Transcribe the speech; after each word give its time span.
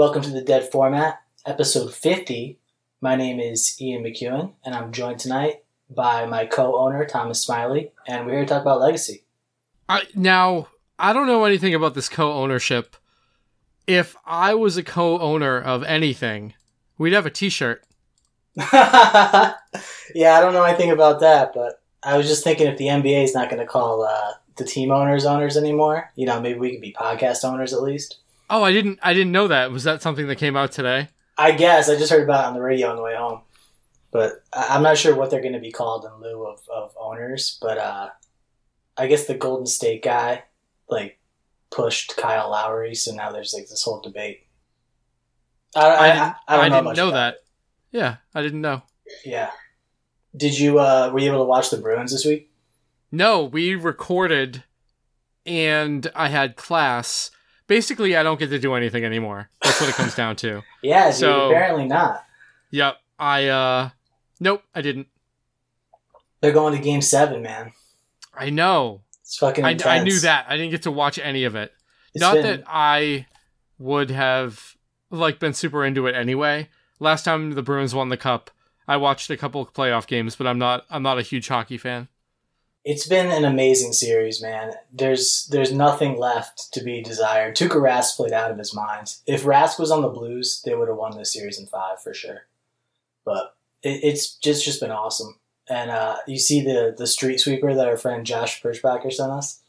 Welcome 0.00 0.22
to 0.22 0.30
the 0.30 0.40
Dead 0.40 0.66
Format, 0.72 1.20
episode 1.44 1.92
50. 1.92 2.58
My 3.02 3.16
name 3.16 3.38
is 3.38 3.76
Ian 3.82 4.02
McEwen, 4.02 4.54
and 4.64 4.74
I'm 4.74 4.92
joined 4.92 5.18
tonight 5.20 5.56
by 5.90 6.24
my 6.24 6.46
co 6.46 6.74
owner, 6.74 7.04
Thomas 7.04 7.44
Smiley, 7.44 7.92
and 8.08 8.24
we're 8.24 8.32
here 8.32 8.40
to 8.40 8.46
talk 8.46 8.62
about 8.62 8.80
legacy. 8.80 9.24
I, 9.90 10.04
now, 10.14 10.68
I 10.98 11.12
don't 11.12 11.26
know 11.26 11.44
anything 11.44 11.74
about 11.74 11.92
this 11.92 12.08
co 12.08 12.32
ownership. 12.32 12.96
If 13.86 14.16
I 14.24 14.54
was 14.54 14.78
a 14.78 14.82
co 14.82 15.18
owner 15.18 15.60
of 15.60 15.82
anything, 15.82 16.54
we'd 16.96 17.12
have 17.12 17.26
a 17.26 17.30
t 17.30 17.50
shirt. 17.50 17.84
yeah, 18.56 18.68
I 18.72 20.40
don't 20.40 20.54
know 20.54 20.64
anything 20.64 20.92
about 20.92 21.20
that, 21.20 21.52
but 21.52 21.82
I 22.02 22.16
was 22.16 22.26
just 22.26 22.42
thinking 22.42 22.68
if 22.68 22.78
the 22.78 22.86
NBA 22.86 23.24
is 23.24 23.34
not 23.34 23.50
going 23.50 23.60
to 23.60 23.66
call 23.66 24.04
uh, 24.04 24.32
the 24.56 24.64
team 24.64 24.92
owners 24.92 25.26
owners 25.26 25.58
anymore, 25.58 26.10
you 26.16 26.24
know, 26.24 26.40
maybe 26.40 26.58
we 26.58 26.70
could 26.72 26.80
be 26.80 26.94
podcast 26.94 27.44
owners 27.44 27.74
at 27.74 27.82
least. 27.82 28.16
Oh, 28.50 28.62
I 28.62 28.72
didn't 28.72 28.98
I 29.02 29.14
didn't 29.14 29.32
know 29.32 29.48
that. 29.48 29.70
Was 29.70 29.84
that 29.84 30.02
something 30.02 30.26
that 30.26 30.36
came 30.36 30.56
out 30.56 30.72
today? 30.72 31.08
I 31.38 31.52
guess 31.52 31.88
I 31.88 31.96
just 31.96 32.10
heard 32.10 32.24
about 32.24 32.44
it 32.44 32.48
on 32.48 32.54
the 32.54 32.60
radio 32.60 32.90
on 32.90 32.96
the 32.96 33.02
way 33.02 33.14
home, 33.16 33.40
but 34.10 34.42
I'm 34.52 34.82
not 34.82 34.98
sure 34.98 35.14
what 35.14 35.30
they're 35.30 35.40
going 35.40 35.54
to 35.54 35.60
be 35.60 35.72
called 35.72 36.04
in 36.04 36.20
lieu 36.20 36.46
of, 36.46 36.60
of 36.68 36.94
owners. 37.00 37.58
But 37.62 37.78
uh, 37.78 38.10
I 38.98 39.06
guess 39.06 39.26
the 39.26 39.34
Golden 39.34 39.66
State 39.66 40.02
guy 40.02 40.42
like 40.88 41.18
pushed 41.70 42.16
Kyle 42.16 42.50
Lowry, 42.50 42.94
so 42.94 43.14
now 43.14 43.30
there's 43.30 43.54
like 43.54 43.68
this 43.68 43.84
whole 43.84 44.00
debate. 44.00 44.40
I, 45.74 45.80
I, 45.80 46.08
I 46.10 46.34
I, 46.48 46.68
don't 46.68 46.70
know, 46.70 46.90
didn't 46.90 46.96
know 46.96 47.10
that. 47.12 47.36
Yeah, 47.92 48.16
I 48.34 48.42
didn't 48.42 48.60
know. 48.60 48.82
Yeah. 49.24 49.50
Did 50.36 50.58
you? 50.58 50.78
Uh, 50.78 51.10
were 51.12 51.20
you 51.20 51.30
able 51.30 51.44
to 51.44 51.48
watch 51.48 51.70
the 51.70 51.76
Bruins 51.78 52.12
this 52.12 52.24
week? 52.24 52.50
No, 53.12 53.44
we 53.44 53.74
recorded 53.74 54.64
and 55.46 56.10
I 56.14 56.28
had 56.28 56.56
class. 56.56 57.30
Basically, 57.70 58.16
I 58.16 58.24
don't 58.24 58.36
get 58.40 58.50
to 58.50 58.58
do 58.58 58.74
anything 58.74 59.04
anymore. 59.04 59.48
That's 59.62 59.80
what 59.80 59.88
it 59.88 59.94
comes 59.94 60.16
down 60.16 60.34
to. 60.36 60.62
Yeah, 60.82 61.06
dude. 61.10 61.14
So- 61.20 61.50
apparently 61.50 61.86
not. 61.86 62.24
Yep. 62.72 62.96
I 63.16 63.46
uh 63.46 63.90
nope, 64.40 64.64
I 64.74 64.80
didn't. 64.82 65.06
They're 66.40 66.50
going 66.52 66.74
to 66.76 66.82
Game 66.82 67.00
Seven, 67.00 67.42
man. 67.42 67.72
I 68.34 68.50
know. 68.50 69.02
It's 69.22 69.36
fucking. 69.38 69.64
I, 69.64 69.76
I 69.86 70.02
knew 70.02 70.18
that. 70.20 70.46
I 70.48 70.56
didn't 70.56 70.72
get 70.72 70.82
to 70.82 70.90
watch 70.90 71.18
any 71.20 71.44
of 71.44 71.54
it. 71.54 71.72
It's 72.12 72.20
Not 72.20 72.34
been- 72.34 72.42
that 72.42 72.64
I 72.66 73.26
would 73.78 74.10
have 74.10 74.74
like 75.12 75.38
been 75.38 75.52
super 75.54 75.84
into 75.84 76.08
it 76.08 76.16
anyway. 76.16 76.70
Last 76.98 77.22
time 77.24 77.52
the 77.52 77.62
Bruins 77.62 77.94
won 77.94 78.08
the 78.08 78.16
cup, 78.16 78.50
I 78.88 78.96
watched 78.96 79.30
a 79.30 79.36
couple 79.36 79.60
of 79.62 79.72
playoff 79.72 80.08
games, 80.08 80.34
but 80.34 80.48
I'm 80.48 80.58
not 80.58 80.86
I'm 80.90 81.04
not 81.04 81.18
a 81.18 81.22
huge 81.22 81.46
hockey 81.46 81.78
fan. 81.78 82.08
It's 82.84 83.06
been 83.06 83.30
an 83.30 83.44
amazing 83.44 83.92
series, 83.92 84.40
man. 84.40 84.72
There's 84.92 85.46
there's 85.50 85.72
nothing 85.72 86.18
left 86.18 86.72
to 86.72 86.82
be 86.82 87.02
desired. 87.02 87.54
Tuukka 87.54 87.76
Rask 87.76 88.16
played 88.16 88.32
out 88.32 88.50
of 88.50 88.58
his 88.58 88.74
mind. 88.74 89.16
If 89.26 89.44
Rask 89.44 89.78
was 89.78 89.90
on 89.90 90.00
the 90.00 90.08
Blues, 90.08 90.62
they 90.64 90.74
would 90.74 90.88
have 90.88 90.96
won 90.96 91.16
this 91.16 91.32
series 91.32 91.58
in 91.58 91.66
five 91.66 92.00
for 92.02 92.14
sure. 92.14 92.46
But 93.24 93.54
it, 93.82 94.00
it's 94.02 94.34
just 94.36 94.64
just 94.64 94.80
been 94.80 94.90
awesome. 94.90 95.38
And 95.68 95.90
uh, 95.90 96.16
you 96.26 96.38
see 96.38 96.62
the 96.62 96.94
the 96.96 97.06
street 97.06 97.38
sweeper 97.38 97.74
that 97.74 97.86
our 97.86 97.98
friend 97.98 98.24
Josh 98.24 98.62
Perchbacher 98.62 99.12
sent 99.12 99.30
us. 99.30 99.60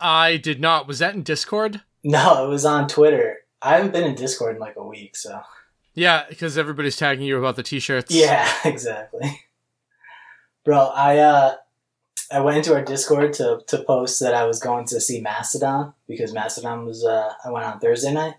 I 0.00 0.36
did 0.36 0.60
not. 0.60 0.88
Was 0.88 0.98
that 0.98 1.14
in 1.14 1.22
Discord? 1.22 1.80
No, 2.02 2.44
it 2.44 2.48
was 2.48 2.64
on 2.64 2.88
Twitter. 2.88 3.38
I 3.62 3.76
haven't 3.76 3.92
been 3.92 4.04
in 4.04 4.14
Discord 4.14 4.56
in 4.56 4.60
like 4.60 4.76
a 4.76 4.86
week, 4.86 5.16
so 5.16 5.40
Yeah, 5.94 6.24
because 6.28 6.58
everybody's 6.58 6.96
tagging 6.96 7.24
you 7.24 7.38
about 7.38 7.56
the 7.56 7.62
t-shirts. 7.62 8.12
Yeah, 8.14 8.48
exactly. 8.64 9.42
Bro, 10.64 10.88
I 10.88 11.18
uh 11.18 11.54
I 12.30 12.40
went 12.40 12.58
into 12.58 12.74
our 12.74 12.82
Discord 12.82 13.32
to 13.34 13.62
to 13.66 13.78
post 13.78 14.20
that 14.20 14.34
I 14.34 14.44
was 14.44 14.58
going 14.58 14.86
to 14.86 15.00
see 15.00 15.20
Mastodon 15.20 15.94
because 16.08 16.32
Mastodon 16.32 16.84
was 16.84 17.04
uh 17.04 17.32
I 17.44 17.50
went 17.50 17.66
on 17.66 17.78
Thursday 17.78 18.12
night. 18.12 18.34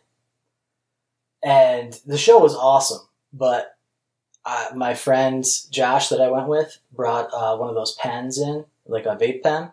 And 1.44 1.94
the 2.06 2.18
show 2.18 2.40
was 2.40 2.56
awesome, 2.56 3.08
but 3.32 3.78
uh, 4.44 4.70
my 4.76 4.94
friend 4.94 5.46
Josh 5.70 6.10
that 6.10 6.22
I 6.22 6.30
went 6.30 6.48
with 6.48 6.80
brought 6.92 7.30
uh, 7.34 7.56
one 7.58 7.70
of 7.70 7.76
those 7.76 7.96
pens 7.96 8.40
in, 8.40 8.66
like 8.86 9.06
a 9.06 9.16
vape 9.16 9.44
pen. 9.44 9.72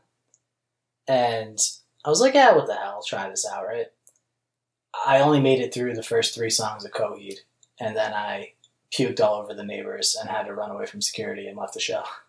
And 1.08 1.58
I 2.04 2.10
was 2.10 2.20
like, 2.20 2.34
yeah, 2.34 2.54
what 2.54 2.66
the 2.66 2.74
hell? 2.74 2.96
I'll 2.96 3.02
try 3.02 3.28
this 3.30 3.46
out, 3.46 3.66
right? 3.66 3.86
I 5.06 5.20
only 5.20 5.40
made 5.40 5.60
it 5.60 5.72
through 5.72 5.94
the 5.94 6.02
first 6.02 6.34
three 6.34 6.50
songs 6.50 6.84
of 6.84 6.92
Coheed, 6.92 7.38
and 7.80 7.96
then 7.96 8.12
I 8.12 8.52
puked 8.92 9.20
all 9.20 9.40
over 9.40 9.54
the 9.54 9.64
neighbors 9.64 10.16
and 10.18 10.28
had 10.28 10.44
to 10.44 10.54
run 10.54 10.70
away 10.70 10.86
from 10.86 11.00
security 11.00 11.46
and 11.46 11.56
left 11.56 11.74
the 11.74 11.80
show. 11.80 12.02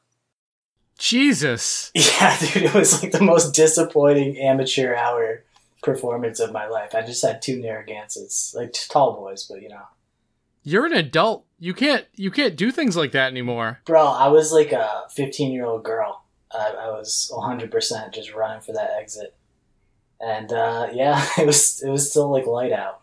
Jesus. 0.97 1.91
Yeah, 1.95 2.37
dude, 2.39 2.63
it 2.63 2.73
was 2.73 3.01
like 3.01 3.11
the 3.11 3.21
most 3.21 3.53
disappointing 3.53 4.37
amateur 4.37 4.95
hour 4.95 5.43
performance 5.83 6.39
of 6.39 6.51
my 6.51 6.67
life. 6.67 6.95
I 6.95 7.01
just 7.01 7.23
had 7.23 7.41
two 7.41 7.61
Narragansetts, 7.61 8.53
like 8.55 8.73
tall 8.89 9.13
boys, 9.13 9.45
but 9.49 9.61
you 9.61 9.69
know. 9.69 9.83
You're 10.63 10.85
an 10.85 10.93
adult. 10.93 11.45
You 11.59 11.73
can't 11.73 12.05
you 12.15 12.31
can't 12.31 12.55
do 12.55 12.71
things 12.71 12.97
like 12.97 13.11
that 13.11 13.31
anymore. 13.31 13.81
Bro, 13.85 14.05
I 14.07 14.29
was 14.29 14.51
like 14.51 14.71
a 14.71 15.03
15 15.11 15.51
year 15.51 15.65
old 15.65 15.83
girl. 15.83 16.23
I, 16.51 16.73
I 16.79 16.87
was 16.89 17.31
100% 17.33 18.13
just 18.13 18.33
running 18.33 18.61
for 18.61 18.73
that 18.73 18.91
exit. 18.99 19.35
And 20.19 20.51
uh, 20.51 20.87
yeah, 20.93 21.25
it 21.37 21.45
was 21.45 21.83
it 21.83 21.89
was 21.89 22.09
still 22.09 22.31
like 22.31 22.47
light 22.47 22.71
out. 22.71 23.01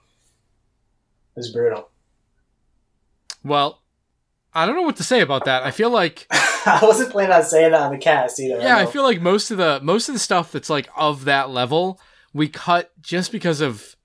It 1.37 1.41
was 1.41 1.53
brutal. 1.53 1.89
Well, 3.45 3.82
I 4.55 4.67
don't 4.67 4.77
know 4.77 4.83
what 4.83 4.97
to 4.97 5.05
say 5.05 5.21
about 5.21 5.47
that. 5.47 5.63
I 5.63 5.71
feel 5.71 5.91
like 5.91 6.27
I 6.31 6.81
wasn't 6.83 7.11
planning 7.11 7.33
on 7.33 7.43
saying 7.45 7.73
that 7.73 7.81
on 7.81 7.93
the 7.93 7.99
cast 7.99 8.39
either. 8.39 8.61
yeah, 8.61 8.77
I 8.77 8.85
know. 8.85 8.91
feel 8.91 9.03
like 9.03 9.21
most 9.21 9.51
of 9.51 9.59
the 9.59 9.81
most 9.83 10.09
of 10.09 10.15
the 10.15 10.19
stuff 10.19 10.53
that's 10.53 10.71
like 10.71 10.89
of 10.97 11.25
that 11.25 11.51
level, 11.51 12.01
we 12.33 12.49
cut 12.49 12.93
just 13.01 13.33
because 13.33 13.61
of 13.61 13.97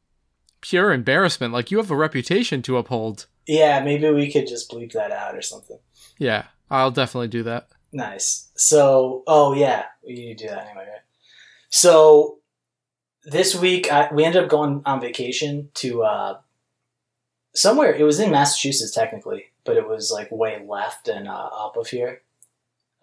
pure 0.62 0.92
embarrassment. 0.94 1.54
Like 1.54 1.72
you 1.72 1.78
have 1.78 1.92
a 1.92 1.96
reputation 1.96 2.62
to 2.64 2.78
uphold. 2.78 3.28
Yeah, 3.46 3.82
maybe 3.84 4.10
we 4.10 4.32
could 4.32 4.48
just 4.48 4.70
bleep 4.70 4.92
that 4.94 5.12
out 5.12 5.36
or 5.36 5.42
something. 5.42 5.80
Yeah, 6.18 6.46
I'll 6.70 6.92
definitely 6.92 7.30
do 7.30 7.44
that. 7.44 7.70
Nice. 7.92 8.50
So, 8.56 9.24
oh 9.28 9.54
yeah, 9.54 9.86
to 10.06 10.36
do 10.36 10.48
that 10.48 10.68
anyway, 10.68 10.86
right? 10.88 11.02
So, 11.70 12.40
this 13.24 13.56
week 13.56 13.92
I, 13.92 14.10
we 14.14 14.26
ended 14.26 14.44
up 14.44 14.50
going 14.50 14.82
on 14.86 15.00
vacation 15.00 15.70
to 15.76 16.04
uh, 16.04 16.40
somewhere. 17.56 17.94
It 17.94 18.04
was 18.04 18.20
in 18.20 18.32
Massachusetts 18.32 18.94
technically, 18.94 19.46
but 19.68 19.78
it 19.78 19.88
was 19.88 20.10
like 20.12 20.32
way 20.32 20.66
left 20.68 21.08
and 21.08 21.28
uh, 21.28 21.50
up 21.54 21.78
of 21.78 21.88
here, 21.88 22.24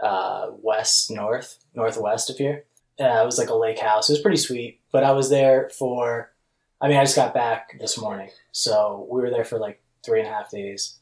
uh, 0.02 0.48
west, 0.60 1.12
north, 1.12 1.58
northwest 1.74 2.28
of 2.30 2.38
here. 2.38 2.64
It 2.98 3.24
was 3.24 3.38
like 3.38 3.50
a 3.50 3.54
lake 3.54 3.78
house. 3.78 4.08
It 4.08 4.14
was 4.14 4.22
pretty 4.22 4.38
sweet. 4.38 4.80
But 4.90 5.04
I 5.04 5.12
was 5.12 5.30
there 5.30 5.70
for. 5.78 6.32
I 6.80 6.88
mean, 6.88 6.96
I 6.96 7.04
just 7.04 7.16
got 7.16 7.32
back 7.32 7.78
this 7.78 7.96
morning, 7.96 8.30
so 8.50 9.06
we 9.08 9.22
were 9.22 9.30
there 9.30 9.44
for 9.44 9.58
like 9.58 9.80
three 10.04 10.18
and 10.18 10.28
a 10.28 10.32
half 10.32 10.50
days 10.50 10.98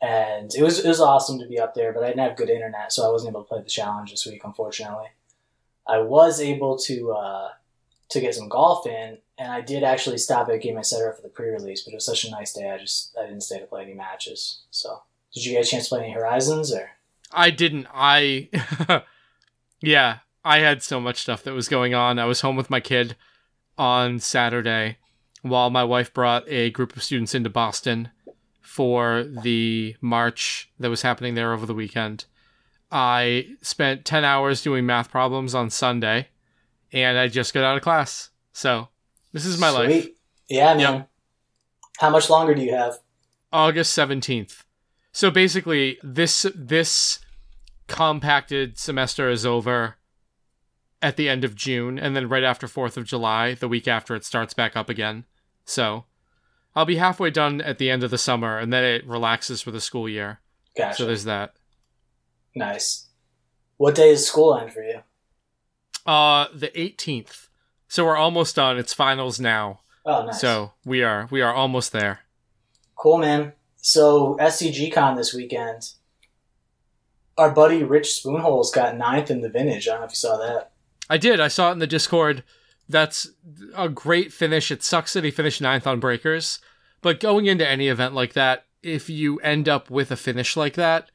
and 0.00 0.54
it 0.54 0.62
was 0.62 0.78
it 0.84 0.88
was 0.88 1.00
awesome 1.00 1.38
to 1.38 1.46
be 1.46 1.58
up 1.58 1.74
there. 1.74 1.92
But 1.92 2.02
I 2.02 2.08
didn't 2.08 2.26
have 2.26 2.36
good 2.36 2.50
internet, 2.50 2.92
so 2.92 3.06
I 3.06 3.12
wasn't 3.12 3.30
able 3.30 3.42
to 3.42 3.48
play 3.48 3.62
the 3.62 3.68
challenge 3.68 4.10
this 4.10 4.26
week, 4.26 4.42
unfortunately. 4.44 5.08
I 5.86 5.98
was 5.98 6.40
able 6.40 6.78
to 6.78 7.12
uh, 7.12 7.48
to 8.10 8.20
get 8.20 8.34
some 8.34 8.48
golf 8.48 8.86
in, 8.86 9.18
and 9.40 9.50
I 9.50 9.62
did 9.62 9.82
actually 9.82 10.18
stop 10.18 10.50
at 10.50 10.60
Game 10.60 10.80
Center 10.84 11.12
for 11.14 11.22
the 11.22 11.30
pre-release. 11.30 11.80
But 11.82 11.92
it 11.92 11.96
was 11.96 12.04
such 12.04 12.24
a 12.24 12.30
nice 12.30 12.52
day, 12.52 12.70
I 12.70 12.76
just 12.76 13.16
I 13.18 13.24
didn't 13.24 13.40
stay 13.40 13.58
to 13.58 13.64
play 13.64 13.82
any 13.82 13.94
matches. 13.94 14.60
So, 14.70 15.02
did 15.32 15.46
you 15.46 15.52
get 15.52 15.66
a 15.66 15.68
chance 15.68 15.88
to 15.88 15.96
play 15.96 16.04
any 16.04 16.12
Horizons 16.12 16.72
or? 16.72 16.90
I 17.32 17.50
didn't. 17.50 17.86
I 17.92 18.50
yeah, 19.80 20.18
I 20.44 20.58
had 20.58 20.82
so 20.82 21.00
much 21.00 21.16
stuff 21.16 21.42
that 21.44 21.54
was 21.54 21.68
going 21.68 21.94
on. 21.94 22.18
I 22.18 22.26
was 22.26 22.42
home 22.42 22.54
with 22.54 22.68
my 22.68 22.80
kid 22.80 23.16
on 23.78 24.18
Saturday 24.18 24.98
while 25.40 25.70
my 25.70 25.84
wife 25.84 26.12
brought 26.12 26.46
a 26.46 26.70
group 26.70 26.94
of 26.94 27.02
students 27.02 27.34
into 27.34 27.48
Boston 27.48 28.10
for 28.60 29.24
the 29.24 29.96
march 30.02 30.70
that 30.78 30.90
was 30.90 31.00
happening 31.00 31.34
there 31.34 31.54
over 31.54 31.64
the 31.64 31.74
weekend. 31.74 32.26
I 32.92 33.56
spent 33.62 34.04
10 34.04 34.22
hours 34.22 34.62
doing 34.62 34.84
math 34.84 35.10
problems 35.10 35.54
on 35.54 35.70
Sunday 35.70 36.28
and 36.92 37.16
I 37.16 37.28
just 37.28 37.54
got 37.54 37.64
out 37.64 37.76
of 37.76 37.82
class. 37.82 38.30
So, 38.52 38.88
this 39.32 39.44
is 39.46 39.58
my 39.58 39.70
life. 39.70 39.90
Sweet. 39.90 40.16
Yeah, 40.48 40.74
man. 40.74 40.94
Yep. 40.94 41.10
How 41.98 42.10
much 42.10 42.30
longer 42.30 42.54
do 42.54 42.62
you 42.62 42.74
have? 42.74 42.98
August 43.52 43.96
17th. 43.96 44.62
So 45.12 45.30
basically 45.30 45.98
this 46.02 46.46
this 46.54 47.18
compacted 47.88 48.78
semester 48.78 49.28
is 49.28 49.44
over 49.44 49.96
at 51.02 51.16
the 51.16 51.28
end 51.28 51.44
of 51.44 51.54
June 51.56 51.98
and 51.98 52.14
then 52.14 52.28
right 52.28 52.44
after 52.44 52.66
4th 52.68 52.96
of 52.96 53.04
July, 53.04 53.54
the 53.54 53.68
week 53.68 53.88
after 53.88 54.14
it 54.14 54.24
starts 54.24 54.54
back 54.54 54.76
up 54.76 54.88
again. 54.88 55.24
So 55.64 56.04
I'll 56.76 56.84
be 56.84 56.96
halfway 56.96 57.30
done 57.30 57.60
at 57.60 57.78
the 57.78 57.90
end 57.90 58.04
of 58.04 58.10
the 58.10 58.18
summer 58.18 58.58
and 58.58 58.72
then 58.72 58.84
it 58.84 59.06
relaxes 59.06 59.60
for 59.60 59.72
the 59.72 59.80
school 59.80 60.08
year. 60.08 60.40
Gotcha. 60.76 60.96
So 60.96 61.06
there's 61.06 61.24
that. 61.24 61.54
nice. 62.54 63.08
What 63.76 63.94
day 63.94 64.10
is 64.10 64.26
school 64.26 64.56
end 64.56 64.72
for 64.72 64.82
you? 64.82 65.00
Uh 66.06 66.46
the 66.54 66.68
18th. 66.68 67.48
So 67.90 68.04
we're 68.04 68.16
almost 68.16 68.54
done. 68.54 68.78
It's 68.78 68.94
finals 68.94 69.40
now. 69.40 69.80
Oh, 70.06 70.24
nice. 70.24 70.40
So 70.40 70.74
we 70.84 71.02
are 71.02 71.26
we 71.32 71.42
are 71.42 71.52
almost 71.52 71.90
there. 71.90 72.20
Cool, 72.94 73.18
man. 73.18 73.52
So 73.78 74.36
SCG 74.40 74.92
Con 74.92 75.16
this 75.16 75.34
weekend. 75.34 75.90
Our 77.36 77.50
buddy 77.50 77.82
Rich 77.82 78.06
Spoonholes 78.22 78.72
got 78.72 78.96
ninth 78.96 79.28
in 79.28 79.40
the 79.40 79.48
vintage. 79.48 79.88
I 79.88 79.92
don't 79.92 80.02
know 80.02 80.06
if 80.06 80.12
you 80.12 80.16
saw 80.16 80.36
that. 80.36 80.70
I 81.08 81.18
did. 81.18 81.40
I 81.40 81.48
saw 81.48 81.70
it 81.70 81.72
in 81.72 81.78
the 81.80 81.86
Discord. 81.88 82.44
That's 82.88 83.28
a 83.74 83.88
great 83.88 84.32
finish. 84.32 84.70
It 84.70 84.84
sucks 84.84 85.14
that 85.14 85.24
he 85.24 85.32
finished 85.32 85.60
ninth 85.60 85.86
on 85.86 85.98
breakers, 85.98 86.60
But 87.00 87.18
going 87.18 87.46
into 87.46 87.68
any 87.68 87.88
event 87.88 88.14
like 88.14 88.34
that, 88.34 88.66
if 88.84 89.10
you 89.10 89.38
end 89.38 89.68
up 89.68 89.90
with 89.90 90.12
a 90.12 90.16
finish 90.16 90.56
like 90.56 90.74
that, 90.74 91.10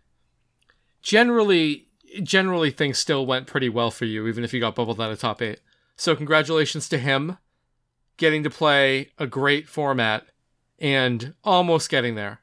generally 1.01 1.87
generally 2.21 2.71
things 2.71 2.97
still 2.97 3.25
went 3.25 3.47
pretty 3.47 3.69
well 3.69 3.91
for 3.91 4.03
you, 4.03 4.27
even 4.27 4.43
if 4.43 4.53
you 4.53 4.59
got 4.59 4.75
bubbled 4.75 4.99
out 4.99 5.11
of 5.11 5.19
top 5.19 5.41
eight. 5.41 5.61
So 5.95 6.15
congratulations 6.15 6.89
to 6.89 6.97
him 6.97 7.37
getting 8.17 8.43
to 8.43 8.49
play 8.49 9.11
a 9.17 9.27
great 9.27 9.67
format 9.67 10.25
and 10.79 11.33
almost 11.43 11.89
getting 11.89 12.15
there. 12.15 12.41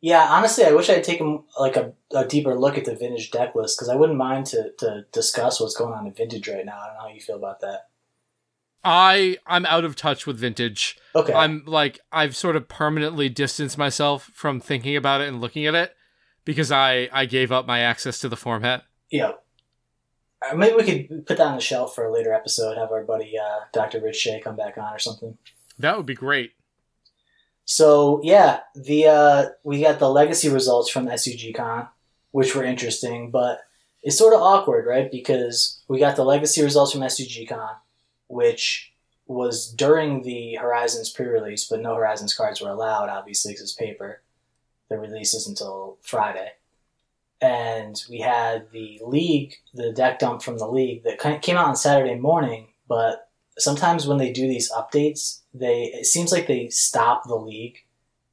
Yeah, 0.00 0.26
honestly, 0.30 0.64
I 0.64 0.72
wish 0.72 0.90
I 0.90 0.94
had 0.94 1.04
taken 1.04 1.44
like 1.58 1.76
a, 1.76 1.94
a 2.12 2.26
deeper 2.26 2.58
look 2.58 2.76
at 2.76 2.84
the 2.84 2.94
vintage 2.94 3.30
deck 3.30 3.54
list 3.54 3.78
because 3.78 3.88
I 3.88 3.96
wouldn't 3.96 4.18
mind 4.18 4.46
to, 4.46 4.70
to 4.78 5.06
discuss 5.12 5.60
what's 5.60 5.76
going 5.76 5.94
on 5.94 6.06
in 6.06 6.12
vintage 6.12 6.46
right 6.46 6.64
now. 6.64 6.78
I 6.78 6.86
don't 6.88 6.96
know 6.96 7.00
how 7.00 7.08
you 7.08 7.20
feel 7.20 7.36
about 7.36 7.60
that. 7.60 7.88
I 8.84 9.38
I'm 9.46 9.64
out 9.64 9.86
of 9.86 9.96
touch 9.96 10.26
with 10.26 10.38
vintage. 10.38 10.98
Okay. 11.16 11.32
I'm 11.32 11.64
like 11.64 12.00
I've 12.12 12.36
sort 12.36 12.54
of 12.54 12.68
permanently 12.68 13.30
distanced 13.30 13.78
myself 13.78 14.30
from 14.34 14.60
thinking 14.60 14.94
about 14.94 15.22
it 15.22 15.28
and 15.28 15.40
looking 15.40 15.64
at 15.64 15.74
it 15.74 15.94
because 16.44 16.70
I 16.70 17.08
I 17.10 17.24
gave 17.24 17.50
up 17.50 17.66
my 17.66 17.80
access 17.80 18.18
to 18.20 18.28
the 18.28 18.36
format. 18.36 18.84
Yeah. 19.10 19.32
Uh, 20.50 20.54
maybe 20.54 20.76
we 20.76 20.84
could 20.84 21.26
put 21.26 21.38
that 21.38 21.46
on 21.46 21.56
the 21.56 21.60
shelf 21.60 21.94
for 21.94 22.04
a 22.04 22.12
later 22.12 22.32
episode. 22.32 22.76
Have 22.76 22.92
our 22.92 23.04
buddy 23.04 23.38
uh, 23.38 23.60
Dr. 23.72 24.00
Rich 24.00 24.16
Shea 24.16 24.40
come 24.40 24.56
back 24.56 24.78
on 24.78 24.92
or 24.92 24.98
something. 24.98 25.36
That 25.78 25.96
would 25.96 26.06
be 26.06 26.14
great. 26.14 26.52
So 27.64 28.20
yeah, 28.22 28.60
the 28.74 29.06
uh, 29.06 29.44
we 29.62 29.82
got 29.82 29.98
the 29.98 30.10
legacy 30.10 30.48
results 30.48 30.90
from 30.90 31.06
SCG 31.06 31.54
Con, 31.54 31.88
which 32.32 32.54
were 32.54 32.64
interesting, 32.64 33.30
but 33.30 33.60
it's 34.02 34.18
sort 34.18 34.34
of 34.34 34.42
awkward, 34.42 34.86
right? 34.86 35.10
Because 35.10 35.82
we 35.88 35.98
got 35.98 36.16
the 36.16 36.24
legacy 36.24 36.62
results 36.62 36.92
from 36.92 37.00
SCGCon, 37.00 37.76
which 38.28 38.92
was 39.26 39.72
during 39.72 40.22
the 40.22 40.56
Horizons 40.56 41.08
pre-release, 41.08 41.66
but 41.66 41.80
no 41.80 41.94
Horizons 41.94 42.34
cards 42.34 42.60
were 42.60 42.68
allowed, 42.68 43.08
obviously, 43.08 43.52
because 43.52 43.62
it's 43.62 43.72
paper. 43.72 44.20
The 44.90 44.98
release 44.98 45.32
is 45.32 45.48
until 45.48 45.96
Friday, 46.02 46.52
and 47.44 48.02
we 48.08 48.20
had 48.20 48.70
the 48.72 48.98
league, 49.04 49.56
the 49.74 49.92
deck 49.92 50.18
dump 50.18 50.42
from 50.42 50.56
the 50.56 50.66
league 50.66 51.04
that 51.04 51.42
came 51.42 51.58
out 51.58 51.66
on 51.66 51.76
Saturday 51.76 52.14
morning, 52.14 52.68
but 52.88 53.28
sometimes 53.58 54.06
when 54.06 54.16
they 54.16 54.32
do 54.32 54.48
these 54.48 54.72
updates, 54.72 55.40
they 55.52 55.84
it 55.84 56.06
seems 56.06 56.32
like 56.32 56.46
they 56.46 56.68
stop 56.70 57.24
the 57.24 57.36
league 57.36 57.84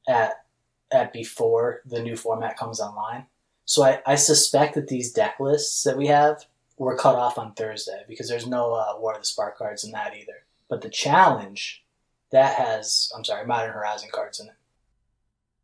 at 0.08 0.44
at 0.90 1.12
before 1.12 1.82
the 1.84 2.02
new 2.02 2.16
format 2.16 2.56
comes 2.56 2.80
online. 2.80 3.26
So 3.66 3.84
I, 3.84 4.00
I 4.06 4.14
suspect 4.14 4.74
that 4.76 4.88
these 4.88 5.12
deck 5.12 5.38
lists 5.38 5.82
that 5.84 5.98
we 5.98 6.06
have 6.06 6.46
were 6.78 6.96
cut 6.96 7.16
off 7.16 7.38
on 7.38 7.52
Thursday 7.52 8.04
because 8.08 8.30
there's 8.30 8.46
no 8.46 8.72
uh, 8.72 8.98
War 8.98 9.12
of 9.12 9.20
the 9.20 9.26
Spark 9.26 9.58
cards 9.58 9.84
in 9.84 9.92
that 9.92 10.14
either. 10.16 10.44
But 10.70 10.80
the 10.80 10.90
challenge 10.90 11.84
that 12.30 12.54
has 12.54 13.12
I'm 13.14 13.24
sorry 13.24 13.46
Modern 13.46 13.74
Horizon 13.74 14.08
cards 14.10 14.40
in 14.40 14.46
it. 14.46 14.54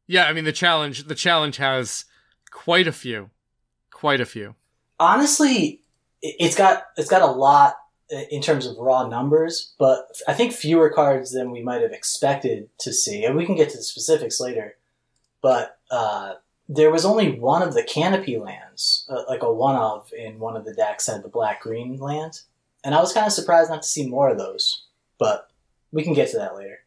Yeah, 0.07 0.25
I 0.25 0.35
mean 0.35 0.45
the 0.45 0.53
challenge 0.53 1.05
the 1.05 1.15
challenge 1.15 1.57
has 1.57 2.05
quite 2.51 2.87
a 2.87 2.93
few, 2.93 3.31
quite 3.91 4.21
a 4.21 4.27
few. 4.27 4.55
Honestly, 5.01 5.83
it's 6.23 6.57
got 6.57 6.85
it's 6.97 7.11
got 7.11 7.23
a 7.23 7.27
lot 7.27 7.77
in 8.31 8.41
terms 8.41 8.67
of 8.67 8.77
raw 8.79 9.07
numbers, 9.07 9.75
but 9.79 10.09
I 10.27 10.33
think 10.33 10.53
fewer 10.53 10.89
cards 10.89 11.33
than 11.33 11.51
we 11.51 11.63
might 11.63 11.83
have 11.83 11.93
expected 11.93 12.71
to 12.81 12.93
see. 12.93 13.25
And 13.25 13.37
we 13.37 13.45
can 13.45 13.55
get 13.55 13.71
to 13.71 13.77
the 13.77 13.83
specifics 13.83 14.41
later. 14.41 14.77
But 15.43 15.79
uh, 15.91 16.35
there 16.69 16.91
was 16.91 17.05
only 17.05 17.39
one 17.39 17.63
of 17.63 17.75
the 17.75 17.83
canopy 17.83 18.39
lands, 18.39 19.07
uh, 19.11 19.23
like 19.29 19.43
a 19.43 19.53
one 19.53 19.77
of 19.77 20.11
in 20.17 20.39
one 20.39 20.57
of 20.57 20.65
the 20.65 20.75
decks 20.75 21.07
had 21.07 21.23
the 21.23 21.29
black 21.29 21.63
green 21.63 21.99
land. 21.99 22.41
And 22.83 22.95
I 22.95 23.01
was 23.01 23.13
kind 23.13 23.27
of 23.27 23.33
surprised 23.33 23.71
not 23.71 23.83
to 23.83 23.89
see 23.89 24.09
more 24.09 24.31
of 24.31 24.39
those. 24.39 24.85
But 25.19 25.49
we 25.93 26.03
can 26.03 26.15
get 26.15 26.31
to 26.31 26.39
that 26.39 26.57
later. 26.57 26.79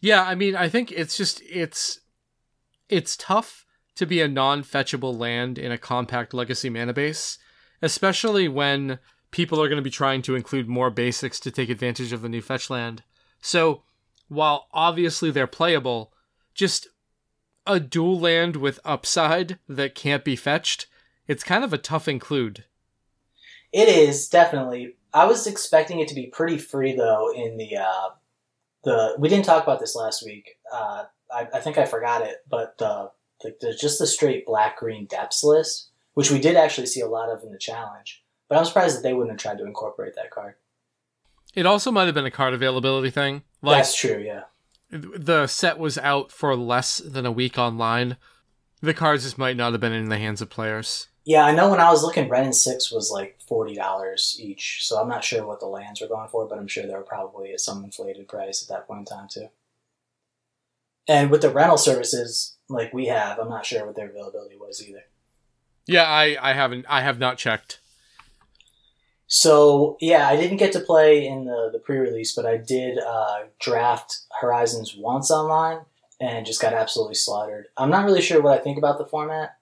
Yeah, 0.00 0.22
I 0.22 0.34
mean, 0.34 0.56
I 0.56 0.68
think 0.68 0.92
it's 0.92 1.16
just 1.16 1.42
it's 1.48 2.00
it's 2.88 3.16
tough 3.16 3.65
to 3.96 4.06
be 4.06 4.20
a 4.20 4.28
non-fetchable 4.28 5.18
land 5.18 5.58
in 5.58 5.72
a 5.72 5.78
compact 5.78 6.32
legacy 6.32 6.70
mana 6.70 6.92
base, 6.92 7.38
especially 7.82 8.48
when 8.48 8.98
people 9.30 9.60
are 9.60 9.68
going 9.68 9.76
to 9.76 9.82
be 9.82 9.90
trying 9.90 10.22
to 10.22 10.34
include 10.34 10.68
more 10.68 10.90
basics 10.90 11.40
to 11.40 11.50
take 11.50 11.68
advantage 11.68 12.12
of 12.12 12.22
the 12.22 12.28
new 12.28 12.40
fetch 12.40 12.70
land. 12.70 13.02
So, 13.40 13.82
while 14.28 14.68
obviously 14.72 15.30
they're 15.30 15.46
playable, 15.46 16.12
just 16.54 16.88
a 17.66 17.80
dual 17.80 18.18
land 18.18 18.56
with 18.56 18.80
upside 18.84 19.58
that 19.68 19.94
can't 19.94 20.24
be 20.24 20.36
fetched, 20.36 20.86
it's 21.26 21.44
kind 21.44 21.64
of 21.64 21.72
a 21.72 21.78
tough 21.78 22.08
include. 22.08 22.64
It 23.72 23.88
is 23.88 24.28
definitely. 24.28 24.96
I 25.12 25.26
was 25.26 25.46
expecting 25.46 26.00
it 26.00 26.08
to 26.08 26.14
be 26.14 26.26
pretty 26.26 26.58
free 26.58 26.94
though. 26.94 27.32
In 27.34 27.56
the 27.56 27.76
uh, 27.76 28.08
the 28.84 29.16
we 29.18 29.28
didn't 29.28 29.44
talk 29.44 29.62
about 29.62 29.80
this 29.80 29.96
last 29.96 30.24
week. 30.24 30.58
Uh, 30.72 31.04
I, 31.32 31.48
I 31.54 31.60
think 31.60 31.76
I 31.76 31.84
forgot 31.84 32.22
it, 32.22 32.38
but 32.48 32.78
the 32.78 33.10
like 33.44 33.58
the, 33.60 33.74
just 33.74 33.98
the 33.98 34.06
straight 34.06 34.46
black 34.46 34.78
green 34.78 35.06
depths 35.06 35.44
list, 35.44 35.90
which 36.14 36.30
we 36.30 36.38
did 36.38 36.56
actually 36.56 36.86
see 36.86 37.00
a 37.00 37.08
lot 37.08 37.30
of 37.30 37.42
in 37.42 37.52
the 37.52 37.58
challenge. 37.58 38.22
But 38.48 38.58
I'm 38.58 38.64
surprised 38.64 38.96
that 38.96 39.02
they 39.02 39.12
wouldn't 39.12 39.32
have 39.32 39.40
tried 39.40 39.58
to 39.58 39.66
incorporate 39.66 40.14
that 40.16 40.30
card. 40.30 40.54
It 41.54 41.66
also 41.66 41.90
might 41.90 42.04
have 42.04 42.14
been 42.14 42.26
a 42.26 42.30
card 42.30 42.54
availability 42.54 43.10
thing. 43.10 43.42
Like, 43.62 43.78
That's 43.78 43.96
true, 43.96 44.18
yeah. 44.18 44.42
The 44.90 45.46
set 45.46 45.78
was 45.78 45.98
out 45.98 46.30
for 46.30 46.54
less 46.54 46.98
than 46.98 47.26
a 47.26 47.32
week 47.32 47.58
online. 47.58 48.16
The 48.80 48.94
cards 48.94 49.24
just 49.24 49.38
might 49.38 49.56
not 49.56 49.72
have 49.72 49.80
been 49.80 49.92
in 49.92 50.10
the 50.10 50.18
hands 50.18 50.40
of 50.40 50.50
players. 50.50 51.08
Yeah, 51.24 51.44
I 51.44 51.52
know 51.52 51.68
when 51.68 51.80
I 51.80 51.90
was 51.90 52.04
looking, 52.04 52.28
Wrenn 52.28 52.44
and 52.44 52.54
Six 52.54 52.92
was 52.92 53.10
like 53.10 53.40
forty 53.40 53.74
dollars 53.74 54.38
each, 54.40 54.86
so 54.86 55.00
I'm 55.00 55.08
not 55.08 55.24
sure 55.24 55.44
what 55.44 55.58
the 55.58 55.66
lands 55.66 56.00
were 56.00 56.06
going 56.06 56.28
for, 56.28 56.46
but 56.46 56.56
I'm 56.56 56.68
sure 56.68 56.86
they 56.86 56.94
were 56.94 57.02
probably 57.02 57.52
at 57.52 57.58
some 57.58 57.82
inflated 57.82 58.28
price 58.28 58.62
at 58.62 58.68
that 58.68 58.86
point 58.86 59.00
in 59.00 59.04
time 59.06 59.26
too. 59.28 59.48
And 61.08 61.30
with 61.30 61.42
the 61.42 61.50
rental 61.50 61.78
services 61.78 62.55
like 62.68 62.92
we 62.92 63.06
have, 63.06 63.38
I'm 63.38 63.48
not 63.48 63.66
sure 63.66 63.86
what 63.86 63.96
their 63.96 64.08
availability 64.08 64.56
was 64.56 64.86
either. 64.86 65.04
Yeah, 65.86 66.04
I, 66.04 66.36
I 66.40 66.52
haven't 66.52 66.86
I 66.88 67.02
have 67.02 67.18
not 67.18 67.38
checked. 67.38 67.80
So 69.28 69.96
yeah, 70.00 70.28
I 70.28 70.36
didn't 70.36 70.58
get 70.58 70.72
to 70.72 70.80
play 70.80 71.26
in 71.26 71.44
the, 71.44 71.70
the 71.72 71.78
pre-release, 71.78 72.34
but 72.34 72.46
I 72.46 72.56
did 72.56 72.98
uh, 72.98 73.44
draft 73.60 74.20
Horizons 74.40 74.94
once 74.96 75.30
online 75.30 75.80
and 76.20 76.46
just 76.46 76.62
got 76.62 76.72
absolutely 76.72 77.14
slaughtered. 77.14 77.66
I'm 77.76 77.90
not 77.90 78.04
really 78.04 78.22
sure 78.22 78.40
what 78.40 78.58
I 78.58 78.62
think 78.62 78.78
about 78.78 78.98
the 78.98 79.06
format, 79.06 79.56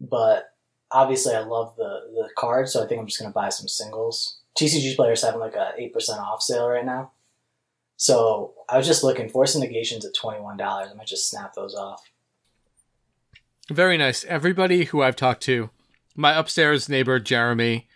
but 0.00 0.52
obviously 0.90 1.34
I 1.34 1.40
love 1.40 1.74
the 1.76 2.00
the 2.14 2.28
card, 2.36 2.68
so 2.68 2.82
I 2.82 2.86
think 2.86 3.00
I'm 3.00 3.06
just 3.06 3.20
gonna 3.20 3.32
buy 3.32 3.48
some 3.48 3.68
singles. 3.68 4.38
TCG 4.58 4.96
players 4.96 5.22
having 5.22 5.40
like 5.40 5.54
a 5.54 5.72
eight 5.76 5.92
percent 5.92 6.20
off 6.20 6.42
sale 6.42 6.68
right 6.68 6.84
now, 6.84 7.12
so 7.96 8.54
I 8.68 8.76
was 8.76 8.86
just 8.86 9.04
looking. 9.04 9.28
Force 9.28 9.56
negations 9.56 10.04
at 10.04 10.14
twenty 10.14 10.40
one 10.40 10.56
dollars. 10.56 10.90
I 10.90 10.94
might 10.94 11.06
just 11.06 11.28
snap 11.30 11.54
those 11.54 11.74
off. 11.74 12.02
Very 13.70 13.96
nice. 13.96 14.24
Everybody 14.24 14.84
who 14.84 15.02
I've 15.02 15.16
talked 15.16 15.42
to, 15.44 15.70
my 16.14 16.32
upstairs 16.38 16.88
neighbor 16.88 17.18
Jeremy 17.18 17.88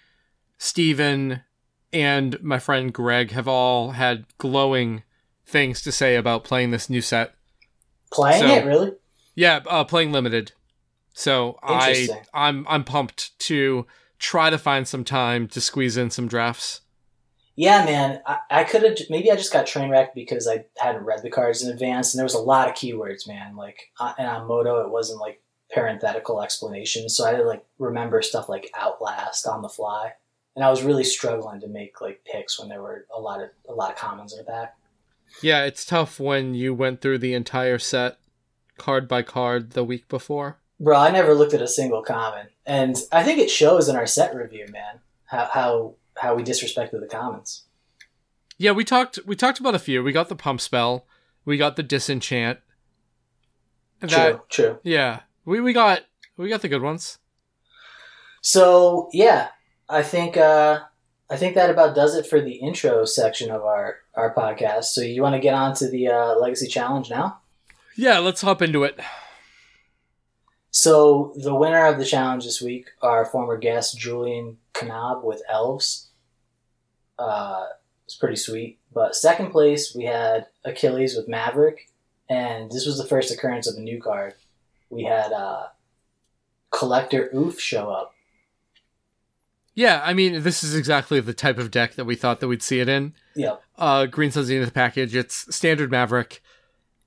Steven 0.59 1.43
and 1.93 2.41
my 2.43 2.59
friend 2.59 2.93
Greg 2.93 3.31
have 3.33 3.49
all 3.49 3.93
had 3.93 4.27
glowing 4.39 5.03
things 5.47 5.81
to 5.83 5.93
say 5.93 6.17
about 6.17 6.45
playing 6.45 6.71
this 6.71 6.91
new 6.91 7.01
set. 7.01 7.35
Playing 8.13 8.43
so, 8.43 8.55
it 8.55 8.67
really? 8.67 8.93
Yeah, 9.35 9.61
uh, 9.67 9.85
playing 9.85 10.13
limited. 10.13 10.53
So 11.15 11.59
I 11.63 12.09
I'm 12.35 12.67
I'm 12.69 12.85
pumped 12.85 13.39
to 13.41 13.87
try 14.19 14.51
to 14.51 14.59
find 14.59 14.87
some 14.87 15.05
time 15.05 15.49
to 15.49 15.61
squeeze 15.61 15.97
in 15.97 16.11
some 16.11 16.29
drafts. 16.29 16.83
Yeah, 17.57 17.85
man. 17.85 18.21
I, 18.27 18.39
I 18.51 18.65
could 18.65 18.83
have 18.83 18.99
maybe 19.09 19.31
I 19.31 19.37
just 19.37 19.53
got 19.53 19.67
train 19.67 19.91
wrecked 19.91 20.15
because 20.15 20.47
I 20.47 20.65
hadn't 20.79 21.05
read 21.05 21.23
the 21.23 21.31
cards 21.31 21.63
in 21.63 21.71
advance, 21.71 22.13
and 22.13 22.19
there 22.19 22.25
was 22.25 22.35
a 22.35 22.39
lot 22.39 22.69
of 22.69 22.75
keywords, 22.75 23.27
man. 23.27 23.57
Like 23.57 23.91
uh, 23.99 24.13
and 24.19 24.27
on 24.27 24.47
Moto, 24.47 24.81
it 24.81 24.91
wasn't 24.91 25.21
like 25.21 25.43
parenthetical 25.73 26.43
explanations, 26.43 27.17
so 27.17 27.25
I 27.25 27.31
had 27.31 27.39
to 27.39 27.45
like 27.45 27.65
remember 27.79 28.23
stuff 28.23 28.49
like 28.49 28.71
Outlast 28.75 29.47
on 29.47 29.63
the 29.63 29.69
fly 29.69 30.13
and 30.57 30.65
I 30.65 30.71
was 30.71 30.83
really 30.83 31.05
struggling 31.05 31.61
to 31.61 31.69
make 31.69 32.01
like 32.01 32.25
picks 32.25 32.59
when 32.59 32.69
there 32.69 32.83
were 32.83 33.07
a 33.15 33.21
lot 33.21 33.43
of 33.43 33.51
a 33.69 33.73
lot 33.73 33.91
of 33.91 33.97
commons 33.97 34.33
in 34.33 34.39
the 34.39 34.45
back. 34.45 34.77
Yeah, 35.43 35.65
it's 35.65 35.85
tough 35.85 36.19
when 36.19 36.55
you 36.55 36.75
went 36.75 37.01
through 37.01 37.19
the 37.19 37.35
entire 37.35 37.79
set 37.79 38.19
card 38.77 39.07
by 39.07 39.23
card 39.23 39.71
the 39.71 39.85
week 39.85 40.09
before. 40.09 40.59
Bro, 40.81 40.99
I 40.99 41.11
never 41.11 41.35
looked 41.35 41.55
at 41.55 41.63
a 41.63 41.69
single 41.69 42.03
common, 42.03 42.49
and 42.67 42.97
I 43.13 43.23
think 43.23 43.39
it 43.39 43.51
shows 43.51 43.89
in 43.89 43.97
our 43.97 44.07
set 44.07 44.35
review, 44.35 44.67
man, 44.71 45.01
how 45.27 45.47
how 45.47 45.95
how 46.17 46.35
we 46.35 46.43
disrespected 46.43 47.01
the 47.01 47.07
commons. 47.07 47.65
Yeah, 48.59 48.73
we 48.73 48.85
talked 48.85 49.19
we 49.27 49.37
talked 49.37 49.61
about 49.61 49.75
a 49.75 49.79
few. 49.79 50.03
We 50.03 50.13
got 50.13 50.29
the 50.29 50.37
pump 50.37 50.61
spell, 50.61 51.07
we 51.45 51.57
got 51.57 51.77
the 51.77 51.83
disenchant. 51.83 52.59
That, 54.01 54.11
true, 54.11 54.43
true. 54.49 54.79
Yeah, 54.83 55.21
we 55.45 55.61
we 55.61 55.73
got 55.73 56.03
we 56.37 56.49
got 56.49 56.63
the 56.63 56.69
good 56.69 56.83
ones. 56.83 57.19
So 58.43 59.09
yeah, 59.13 59.49
I 59.89 60.03
think 60.03 60.37
uh, 60.37 60.81
I 61.29 61.37
think 61.37 61.55
that 61.55 61.71
about 61.71 61.95
does 61.95 62.15
it 62.15 62.27
for 62.27 62.41
the 62.41 62.55
intro 62.55 63.05
section 63.05 63.51
of 63.51 63.63
our 63.63 63.97
our 64.15 64.35
podcast. 64.35 64.85
So 64.85 65.01
you 65.01 65.23
want 65.23 65.35
to 65.35 65.41
get 65.41 65.55
on 65.55 65.75
to 65.77 65.89
the 65.89 66.09
uh, 66.09 66.35
legacy 66.39 66.67
challenge 66.67 67.11
now? 67.11 67.41
Yeah, 67.97 68.19
let's 68.19 68.41
hop 68.41 68.63
into 68.63 68.85
it. 68.85 68.99
So 70.71 71.35
the 71.37 71.55
winner 71.55 71.87
of 71.87 71.99
the 71.99 72.05
challenge 72.05 72.45
this 72.45 72.63
week, 72.63 72.87
our 73.03 73.25
former 73.25 73.59
guest 73.59 73.99
Julian 73.99 74.59
Knab 74.75 75.25
with 75.25 75.43
Elves. 75.49 76.09
Uh, 77.19 77.67
it's 78.07 78.17
pretty 78.17 78.37
sweet. 78.37 78.79
But 78.93 79.15
second 79.15 79.51
place 79.51 79.95
we 79.95 80.05
had 80.05 80.47
Achilles 80.65 81.17
with 81.17 81.29
Maverick, 81.29 81.91
and 82.29 82.71
this 82.71 82.87
was 82.87 82.99
the 82.99 83.07
first 83.07 83.33
occurrence 83.33 83.69
of 83.69 83.77
a 83.77 83.81
new 83.81 84.01
card. 84.01 84.35
We 84.91 85.05
had 85.05 85.33
uh, 85.33 85.69
Collector 86.71 87.31
Ouphe 87.35 87.59
show 87.59 87.91
up. 87.91 88.15
Yeah, 89.75 90.03
I 90.05 90.13
mean, 90.13 90.43
this 90.43 90.63
is 90.63 90.75
exactly 90.75 91.21
the 91.21 91.33
type 91.33 91.57
of 91.57 91.71
deck 91.71 91.95
that 91.95 92.05
we 92.05 92.17
thought 92.17 92.41
that 92.41 92.49
we'd 92.49 92.63
see 92.63 92.81
it 92.81 92.89
in. 92.89 93.15
Yep. 93.37 93.63
Uh, 93.79 94.07
Green 94.07 94.31
Sun 94.31 94.45
Zenith 94.45 94.75
package. 94.75 95.15
It's 95.15 95.55
standard 95.55 95.91
Maverick, 95.91 96.43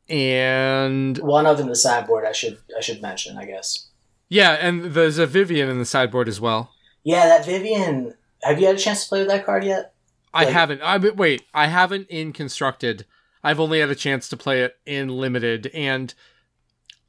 and 0.10 1.18
One 1.20 1.46
of 1.46 1.60
in 1.60 1.68
the 1.68 1.76
sideboard. 1.76 2.26
I 2.26 2.32
should 2.32 2.58
I 2.76 2.82
should 2.82 3.02
mention. 3.02 3.38
I 3.38 3.46
guess. 3.46 3.88
yeah, 4.30 4.52
and 4.54 4.94
there's 4.94 5.18
a 5.18 5.28
Vivien 5.28 5.70
in 5.70 5.78
the 5.78 5.86
sideboard 5.86 6.28
as 6.28 6.40
well. 6.40 6.72
Yeah, 7.04 7.28
that 7.28 7.46
Vivien. 7.46 8.16
Have 8.42 8.60
you 8.60 8.68
had 8.68 8.76
a 8.76 8.80
chance 8.80 9.04
to 9.04 9.10
play 9.10 9.20
with 9.20 9.28
that 9.30 9.46
card 9.46 9.64
yet? 9.64 9.94
I 10.34 10.46
haven't. 10.46 10.82
I 10.82 10.98
wait, 10.98 11.44
I 11.54 11.68
haven't 11.68 12.08
in 12.10 12.34
constructed. 12.34 13.06
I've 13.44 13.60
only 13.60 13.82
had 13.82 13.90
a 13.90 13.96
chance 13.96 14.30
to 14.30 14.38
play 14.38 14.62
it 14.62 14.78
in 14.86 15.10
limited, 15.10 15.70
and 15.74 16.14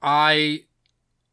I, 0.04 0.64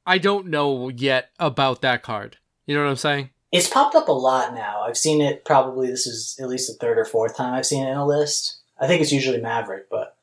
I 0.06 0.18
don't 0.18 0.48
know 0.48 0.88
yet 0.88 1.30
about 1.38 1.82
that 1.82 2.01
card. 2.01 2.38
You 2.66 2.74
know 2.74 2.84
what 2.84 2.90
I'm 2.90 2.96
saying? 2.96 3.30
It's 3.51 3.70
popped 3.70 3.96
up 3.96 4.08
a 4.08 4.13
lot 4.13 4.54
now. 4.54 4.82
I've 4.82 4.98
seen 4.98 5.22
it 5.22 5.44
probably 5.44 5.88
this 5.88 6.08
is 6.08 6.38
at 6.40 6.48
least 6.48 6.68
the 6.68 6.78
third 6.80 6.98
or 6.98 7.04
fourth 7.04 7.36
time 7.36 7.54
I've 7.54 7.66
seen 7.66 7.86
it 7.86 7.92
in 7.92 7.98
a 7.98 8.08
list. 8.08 8.60
I 8.80 8.88
think 8.88 9.01
it's 9.01 9.12
usually 9.12 9.42
Maverick, 9.42 9.90
but 9.92 10.16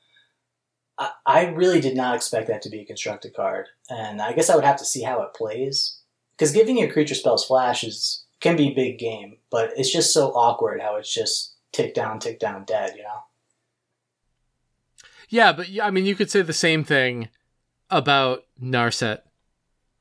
I, 0.98 1.10
I 1.26 1.46
really 1.48 1.80
did 1.80 1.94
not 1.94 2.16
expect 2.16 2.48
that 2.48 2.62
to 2.62 2.70
be 2.70 2.80
a 2.80 2.86
constructed 2.86 3.34
card. 3.34 3.66
And 3.90 4.22
I 4.22 4.32
guess 4.32 4.48
I 4.48 4.54
would 4.54 4.64
have 4.64 4.78
to 4.78 4.84
see 4.86 5.02
how 5.02 5.20
it 5.22 5.34
plays. 5.34 5.98
Because 6.36 6.52
giving 6.52 6.78
your 6.78 6.90
creature 6.90 7.14
spells 7.14 7.44
flash 7.44 7.84
is 7.84 8.24
can 8.40 8.56
be 8.56 8.72
big 8.72 8.98
game, 8.98 9.36
but 9.50 9.72
it's 9.76 9.92
just 9.92 10.14
so 10.14 10.28
awkward 10.28 10.80
how 10.80 10.96
it's 10.96 11.12
just 11.12 11.54
tick 11.72 11.92
down, 11.92 12.18
tick 12.18 12.38
down, 12.38 12.64
dead, 12.64 12.94
you 12.96 13.02
know? 13.02 13.24
Yeah, 15.28 15.52
but 15.52 15.66
I 15.82 15.90
mean, 15.90 16.06
you 16.06 16.14
could 16.14 16.30
say 16.30 16.40
the 16.40 16.52
same 16.54 16.82
thing 16.82 17.28
about 17.90 18.44
Narset, 18.62 19.20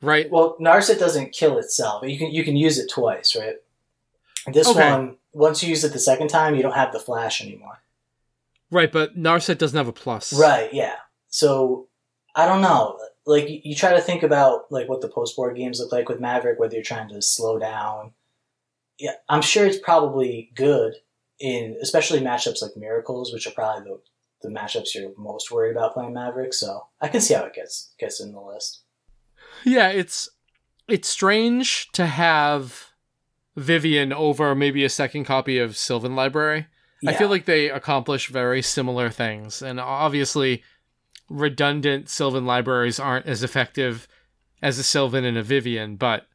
right? 0.02 0.30
Well, 0.30 0.58
Narset 0.60 1.00
doesn't 1.00 1.32
kill 1.34 1.58
itself. 1.58 2.04
You 2.08 2.18
can 2.18 2.32
you 2.32 2.44
can 2.44 2.56
use 2.58 2.78
it 2.80 2.90
twice, 2.90 3.36
right? 3.36 3.56
This 4.48 4.68
Okay. 4.68 4.90
one, 4.92 5.18
once 5.34 5.62
you 5.62 5.70
use 5.70 5.84
it 5.84 5.94
the 5.94 6.00
second 6.00 6.30
time, 6.30 6.56
you 6.56 6.62
don't 6.64 6.74
have 6.76 6.94
the 6.94 7.00
flash 7.00 7.42
anymore. 7.42 7.80
Right, 8.72 8.92
but 8.92 9.18
Narset 9.18 9.58
doesn't 9.58 9.78
have 9.78 9.88
a 9.88 9.94
plus. 9.94 10.34
Right, 10.34 10.74
yeah. 10.74 10.96
So 11.30 11.88
I 12.36 12.46
don't 12.46 12.62
know. 12.62 13.00
Like 13.26 13.50
you, 13.50 13.60
you 13.64 13.76
try 13.76 13.94
to 13.94 14.02
think 14.02 14.24
about 14.24 14.72
like 14.72 14.88
what 14.88 15.02
the 15.02 15.10
post 15.10 15.36
board 15.36 15.56
games 15.58 15.80
look 15.80 15.92
like 15.92 16.08
with 16.10 16.20
Maverick, 16.22 16.60
whether 16.60 16.76
you're 16.76 16.84
trying 16.84 17.10
to 17.10 17.22
slow 17.22 17.60
down. 17.60 18.12
Yeah, 19.00 19.14
I'm 19.30 19.42
sure 19.42 19.66
it's 19.66 19.78
probably 19.78 20.50
good 20.56 20.96
in 21.40 21.78
especially 21.82 22.20
matchups 22.20 22.62
like 22.62 22.76
Miracles, 22.76 23.32
which 23.32 23.46
are 23.48 23.52
probably 23.52 23.84
the 23.84 24.00
the 24.42 24.50
matchups 24.50 24.94
you're 24.94 25.12
most 25.18 25.52
worried 25.52 25.76
about 25.76 25.94
playing 25.94 26.14
Maverick. 26.14 26.54
So 26.54 26.88
I 27.02 27.08
can 27.08 27.22
see 27.22 27.34
how 27.34 27.44
it 27.44 27.54
gets 27.54 27.94
gets 28.00 28.20
in 28.22 28.32
the 28.32 28.42
list. 28.42 28.82
Yeah, 29.64 29.90
it's 29.90 30.30
it's 30.88 31.10
strange 31.10 31.92
to 31.94 32.06
have 32.06 32.92
Vivien 33.56 34.14
over 34.14 34.56
maybe 34.56 34.84
a 34.84 34.90
second 34.90 35.26
copy 35.26 35.58
of 35.60 35.78
Sylvan 35.78 36.16
Library. 36.16 36.68
I 37.06 37.14
feel 37.14 37.30
like 37.30 37.46
they 37.46 37.70
accomplish 37.70 38.28
very 38.28 38.64
similar 38.64 39.12
things, 39.12 39.62
and 39.62 39.80
obviously, 39.80 40.64
redundant 41.30 42.10
Sylvan 42.10 42.48
libraries 42.48 43.00
aren't 43.00 43.28
as 43.28 43.44
effective 43.44 44.08
as 44.64 44.80
a 44.80 44.84
Sylvan 44.84 45.24
and 45.24 45.38
a 45.38 45.44
Vivien, 45.44 45.96
but 45.96 46.28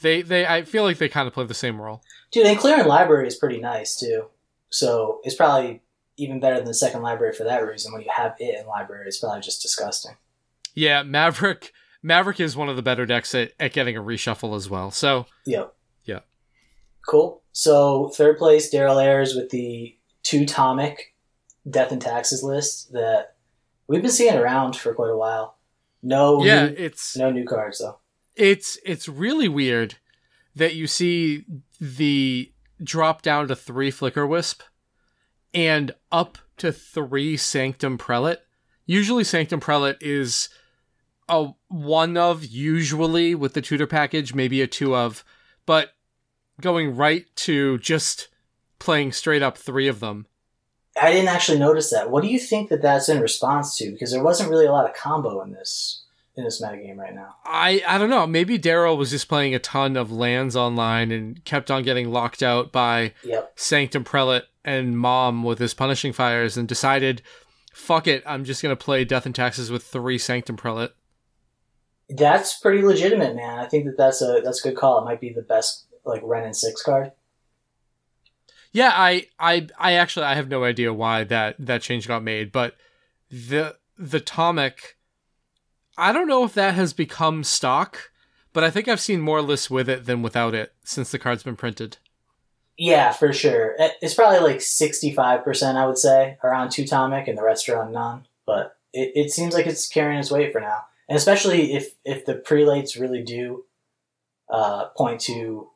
they 0.00 0.22
they 0.22 0.44
I 0.44 0.62
feel 0.62 0.82
like 0.82 0.98
they 0.98 1.08
kind 1.08 1.28
of 1.28 1.34
play 1.34 1.44
the 1.44 1.54
same 1.54 1.80
role. 1.80 2.02
Dude, 2.32 2.46
and 2.46 2.58
clearing 2.58 2.86
library 2.86 3.28
is 3.28 3.36
pretty 3.36 3.60
nice 3.60 3.96
too. 3.96 4.26
So 4.70 5.20
it's 5.22 5.36
probably 5.36 5.82
even 6.16 6.40
better 6.40 6.56
than 6.56 6.66
the 6.66 6.74
second 6.74 7.02
library 7.02 7.32
for 7.32 7.44
that 7.44 7.66
reason. 7.66 7.92
When 7.92 8.02
you 8.02 8.10
have 8.14 8.34
it 8.38 8.58
in 8.60 8.66
library, 8.66 9.06
it's 9.06 9.18
probably 9.18 9.40
just 9.40 9.62
disgusting. 9.62 10.16
Yeah, 10.74 11.02
Maverick 11.02 11.72
Maverick 12.02 12.40
is 12.40 12.56
one 12.56 12.68
of 12.68 12.76
the 12.76 12.82
better 12.82 13.06
decks 13.06 13.34
at, 13.34 13.52
at 13.60 13.72
getting 13.72 13.96
a 13.96 14.02
reshuffle 14.02 14.56
as 14.56 14.68
well. 14.68 14.90
So 14.90 15.26
Yep. 15.46 15.74
Yeah. 16.04 16.20
Cool. 17.06 17.42
So 17.52 18.08
third 18.08 18.38
place, 18.38 18.72
Daryl 18.72 19.02
Ayers 19.02 19.34
with 19.34 19.50
the 19.50 19.96
two 20.22 20.44
Tomik 20.44 20.96
Death 21.68 21.92
and 21.92 22.00
Taxes 22.02 22.42
list 22.42 22.92
that 22.92 23.36
we've 23.86 24.02
been 24.02 24.10
seeing 24.10 24.36
around 24.36 24.76
for 24.76 24.94
quite 24.94 25.10
a 25.10 25.16
while. 25.16 25.56
No, 26.02 26.42
yeah, 26.44 26.66
new, 26.66 26.74
it's 26.76 27.16
no 27.16 27.30
new 27.30 27.44
cards 27.44 27.78
though. 27.78 27.98
it's 28.34 28.78
it's 28.84 29.08
really 29.08 29.46
weird 29.48 29.96
that 30.56 30.74
you 30.74 30.86
see 30.86 31.44
the 31.80 32.52
drop 32.82 33.22
down 33.22 33.46
to 33.48 33.54
three 33.54 33.90
flicker 33.90 34.26
wisp 34.26 34.62
and 35.54 35.94
up 36.10 36.38
to 36.56 36.72
three 36.72 37.36
sanctum 37.36 37.98
prelate 37.98 38.40
usually 38.86 39.24
sanctum 39.24 39.60
prelate 39.60 39.96
is 40.00 40.48
a 41.28 41.50
one 41.68 42.16
of 42.16 42.44
usually 42.44 43.34
with 43.34 43.54
the 43.54 43.62
tutor 43.62 43.86
package 43.86 44.34
maybe 44.34 44.60
a 44.60 44.66
two 44.66 44.94
of 44.94 45.24
but 45.66 45.90
going 46.60 46.96
right 46.96 47.26
to 47.36 47.78
just 47.78 48.28
playing 48.78 49.12
straight 49.12 49.42
up 49.42 49.56
three 49.56 49.88
of 49.88 50.00
them 50.00 50.26
I 51.00 51.10
didn't 51.10 51.28
actually 51.28 51.58
notice 51.58 51.88
that. 51.90 52.10
What 52.10 52.22
do 52.22 52.28
you 52.28 52.38
think 52.38 52.68
that 52.68 52.82
that's 52.82 53.08
in 53.08 53.22
response 53.22 53.78
to? 53.78 53.90
Because 53.90 54.12
there 54.12 54.22
wasn't 54.22 54.50
really 54.50 54.66
a 54.66 54.72
lot 54.72 54.84
of 54.84 54.94
combo 54.94 55.40
in 55.40 55.52
this 55.52 56.01
in 56.36 56.44
this 56.44 56.62
metagame 56.62 56.96
right 56.96 57.14
now. 57.14 57.36
I 57.44 57.82
I 57.86 57.98
don't 57.98 58.10
know. 58.10 58.26
Maybe 58.26 58.58
Daryl 58.58 58.96
was 58.96 59.10
just 59.10 59.28
playing 59.28 59.54
a 59.54 59.58
ton 59.58 59.96
of 59.96 60.10
lands 60.10 60.56
online 60.56 61.10
and 61.10 61.44
kept 61.44 61.70
on 61.70 61.82
getting 61.82 62.10
locked 62.10 62.42
out 62.42 62.72
by 62.72 63.12
Yep. 63.24 63.52
Sanctum 63.56 64.04
Prelate 64.04 64.44
and 64.64 64.98
Mom 64.98 65.42
with 65.42 65.58
his 65.58 65.74
punishing 65.74 66.12
fires 66.12 66.56
and 66.56 66.66
decided, 66.68 67.20
fuck 67.72 68.06
it, 68.06 68.22
I'm 68.26 68.44
just 68.44 68.62
gonna 68.62 68.76
play 68.76 69.04
Death 69.04 69.26
and 69.26 69.34
Taxes 69.34 69.70
with 69.70 69.82
three 69.84 70.18
Sanctum 70.18 70.56
Prelate. 70.56 70.92
That's 72.08 72.58
pretty 72.58 72.82
legitimate, 72.82 73.36
man. 73.36 73.58
I 73.58 73.66
think 73.66 73.84
that 73.86 73.96
that's 73.96 74.22
a 74.22 74.40
that's 74.44 74.64
a 74.64 74.68
good 74.70 74.78
call. 74.78 75.00
It 75.00 75.04
might 75.04 75.20
be 75.20 75.32
the 75.32 75.42
best 75.42 75.86
like 76.04 76.20
Wrenn 76.24 76.44
and 76.44 76.56
Six 76.56 76.82
card. 76.82 77.12
Yeah, 78.72 78.92
I 78.94 79.26
I 79.38 79.68
I 79.78 79.92
actually 79.92 80.24
I 80.26 80.34
have 80.34 80.48
no 80.48 80.64
idea 80.64 80.92
why 80.94 81.24
that 81.24 81.56
that 81.58 81.82
change 81.82 82.08
got 82.08 82.22
made, 82.22 82.52
but 82.52 82.74
the 83.30 83.76
the 83.98 84.20
Tomik 84.20 84.94
I 85.96 86.12
don't 86.12 86.28
know 86.28 86.44
if 86.44 86.54
that 86.54 86.74
has 86.74 86.92
become 86.92 87.44
stock, 87.44 88.10
but 88.52 88.64
I 88.64 88.70
think 88.70 88.88
I've 88.88 89.00
seen 89.00 89.20
more 89.20 89.42
lists 89.42 89.70
with 89.70 89.88
it 89.88 90.06
than 90.06 90.22
without 90.22 90.54
it 90.54 90.72
since 90.84 91.10
the 91.10 91.18
card's 91.18 91.42
been 91.42 91.56
printed. 91.56 91.98
Yeah, 92.78 93.12
for 93.12 93.32
sure. 93.32 93.76
It's 94.00 94.14
probably 94.14 94.40
like 94.40 94.60
sixty 94.60 95.12
five 95.12 95.44
percent, 95.44 95.76
I 95.76 95.86
would 95.86 95.98
say, 95.98 96.38
around 96.42 96.70
two 96.70 96.84
Tomik, 96.84 97.28
and 97.28 97.36
the 97.36 97.42
rest 97.42 97.68
are 97.68 97.82
on 97.82 97.92
none. 97.92 98.26
But 98.46 98.76
it, 98.92 99.12
it 99.14 99.30
seems 99.30 99.54
like 99.54 99.66
it's 99.66 99.88
carrying 99.88 100.18
its 100.18 100.30
weight 100.30 100.52
for 100.52 100.60
now, 100.60 100.86
and 101.08 101.16
especially 101.16 101.74
if 101.74 101.94
if 102.04 102.24
the 102.24 102.34
prelates 102.34 102.96
really 102.96 103.22
do 103.22 103.64
uh, 104.50 104.86
point 104.96 105.20
to 105.22 105.68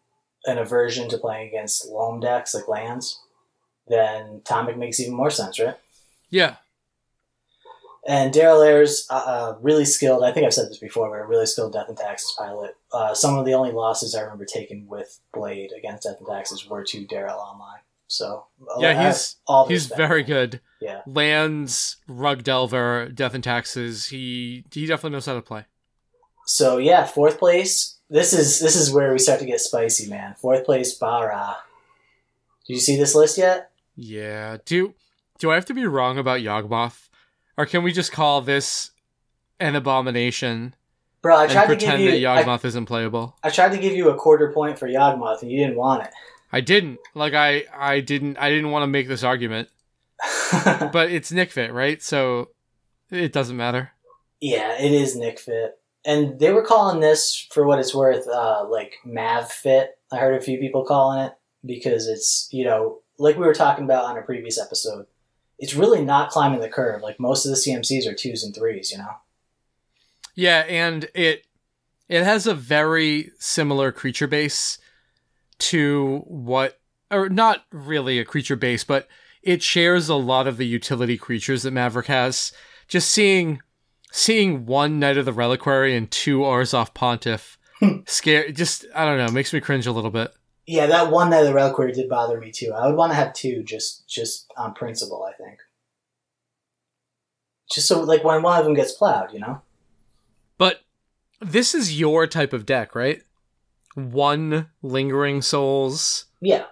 an 0.47 0.59
aversion 0.59 1.09
to 1.11 1.19
playing 1.19 1.49
against 1.49 1.87
loam 1.87 2.21
decks 2.21 2.55
like 2.55 2.69
lands, 2.69 3.21
then 3.89 4.41
Tomik 4.45 4.77
makes 4.77 4.99
even 4.99 5.15
more 5.15 5.31
sense, 5.31 5.61
right? 5.61 5.77
Yeah. 6.31 6.57
And 8.09 8.33
Daryl 8.33 8.65
Ayers, 8.65 9.07
uh, 9.11 9.15
uh, 9.15 9.57
really 9.61 9.85
skilled. 9.85 10.23
I 10.23 10.31
think 10.33 10.47
I've 10.47 10.55
said 10.55 10.71
this 10.71 10.79
before, 10.79 11.11
but 11.11 11.25
a 11.25 11.27
really 11.27 11.47
skilled 11.47 11.73
Death 11.73 11.89
and 11.89 11.99
Taxes 11.99 12.37
pilot. 12.39 12.77
Uh, 12.93 13.15
some 13.15 13.37
of 13.37 13.45
the 13.45 13.55
only 13.55 13.73
losses 13.73 14.15
I 14.15 14.21
remember 14.21 14.45
taking 14.45 14.87
with 14.87 15.19
Blade 15.33 15.73
against 15.77 16.05
Death 16.05 16.19
and 16.19 16.29
Taxes 16.29 16.69
were 16.69 16.85
to 16.85 17.07
Daryl 17.07 17.39
online. 17.39 17.81
So 18.09 18.47
Yeah, 18.79 19.01
I 19.01 19.07
he's 19.07 19.37
all 19.47 19.67
he's 19.67 19.87
very 19.87 20.23
good. 20.23 20.61
Yeah, 20.81 21.01
Lands, 21.07 21.97
Rug 22.07 22.45
Delver, 22.45 23.09
Death 23.09 23.35
and 23.35 23.43
Taxes, 23.43 24.07
he 24.07 24.65
he 24.73 24.87
definitely 24.87 25.11
knows 25.11 25.27
how 25.27 25.35
to 25.35 25.43
play. 25.43 25.65
So 26.45 26.79
yeah, 26.79 27.05
fourth 27.05 27.39
place. 27.39 27.99
This 28.09 28.33
is 28.33 28.61
this 28.61 28.77
is 28.77 28.93
where 28.93 29.13
we 29.13 29.19
start 29.19 29.41
to 29.41 29.47
get 29.47 29.61
spicy, 29.61 30.09
man. 30.09 30.37
Fourth 30.39 30.65
place, 30.65 30.95
Bara. 30.95 31.57
Do 32.67 32.75
you 32.75 32.81
see 32.81 32.97
this 32.97 33.17
list 33.17 33.39
yet? 33.39 33.71
Yeah. 33.97 34.59
Do 34.65 34.95
do 35.39 35.51
I 35.51 35.55
have 35.55 35.67
to 35.67 35.75
be 35.75 35.87
wrong 35.87 36.19
about 36.19 36.41
Yawgmoth? 36.41 37.06
Or 37.57 37.67
can 37.67 37.83
we 37.83 37.93
just 37.93 38.13
call 38.13 38.41
this 38.41 38.91
an 39.59 39.75
abomination 39.75 40.75
Bro, 41.23 41.37
I 41.37 41.43
and 41.45 41.53
tried 41.53 41.67
to 41.67 41.77
give 41.77 41.99
you 41.99 42.21
that 42.21 42.49
I, 42.49 42.59
isn't 42.63 42.87
playable? 42.87 43.37
I 43.43 43.51
tried 43.51 43.73
to 43.73 43.79
give 43.79 43.97
you 43.97 44.11
a 44.11 44.15
quarter 44.15 44.53
point 44.53 44.79
for 44.79 44.89
Yawgmoth, 44.89 45.43
and 45.43 45.51
you 45.51 45.59
didn't 45.59 45.77
want 45.77 46.05
it. 46.05 46.11
I 46.53 46.61
didn't. 46.61 47.01
Like 47.15 47.35
I 47.35 47.65
I 47.77 48.01
didn't 48.01 48.39
I 48.39 48.51
didn't 48.51 48.71
want 48.71 48.85
to 48.85 48.87
make 48.87 49.09
this 49.09 49.25
argument. 49.25 49.69
But 50.93 51.11
it's 51.11 51.33
Nic 51.33 51.51
Fit, 51.51 51.73
right? 51.73 52.01
So 52.01 52.51
it 53.11 53.33
doesn't 53.33 53.57
matter. 53.57 53.91
Yeah, 54.41 54.81
it 54.81 54.93
is 54.93 55.17
Nic 55.17 55.41
Fit. 55.41 55.73
And 56.05 56.39
they 56.39 56.53
were 56.53 56.63
calling 56.63 57.01
this, 57.01 57.49
for 57.51 57.67
what 57.67 57.81
it's 57.81 57.95
worth, 57.95 58.29
uh, 58.29 58.65
like 58.69 58.95
Mav 59.05 59.51
Fit. 59.51 59.99
I 60.13 60.19
heard 60.19 60.41
a 60.41 60.45
few 60.45 60.59
people 60.59 60.85
calling 60.85 61.19
it 61.25 61.33
because 61.65 62.07
it's, 62.07 62.49
you 62.53 62.65
know, 62.65 63.01
like 63.19 63.37
we 63.37 63.45
were 63.45 63.55
talking 63.55 63.85
about 63.85 64.05
on 64.05 64.17
a 64.17 64.23
previous 64.23 64.61
episode, 64.61 65.07
it's 65.59 65.75
really 65.75 66.05
not 66.05 66.31
climbing 66.31 66.61
the 66.61 66.69
curve. 66.69 67.03
Like 67.03 67.19
most 67.19 67.45
of 67.45 67.51
the 67.51 67.57
CMCs 67.57 68.07
are 68.07 68.15
twos 68.15 68.43
and 68.43 68.55
threes, 68.55 68.91
you 68.91 68.99
know? 68.99 69.17
Yeah, 70.35 70.65
and 70.69 71.09
it 71.15 71.47
it 72.09 72.23
has 72.23 72.47
a 72.47 72.55
very 72.55 73.33
similar 73.39 73.91
creature 73.91 74.27
base 74.27 74.79
to 75.59 76.23
what 76.27 76.79
or 77.11 77.29
not 77.29 77.65
really 77.73 78.19
a 78.19 78.25
creature 78.25 78.57
base, 78.57 78.85
but 78.85 79.09
it 79.43 79.63
shares 79.63 80.09
a 80.09 80.15
lot 80.15 80.47
of 80.47 80.57
the 80.57 80.67
utility 80.67 81.17
creatures 81.17 81.63
that 81.63 81.71
Maverick 81.71 82.07
has. 82.07 82.53
Just 82.87 83.11
seeing 83.11 83.61
seeing 84.13 84.67
one 84.67 84.99
Knight 84.99 85.17
of 85.17 85.25
the 85.25 85.33
Reliquary 85.33 85.97
and 85.97 86.11
two 86.11 86.41
Orzhov 86.41 86.95
Pontiff 86.95 87.59
hmm. 87.81 87.99
scare 88.07 88.51
just 88.51 88.85
I 88.95 89.05
don't 89.07 89.19
know, 89.19 89.33
makes 89.33 89.53
me 89.53 89.61
cringe 89.61 89.87
a 89.87 89.93
little 89.93 90.11
bit. 90.11 90.33
Yeah, 90.67 90.87
that 90.87 91.13
one 91.13 91.31
Knight 91.31 91.41
of 91.41 91.47
the 91.47 91.55
Reliquary 91.55 91.93
did 91.93 92.09
bother 92.09 92.41
me 92.41 92.51
too. 92.51 92.73
I 92.73 92.87
would 92.87 92.97
want 92.97 93.13
to 93.13 93.17
have 93.17 93.33
two 93.33 93.63
just 93.63 94.09
just 94.09 94.53
on 94.57 94.75
principle, 94.75 95.25
I 95.25 95.33
think. 95.33 95.59
Just 97.71 97.89
so 97.89 98.01
like 98.01 98.25
when 98.25 98.43
one 98.43 98.59
of 98.59 98.65
them 98.65 98.75
gets 98.75 98.93
plowed, 98.93 99.33
you 99.33 99.39
know? 99.39 99.63
But 100.59 100.83
this 101.41 101.75
is 101.75 101.99
your 101.99 102.27
type 102.27 102.53
of 102.53 102.67
deck, 102.67 102.95
right? 102.95 103.23
One 103.95 104.69
lingering 104.83 105.41
souls. 105.43 106.27
Yeah. 106.41 106.65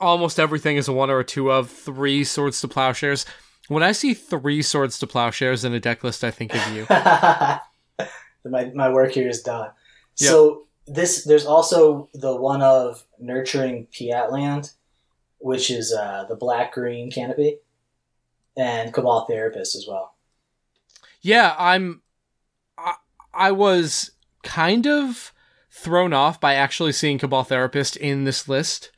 Almost 0.00 0.38
everything 0.38 0.76
is 0.76 0.86
a 0.86 0.92
one 0.92 1.10
or 1.10 1.20
a 1.20 1.24
two 1.24 1.50
of 1.50 1.70
three 1.70 2.24
swords 2.24 2.60
to 2.60 2.68
plowshares. 2.68 3.24
When 3.68 3.82
I 3.82 3.92
see 3.92 4.14
three 4.14 4.62
swords 4.62 4.98
to 4.98 5.06
plowshares 5.06 5.64
in 5.64 5.72
a 5.72 5.80
deck 5.80 6.04
list, 6.04 6.22
I 6.22 6.30
think 6.30 6.54
of 6.54 6.72
you. 6.72 6.86
my 8.48 8.70
my 8.74 8.90
work 8.90 9.12
here 9.12 9.28
is 9.28 9.42
done. 9.42 9.70
Yep. 10.18 10.30
So 10.30 10.67
this 10.88 11.24
there's 11.24 11.46
also 11.46 12.08
the 12.14 12.34
one 12.34 12.62
of 12.62 13.04
Nurturing 13.18 13.86
Peat 13.92 14.30
land, 14.30 14.72
which 15.38 15.70
is 15.70 15.92
uh, 15.92 16.24
the 16.28 16.36
black 16.36 16.72
green 16.72 17.10
canopy, 17.10 17.58
and 18.56 18.92
Cabal 18.92 19.24
Therapist 19.26 19.76
as 19.76 19.86
well. 19.88 20.14
Yeah, 21.20 21.54
I'm. 21.58 22.02
I, 22.76 22.94
I 23.32 23.52
was 23.52 24.12
kind 24.42 24.86
of 24.86 25.32
thrown 25.70 26.12
off 26.12 26.40
by 26.40 26.54
actually 26.54 26.92
seeing 26.92 27.18
Cabal 27.18 27.44
Therapist 27.44 27.96
in 27.96 28.24
this 28.24 28.48
list, 28.48 28.90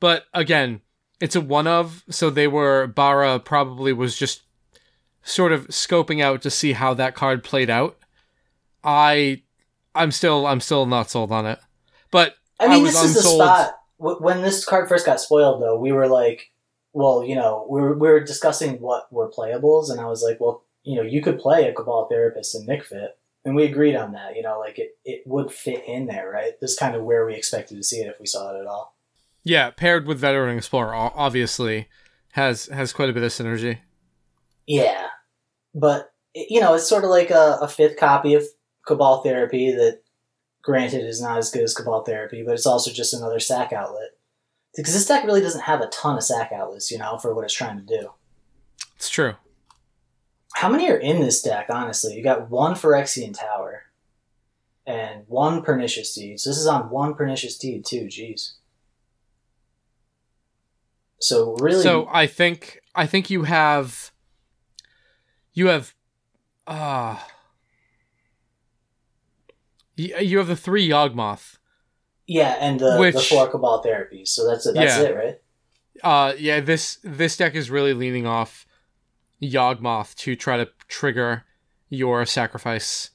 but 0.00 0.26
again, 0.34 0.80
it's 1.20 1.36
a 1.36 1.40
one 1.40 1.66
of, 1.66 2.04
so 2.10 2.28
they 2.28 2.46
were 2.46 2.86
Bara 2.86 3.38
probably 3.38 3.92
was 3.92 4.16
just 4.16 4.42
sort 5.22 5.52
of 5.52 5.66
scoping 5.68 6.22
out 6.22 6.42
to 6.42 6.50
see 6.50 6.72
how 6.72 6.94
that 6.94 7.14
card 7.14 7.42
played 7.42 7.70
out. 7.70 7.98
I 8.84 9.42
I'm 9.96 10.12
still 10.12 10.46
I'm 10.46 10.60
still 10.60 10.86
not 10.86 11.10
sold 11.10 11.32
on 11.32 11.46
it. 11.46 11.58
But 12.10 12.34
I 12.60 12.68
mean, 12.68 12.82
I 12.82 12.84
this 12.84 13.02
is 13.02 13.16
unsold. 13.16 13.40
the 13.40 13.44
spot 13.44 13.74
when 13.98 14.42
this 14.42 14.64
card 14.64 14.88
first 14.88 15.06
got 15.06 15.20
spoiled. 15.20 15.62
Though 15.62 15.78
we 15.78 15.92
were 15.92 16.08
like, 16.08 16.52
well, 16.92 17.24
you 17.24 17.34
know, 17.34 17.66
we 17.68 17.80
were 17.80 17.96
we 17.96 18.08
were 18.08 18.20
discussing 18.20 18.80
what 18.80 19.12
were 19.12 19.30
playables, 19.30 19.90
and 19.90 20.00
I 20.00 20.06
was 20.06 20.22
like, 20.22 20.40
well, 20.40 20.64
you 20.82 20.96
know, 20.96 21.02
you 21.02 21.22
could 21.22 21.38
play 21.38 21.68
a 21.68 21.74
Cabal 21.74 22.08
Therapist 22.08 22.54
and 22.54 22.66
Nic 22.66 22.84
Fit, 22.84 23.18
and 23.44 23.56
we 23.56 23.64
agreed 23.64 23.96
on 23.96 24.12
that. 24.12 24.36
You 24.36 24.42
know, 24.42 24.58
like 24.58 24.78
it 24.78 24.96
it 25.04 25.22
would 25.26 25.50
fit 25.50 25.84
in 25.86 26.06
there, 26.06 26.30
right? 26.30 26.52
This 26.60 26.72
is 26.72 26.78
kind 26.78 26.94
of 26.94 27.04
where 27.04 27.26
we 27.26 27.34
expected 27.34 27.76
to 27.76 27.84
see 27.84 27.98
it 27.98 28.08
if 28.08 28.20
we 28.20 28.26
saw 28.26 28.54
it 28.54 28.60
at 28.60 28.66
all. 28.66 28.96
Yeah, 29.44 29.70
paired 29.70 30.06
with 30.06 30.18
Veteran 30.18 30.56
Explorer, 30.56 30.94
obviously 30.94 31.88
has 32.32 32.66
has 32.66 32.92
quite 32.92 33.10
a 33.10 33.12
bit 33.12 33.22
of 33.22 33.30
synergy. 33.30 33.78
Yeah, 34.66 35.06
but 35.74 36.12
you 36.34 36.60
know, 36.60 36.74
it's 36.74 36.88
sort 36.88 37.04
of 37.04 37.10
like 37.10 37.30
a, 37.30 37.58
a 37.62 37.68
fifth 37.68 37.96
copy 37.96 38.34
of 38.34 38.44
Cabal 38.86 39.22
Therapy 39.22 39.72
that, 39.72 40.00
granted, 40.62 41.04
is 41.04 41.20
not 41.20 41.36
as 41.36 41.50
good 41.50 41.62
as 41.62 41.74
Cabal 41.74 42.04
Therapy, 42.04 42.42
but 42.42 42.54
it's 42.54 42.66
also 42.66 42.90
just 42.90 43.12
another 43.12 43.40
sack 43.40 43.72
outlet. 43.72 44.10
Because 44.74 44.94
this 44.94 45.06
deck 45.06 45.24
really 45.24 45.40
doesn't 45.40 45.62
have 45.62 45.80
a 45.80 45.88
ton 45.88 46.16
of 46.16 46.22
sack 46.22 46.52
outlets, 46.52 46.90
you 46.90 46.98
know, 46.98 47.18
for 47.18 47.34
what 47.34 47.44
it's 47.44 47.54
trying 47.54 47.78
to 47.78 47.84
do. 47.84 48.10
It's 48.94 49.10
true. 49.10 49.34
How 50.54 50.70
many 50.70 50.90
are 50.90 50.96
in 50.96 51.20
this 51.20 51.42
deck, 51.42 51.66
honestly? 51.68 52.14
You 52.14 52.22
got 52.22 52.50
one 52.50 52.74
Phyrexian 52.74 53.38
Tower 53.38 53.82
and 54.86 55.24
one 55.26 55.62
Pernicious 55.62 56.14
Deed. 56.14 56.40
So 56.40 56.50
this 56.50 56.58
is 56.58 56.66
on 56.66 56.90
one 56.90 57.14
Pernicious 57.14 57.58
Deed, 57.58 57.84
too. 57.84 58.06
Jeez. 58.06 58.52
So 61.18 61.56
really 61.56 61.82
So 61.82 62.08
I 62.10 62.26
think 62.26 62.80
I 62.94 63.06
think 63.06 63.30
you 63.30 63.44
have 63.44 64.12
you 65.54 65.68
have 65.68 65.94
uh 66.66 67.18
you 69.96 70.38
have 70.38 70.46
the 70.46 70.56
three 70.56 70.88
Yawgmoth. 70.88 71.56
Yeah, 72.26 72.56
and 72.60 72.80
the, 72.80 72.96
which, 72.98 73.14
the 73.14 73.20
four 73.20 73.48
Cabal 73.48 73.82
therapies. 73.82 74.28
So 74.28 74.48
that's 74.48 74.66
it. 74.66 74.74
That's 74.74 74.98
yeah. 74.98 75.04
it, 75.04 75.16
right? 75.16 75.40
Uh, 76.02 76.34
yeah. 76.38 76.60
This 76.60 76.98
this 77.02 77.36
deck 77.36 77.54
is 77.54 77.70
really 77.70 77.94
leaning 77.94 78.26
off 78.26 78.66
Yawgmoth 79.42 80.14
to 80.16 80.34
try 80.36 80.56
to 80.56 80.68
trigger 80.88 81.44
your 81.88 82.26
sacrifice, 82.26 83.10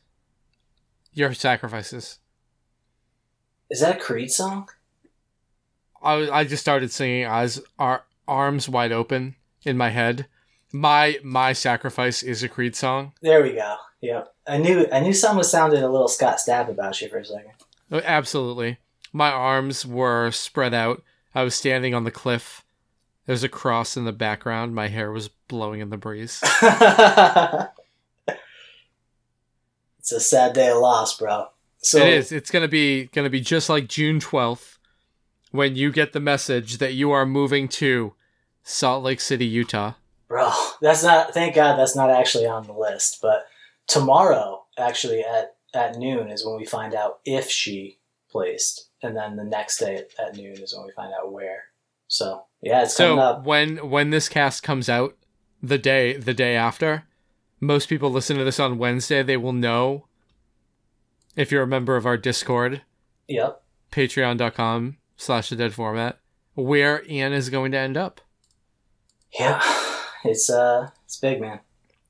your 1.13 1.33
sacrifices. 1.33 2.19
Is 3.69 3.81
that 3.81 3.97
a 3.97 3.99
Creed 3.99 4.31
song? 4.31 4.69
I 6.01 6.29
I 6.29 6.43
just 6.43 6.61
started 6.61 6.91
singing 6.91 7.25
as 7.25 7.61
our 7.77 8.03
arms 8.27 8.69
wide 8.69 8.91
open 8.91 9.35
in 9.63 9.77
my 9.77 9.89
head. 9.89 10.27
My 10.73 11.19
my 11.23 11.53
sacrifice 11.53 12.23
is 12.23 12.43
a 12.43 12.49
Creed 12.49 12.75
song. 12.75 13.13
There 13.21 13.43
we 13.43 13.53
go. 13.53 13.75
Yep. 14.01 14.33
I 14.47 14.57
knew 14.57 14.87
I 14.91 14.99
knew 14.99 15.13
something 15.13 15.37
was 15.37 15.51
sounding 15.51 15.83
a 15.83 15.89
little 15.89 16.07
Scott 16.07 16.37
Stapp 16.37 16.69
about 16.69 17.01
you 17.01 17.09
for 17.09 17.19
a 17.19 17.25
second. 17.25 17.51
Oh, 17.91 18.01
absolutely. 18.03 18.77
My 19.13 19.29
arms 19.29 19.85
were 19.85 20.31
spread 20.31 20.73
out. 20.73 21.03
I 21.35 21.43
was 21.43 21.55
standing 21.55 21.93
on 21.93 22.05
the 22.05 22.11
cliff. 22.11 22.63
There's 23.25 23.43
a 23.43 23.49
cross 23.49 23.95
in 23.97 24.05
the 24.05 24.11
background. 24.11 24.73
My 24.73 24.87
hair 24.87 25.11
was 25.11 25.27
blowing 25.27 25.81
in 25.81 25.89
the 25.89 25.97
breeze. 25.97 26.39
it's 29.99 30.11
a 30.11 30.19
sad 30.19 30.53
day 30.53 30.69
of 30.69 30.77
loss, 30.77 31.17
bro. 31.17 31.47
So 31.77 31.99
it 31.99 32.13
is. 32.13 32.31
It's 32.31 32.51
gonna 32.51 32.67
be 32.67 33.05
gonna 33.07 33.29
be 33.29 33.41
just 33.41 33.69
like 33.69 33.87
June 33.87 34.19
twelfth, 34.19 34.79
when 35.51 35.75
you 35.75 35.91
get 35.91 36.13
the 36.13 36.19
message 36.19 36.77
that 36.77 36.93
you 36.93 37.11
are 37.11 37.25
moving 37.25 37.67
to 37.67 38.13
Salt 38.63 39.03
Lake 39.03 39.19
City, 39.19 39.45
Utah. 39.45 39.93
Bro, 40.31 40.49
that's 40.79 41.03
not. 41.03 41.33
Thank 41.33 41.55
God 41.55 41.75
that's 41.75 41.93
not 41.93 42.09
actually 42.09 42.45
on 42.45 42.63
the 42.65 42.71
list. 42.71 43.19
But 43.21 43.47
tomorrow, 43.85 44.63
actually 44.77 45.25
at 45.25 45.57
at 45.73 45.97
noon, 45.97 46.29
is 46.29 46.45
when 46.45 46.55
we 46.55 46.65
find 46.65 46.95
out 46.95 47.19
if 47.25 47.49
she 47.49 47.99
placed, 48.31 48.87
and 49.03 49.13
then 49.13 49.35
the 49.35 49.43
next 49.43 49.79
day 49.79 50.05
at 50.17 50.37
noon 50.37 50.53
is 50.53 50.73
when 50.73 50.85
we 50.85 50.93
find 50.93 51.11
out 51.13 51.33
where. 51.33 51.63
So 52.07 52.45
yeah, 52.61 52.83
it's 52.83 52.95
so 52.95 53.19
up. 53.19 53.43
when 53.43 53.89
when 53.89 54.11
this 54.11 54.29
cast 54.29 54.63
comes 54.63 54.87
out, 54.87 55.17
the 55.61 55.77
day 55.77 56.15
the 56.15 56.33
day 56.33 56.55
after, 56.55 57.03
most 57.59 57.89
people 57.89 58.09
listen 58.09 58.37
to 58.37 58.45
this 58.45 58.57
on 58.57 58.77
Wednesday. 58.77 59.23
They 59.23 59.35
will 59.35 59.51
know 59.51 60.05
if 61.35 61.51
you're 61.51 61.63
a 61.63 61.67
member 61.67 61.97
of 61.97 62.05
our 62.05 62.15
Discord. 62.15 62.83
Yep. 63.27 63.61
Patreon.com 63.91 64.95
slash 65.17 65.49
the 65.49 65.57
dead 65.57 65.73
format, 65.73 66.19
where 66.53 67.03
Ian 67.09 67.33
is 67.33 67.49
going 67.49 67.73
to 67.73 67.77
end 67.77 67.97
up. 67.97 68.21
Yeah, 69.37 69.61
it's 70.23 70.49
uh, 70.49 70.89
it's 71.05 71.17
big, 71.17 71.41
man. 71.41 71.59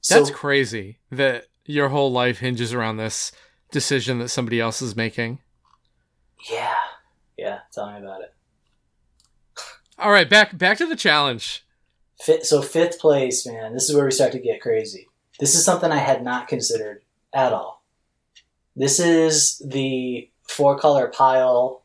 That's 0.10 0.30
so, 0.30 0.34
crazy 0.34 1.00
that 1.12 1.48
your 1.66 1.90
whole 1.90 2.12
life 2.12 2.40
hinges 2.40 2.74
around 2.74 2.98
this 2.98 3.32
decision 3.72 4.20
that 4.20 4.30
somebody 4.30 4.60
else 4.60 4.82
is 4.82 4.96
making. 4.96 5.40
Yeah, 6.50 6.76
yeah. 7.38 7.60
Tell 7.72 7.92
me 7.92 8.00
about 8.00 8.22
it. 8.22 8.34
All 9.98 10.12
right, 10.12 10.30
back 10.30 10.58
back 10.58 10.78
to 10.80 10.88
the 10.88 10.96
challenge. 10.96 11.66
Fit, 12.20 12.46
so 12.46 12.62
fifth 12.62 13.00
place, 13.00 13.46
man. 13.46 13.74
This 13.74 13.90
is 13.90 13.96
where 13.96 14.06
we 14.06 14.12
start 14.12 14.32
to 14.34 14.40
get 14.40 14.62
crazy. 14.62 15.08
This 15.40 15.56
is 15.56 15.66
something 15.66 15.92
I 15.92 15.98
had 15.98 16.24
not 16.24 16.48
considered 16.48 17.04
at 17.34 17.54
all. 17.54 17.84
This 18.76 19.00
is 19.00 19.62
the 19.66 20.30
four 20.48 20.78
color 20.78 21.08
pile 21.08 21.84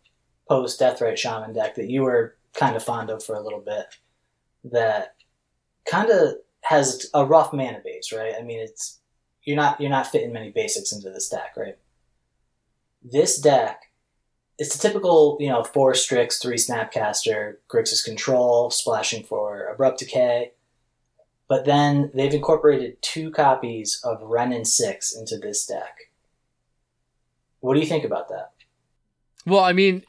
post 0.48 0.80
Deathrite 0.80 1.16
Shaman 1.16 1.52
deck 1.52 1.74
that 1.74 1.90
you 1.90 2.02
were 2.02 2.36
kind 2.54 2.76
of 2.76 2.82
fond 2.82 3.10
of 3.10 3.22
for 3.22 3.34
a 3.34 3.42
little 3.42 3.60
bit. 3.60 3.86
That 4.64 5.15
kind 5.86 6.10
of 6.10 6.34
has 6.62 7.08
a 7.14 7.24
rough 7.24 7.52
mana 7.52 7.80
base, 7.84 8.12
right? 8.12 8.34
I 8.38 8.42
mean, 8.42 8.60
it's 8.60 9.00
you're 9.44 9.56
not 9.56 9.80
you're 9.80 9.90
not 9.90 10.08
fitting 10.08 10.32
many 10.32 10.50
basics 10.50 10.92
into 10.92 11.10
this 11.10 11.28
deck, 11.28 11.54
right? 11.56 11.78
This 13.02 13.38
deck, 13.40 13.82
it's 14.58 14.74
a 14.74 14.78
typical 14.78 15.38
you 15.40 15.48
know 15.48 15.64
four 15.64 15.94
Strix, 15.94 16.38
three 16.38 16.56
Snapcaster, 16.56 17.54
Grixis 17.72 18.04
Control, 18.04 18.70
splashing 18.70 19.24
for 19.24 19.66
Abrupt 19.68 20.00
Decay, 20.00 20.52
but 21.48 21.64
then 21.64 22.10
they've 22.14 22.34
incorporated 22.34 23.00
two 23.00 23.30
copies 23.30 24.00
of 24.04 24.20
Wrenn 24.22 24.52
and 24.52 24.66
Six 24.66 25.16
into 25.16 25.38
this 25.38 25.64
deck. 25.64 26.10
What 27.60 27.74
do 27.74 27.80
you 27.80 27.86
think 27.86 28.04
about 28.04 28.28
that? 28.28 28.52
Well, 29.46 29.62
I 29.62 29.72
mean, 29.72 30.02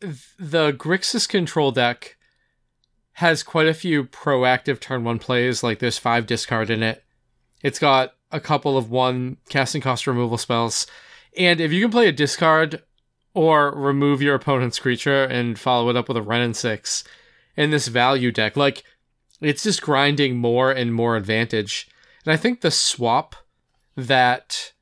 the 0.00 0.72
Grixis 0.72 1.26
Control 1.26 1.72
deck 1.72 2.15
has 3.16 3.42
quite 3.42 3.66
a 3.66 3.72
few 3.72 4.04
proactive 4.04 4.78
turn 4.78 5.02
one 5.02 5.18
plays. 5.18 5.62
Like 5.62 5.78
there's 5.78 5.96
five 5.96 6.26
discard 6.26 6.68
in 6.68 6.82
it. 6.82 7.02
It's 7.62 7.78
got 7.78 8.12
a 8.30 8.40
couple 8.40 8.76
of 8.76 8.90
one 8.90 9.38
casting 9.48 9.80
cost 9.80 10.06
removal 10.06 10.36
spells. 10.36 10.86
And 11.34 11.58
if 11.58 11.72
you 11.72 11.80
can 11.80 11.90
play 11.90 12.08
a 12.08 12.12
discard 12.12 12.82
or 13.32 13.70
remove 13.74 14.20
your 14.20 14.34
opponent's 14.34 14.78
creature 14.78 15.24
and 15.24 15.58
follow 15.58 15.88
it 15.88 15.96
up 15.96 16.08
with 16.08 16.18
a 16.18 16.22
Wrenn 16.22 16.42
and 16.42 16.56
Six 16.56 17.04
in 17.56 17.70
this 17.70 17.88
value 17.88 18.30
deck, 18.30 18.54
like 18.54 18.84
it's 19.40 19.62
just 19.62 19.80
grinding 19.80 20.36
more 20.36 20.70
and 20.70 20.92
more 20.92 21.16
advantage. 21.16 21.88
And 22.26 22.34
I 22.34 22.36
think 22.36 22.60
the 22.60 22.70
swap 22.70 23.34
that 23.96 24.74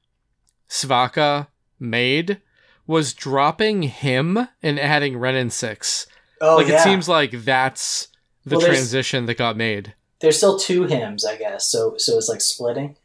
Svaka 0.69 1.47
made 1.79 2.41
was 2.85 3.15
dropping 3.15 3.85
him 3.85 4.49
and 4.61 4.81
adding 4.81 5.19
Wrenn 5.19 5.37
and 5.37 5.53
Six. 5.53 6.09
Oh, 6.41 6.57
like 6.57 6.67
yeah. 6.67 6.81
it 6.81 6.81
seems 6.81 7.09
like 7.09 7.31
that's 7.31 8.09
the 8.45 8.59
well, 8.59 8.67
transition 8.67 9.27
that 9.27 9.39
got 9.39 9.57
made. 9.57 9.95
There's 10.21 10.37
still 10.37 10.59
two 10.59 10.85
hymns, 10.85 11.25
I 11.25 11.37
guess. 11.37 11.67
So 11.67 11.97
so 11.97 12.17
it's 12.17 12.29
like 12.29 12.41
splitting. 12.41 12.97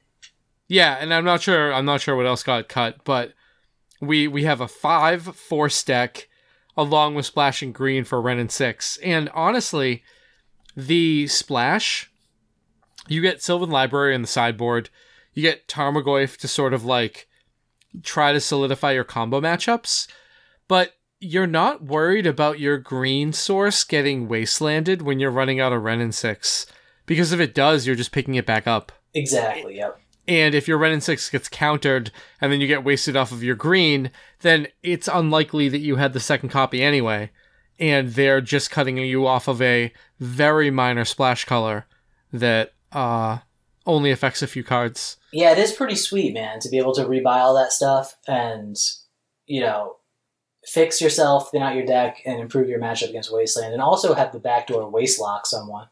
Yeah, 0.67 0.97
and 0.99 1.13
I'm 1.13 1.25
not 1.25 1.41
sure. 1.41 1.73
I'm 1.73 1.85
not 1.85 2.01
sure 2.01 2.15
what 2.15 2.27
else 2.27 2.43
got 2.43 2.69
cut, 2.69 3.03
but 3.03 3.33
we 3.99 4.27
we 4.27 4.43
have 4.43 4.61
a 4.61 4.67
five 4.67 5.35
four 5.35 5.69
stack 5.69 6.29
along 6.77 7.15
with 7.15 7.25
splash 7.25 7.61
and 7.61 7.73
green 7.73 8.03
for 8.03 8.21
Wrenn 8.21 8.39
and 8.39 8.51
Six. 8.51 8.97
And 8.97 9.29
honestly, 9.33 10.03
the 10.77 11.27
splash, 11.27 12.09
you 13.07 13.21
get 13.21 13.41
Sylvan 13.41 13.69
Library 13.69 14.15
in 14.15 14.21
the 14.21 14.27
sideboard. 14.27 14.89
You 15.33 15.41
get 15.41 15.67
Tarmogoyf 15.67 16.37
to 16.37 16.47
sort 16.47 16.73
of 16.73 16.85
like 16.85 17.27
try 18.03 18.31
to 18.31 18.39
solidify 18.39 18.91
your 18.91 19.03
combo 19.03 19.41
matchups, 19.41 20.07
but 20.67 20.93
you're 21.19 21.47
not 21.47 21.83
worried 21.83 22.25
about 22.25 22.59
your 22.59 22.77
green 22.77 23.33
source 23.33 23.83
getting 23.83 24.27
wastelanded 24.27 25.01
when 25.01 25.19
you're 25.19 25.31
running 25.31 25.59
out 25.59 25.73
of 25.73 25.85
and 25.85 26.15
six. 26.15 26.65
Because 27.05 27.31
if 27.31 27.39
it 27.39 27.55
does, 27.55 27.87
you're 27.87 27.95
just 27.95 28.11
picking 28.11 28.35
it 28.35 28.45
back 28.45 28.67
up. 28.67 28.91
Exactly. 29.13 29.77
Yep. 29.77 29.99
And 30.29 30.53
if 30.53 30.67
your 30.67 30.83
and 30.85 31.03
Six 31.03 31.27
gets 31.27 31.49
countered 31.49 32.11
and 32.39 32.51
then 32.51 32.61
you 32.61 32.67
get 32.67 32.83
wasted 32.83 33.15
off 33.15 33.31
of 33.31 33.43
your 33.43 33.55
green, 33.55 34.11
then 34.41 34.67
it's 34.83 35.09
unlikely 35.11 35.69
that 35.69 35.79
you 35.79 35.95
had 35.95 36.13
the 36.13 36.19
second 36.19 36.49
copy 36.49 36.83
anyway. 36.83 37.31
And 37.79 38.09
they're 38.09 38.39
just 38.39 38.69
cutting 38.69 38.97
you 38.97 39.25
off 39.25 39.47
of 39.47 39.59
a 39.59 39.91
very 40.19 40.69
minor 40.69 41.03
splash 41.03 41.45
color 41.45 41.87
that 42.31 42.73
uh, 42.91 43.39
only 43.87 44.11
affects 44.11 44.43
a 44.43 44.47
few 44.47 44.63
cards. 44.63 45.17
Yeah, 45.33 45.51
it 45.51 45.57
is 45.57 45.71
pretty 45.71 45.95
sweet, 45.95 46.35
man, 46.35 46.59
to 46.59 46.69
be 46.69 46.77
able 46.77 46.93
to 46.93 47.05
rebuy 47.05 47.37
all 47.37 47.55
that 47.55 47.71
stuff 47.71 48.15
and, 48.27 48.75
you 49.47 49.61
know, 49.61 49.95
fix 50.65 51.01
yourself, 51.01 51.51
thin 51.51 51.61
out 51.61 51.75
your 51.75 51.85
deck, 51.85 52.21
and 52.25 52.39
improve 52.39 52.69
your 52.69 52.79
matchup 52.79 53.09
against 53.09 53.33
Wasteland, 53.33 53.73
and 53.73 53.81
also 53.81 54.13
have 54.13 54.31
the 54.31 54.39
backdoor 54.39 54.89
waste 54.89 55.19
lock 55.19 55.45
someone. 55.45 55.87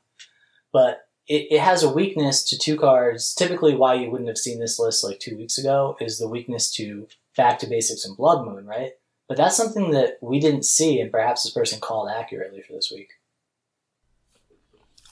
But 0.71 1.07
it, 1.27 1.47
it 1.51 1.59
has 1.59 1.83
a 1.83 1.91
weakness 1.91 2.43
to 2.45 2.57
two 2.57 2.77
cards. 2.77 3.33
Typically, 3.33 3.75
why 3.75 3.95
you 3.95 4.09
wouldn't 4.09 4.29
have 4.29 4.37
seen 4.37 4.59
this 4.59 4.79
list 4.79 5.03
like 5.03 5.19
two 5.19 5.37
weeks 5.37 5.57
ago 5.57 5.97
is 5.99 6.19
the 6.19 6.27
weakness 6.27 6.71
to 6.75 7.07
Back 7.35 7.59
to 7.59 7.67
Basics 7.67 8.05
and 8.05 8.17
Blood 8.17 8.45
Moon, 8.45 8.65
right? 8.65 8.93
But 9.27 9.37
that's 9.37 9.57
something 9.57 9.91
that 9.91 10.17
we 10.21 10.39
didn't 10.39 10.63
see, 10.63 10.99
and 10.99 11.11
perhaps 11.11 11.43
this 11.43 11.53
person 11.53 11.79
called 11.79 12.09
accurately 12.09 12.61
for 12.61 12.73
this 12.73 12.91
week. 12.91 13.09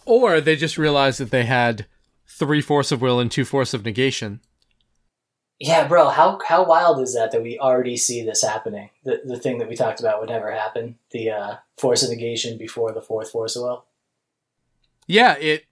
Or 0.06 0.40
they 0.40 0.56
just 0.56 0.78
realized 0.78 1.20
that 1.20 1.32
they 1.32 1.46
had 1.46 1.86
three 2.28 2.62
force 2.62 2.92
of 2.92 3.02
will 3.02 3.20
and 3.20 3.30
two 3.30 3.46
force 3.46 3.74
of 3.74 3.84
negation. 3.84 4.42
Yeah, 5.60 5.88
bro, 5.88 6.10
how 6.10 6.40
how 6.46 6.66
wild 6.66 7.00
is 7.02 7.16
that 7.16 7.32
that 7.32 7.42
we 7.42 7.58
already 7.58 7.96
see 7.96 8.24
this 8.24 8.44
happening? 8.44 8.90
The 9.04 9.22
the 9.24 9.40
thing 9.40 9.58
that 9.60 9.70
we 9.70 9.76
talked 9.76 10.00
about 10.00 10.20
would 10.20 10.30
never 10.30 10.52
happen. 10.52 10.98
The 11.12 11.30
uh, 11.30 11.56
force 11.78 12.04
of 12.04 12.10
negation 12.10 12.58
before 12.58 12.92
the 12.92 13.02
fourth 13.02 13.32
force 13.32 13.56
of 13.56 13.64
will. 13.64 13.86
Yeah, 15.08 15.36
it 15.38 15.66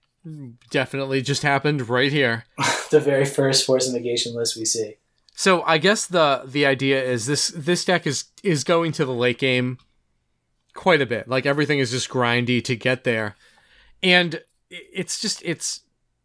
definitely 0.70 1.20
just 1.20 1.42
happened 1.42 1.88
right 1.88 2.10
here. 2.10 2.44
the 2.90 3.00
very 3.00 3.26
first 3.26 3.66
force 3.66 3.86
of 3.86 3.94
negation 3.94 4.34
list 4.34 4.56
we 4.56 4.64
see. 4.64 4.96
So 5.34 5.62
I 5.62 5.78
guess 5.78 6.06
the 6.06 6.42
the 6.46 6.64
idea 6.64 7.02
is 7.02 7.26
this 7.26 7.48
this 7.48 7.84
deck 7.84 8.06
is 8.06 8.24
is 8.42 8.64
going 8.64 8.92
to 8.92 9.04
the 9.04 9.12
late 9.12 9.38
game 9.38 9.78
quite 10.74 11.02
a 11.02 11.06
bit. 11.06 11.28
Like 11.28 11.44
everything 11.44 11.78
is 11.78 11.90
just 11.90 12.08
grindy 12.08 12.62
to 12.64 12.76
get 12.76 13.04
there. 13.04 13.36
And 14.02 14.42
it's 14.70 15.20
just 15.20 15.42
it's 15.44 15.80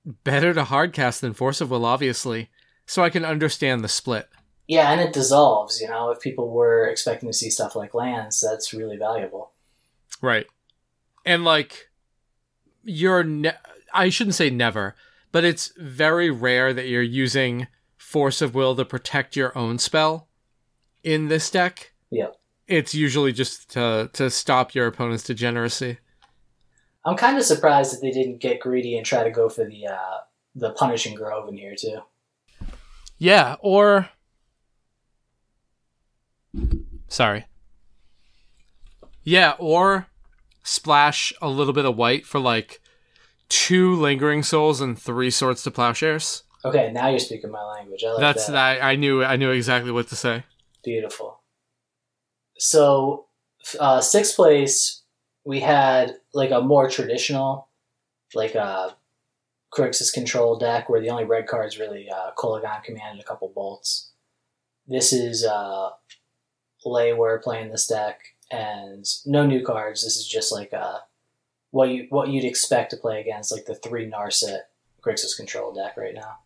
better 0.05 0.53
to 0.53 0.63
hardcast 0.63 1.21
than 1.21 1.33
Force 1.33 1.61
of 1.61 1.71
Will, 1.71 1.85
obviously. 1.85 2.49
So 2.89 3.03
I 3.03 3.11
can 3.11 3.23
understand 3.23 3.83
the 3.83 3.87
split. 3.87 4.27
Yeah, 4.67 4.91
and 4.91 4.99
it 4.99 5.13
dissolves, 5.13 5.79
you 5.79 5.87
know, 5.87 6.09
if 6.09 6.19
people 6.19 6.49
were 6.49 6.87
expecting 6.87 7.29
to 7.29 7.33
see 7.33 7.51
stuff 7.51 7.75
like 7.75 7.93
lands, 7.93 8.41
that's 8.41 8.73
really 8.73 8.97
valuable. 8.97 9.51
Right. 10.23 10.47
And 11.23 11.43
like 11.43 11.89
you're 12.83 13.23
ne- 13.23 13.59
I 13.93 14.09
shouldn't 14.09 14.33
say 14.33 14.49
never, 14.49 14.95
but 15.31 15.43
it's 15.43 15.71
very 15.77 16.31
rare 16.31 16.73
that 16.73 16.87
you're 16.87 17.03
using 17.03 17.67
Force 17.95 18.41
of 18.41 18.55
Will 18.55 18.75
to 18.75 18.85
protect 18.85 19.35
your 19.35 19.55
own 19.55 19.77
spell 19.77 20.27
in 21.03 21.27
this 21.27 21.51
deck. 21.51 21.93
Yeah. 22.09 22.29
It's 22.67 22.95
usually 22.95 23.33
just 23.33 23.69
to 23.73 24.09
to 24.13 24.31
stop 24.31 24.73
your 24.73 24.87
opponent's 24.87 25.25
degeneracy. 25.25 25.99
I'm 27.05 27.17
kind 27.17 27.37
of 27.37 27.43
surprised 27.43 27.93
that 27.93 28.01
they 28.01 28.09
didn't 28.09 28.39
get 28.39 28.59
greedy 28.59 28.97
and 28.97 29.05
try 29.05 29.23
to 29.23 29.29
go 29.29 29.47
for 29.47 29.63
the 29.63 29.85
uh, 29.85 30.17
the 30.55 30.71
punishing 30.71 31.13
grove 31.13 31.47
in 31.49 31.55
here 31.55 31.75
too. 31.75 31.99
Yeah, 33.19 33.57
or 33.59 34.09
sorry. 37.09 37.45
Yeah, 39.23 39.55
or 39.59 40.07
splash 40.63 41.33
a 41.41 41.49
little 41.49 41.73
bit 41.73 41.85
of 41.85 41.97
white 41.97 42.25
for 42.25 42.39
like 42.39 42.81
two 43.49 43.93
lingering 43.95 44.41
souls 44.41 44.79
and 44.79 44.97
three 44.97 45.29
swords 45.29 45.63
to 45.63 45.71
plowshares. 45.71 46.43
Okay, 46.63 46.91
now 46.93 47.09
you're 47.09 47.19
speaking 47.19 47.51
my 47.51 47.63
language. 47.63 48.03
I 48.05 48.11
like 48.11 48.19
That's 48.19 48.47
that. 48.47 48.53
that. 48.53 48.83
I 48.83 48.95
knew. 48.95 49.23
I 49.23 49.35
knew 49.35 49.51
exactly 49.51 49.91
what 49.91 50.07
to 50.09 50.15
say. 50.15 50.43
Beautiful. 50.83 51.41
So, 52.57 53.27
uh, 53.79 53.99
sixth 54.01 54.35
place, 54.35 55.03
we 55.43 55.59
had 55.59 56.15
like 56.33 56.51
a 56.51 56.61
more 56.61 56.89
traditional, 56.89 57.69
like 58.33 58.55
a 58.55 58.95
Grixis 59.73 60.13
control 60.13 60.57
deck 60.57 60.89
where 60.89 61.01
the 61.01 61.09
only 61.09 61.25
red 61.25 61.47
card 61.47 61.67
is 61.67 61.79
really 61.79 62.09
uh, 62.09 62.31
Kolaghan 62.37 62.83
Command 62.83 63.11
and 63.11 63.21
a 63.21 63.23
couple 63.23 63.51
bolts. 63.53 64.11
This 64.87 65.13
is 65.13 65.45
uh, 65.45 65.89
Layware 66.85 67.41
playing 67.41 67.69
this 67.69 67.87
deck, 67.87 68.19
and 68.49 69.05
no 69.25 69.45
new 69.45 69.63
cards. 69.63 70.03
This 70.03 70.17
is 70.17 70.27
just 70.27 70.51
like 70.51 70.73
a 70.73 71.01
what 71.71 71.89
you 71.89 72.07
what 72.09 72.29
you'd 72.29 72.45
expect 72.45 72.91
to 72.91 72.97
play 72.97 73.21
against, 73.21 73.51
like 73.51 73.65
the 73.65 73.75
three 73.75 74.09
Narset 74.09 74.61
Grixis 75.05 75.37
control 75.37 75.73
deck 75.73 75.97
right 75.97 76.15
now. 76.15 76.39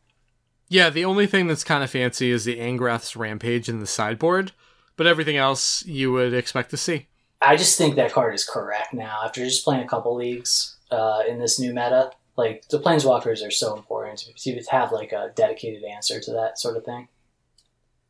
Yeah, 0.68 0.90
the 0.90 1.06
only 1.06 1.28
thing 1.28 1.48
that's 1.48 1.64
kind 1.64 1.84
of 1.84 1.90
fancy 1.90 2.32
is 2.32 2.46
the 2.46 2.58
Angrath's 2.58 3.16
Rampage 3.16 3.70
in 3.70 3.80
the 3.80 3.88
sideboard, 3.88 4.52
but 4.98 5.08
everything 5.08 5.38
else 5.38 5.86
you 5.86 6.12
would 6.12 6.34
expect 6.34 6.72
to 6.72 6.78
see. 6.78 7.08
I 7.42 7.58
just 7.58 7.78
think 7.78 7.96
that 7.96 8.12
card 8.12 8.34
is 8.34 8.46
correct 8.46 8.94
now 8.94 9.22
after 9.24 9.44
just 9.44 9.64
playing 9.64 9.84
a 9.84 9.88
couple 9.88 10.16
leagues 10.16 10.78
uh, 10.92 11.22
in 11.28 11.40
this 11.40 11.60
new 11.60 11.74
meta. 11.74 12.12
Like 12.36 12.68
the 12.70 12.80
planeswalkers 12.80 13.46
are 13.46 13.52
so 13.52 13.76
important 13.76 14.20
to, 14.20 14.62
to 14.62 14.72
have 14.72 14.92
like 14.92 15.12
a 15.12 15.32
dedicated 15.36 15.84
answer 15.84 16.20
to 16.20 16.32
that 16.32 16.60
sort 16.60 16.78
of 16.78 16.84
thing. 16.84 17.08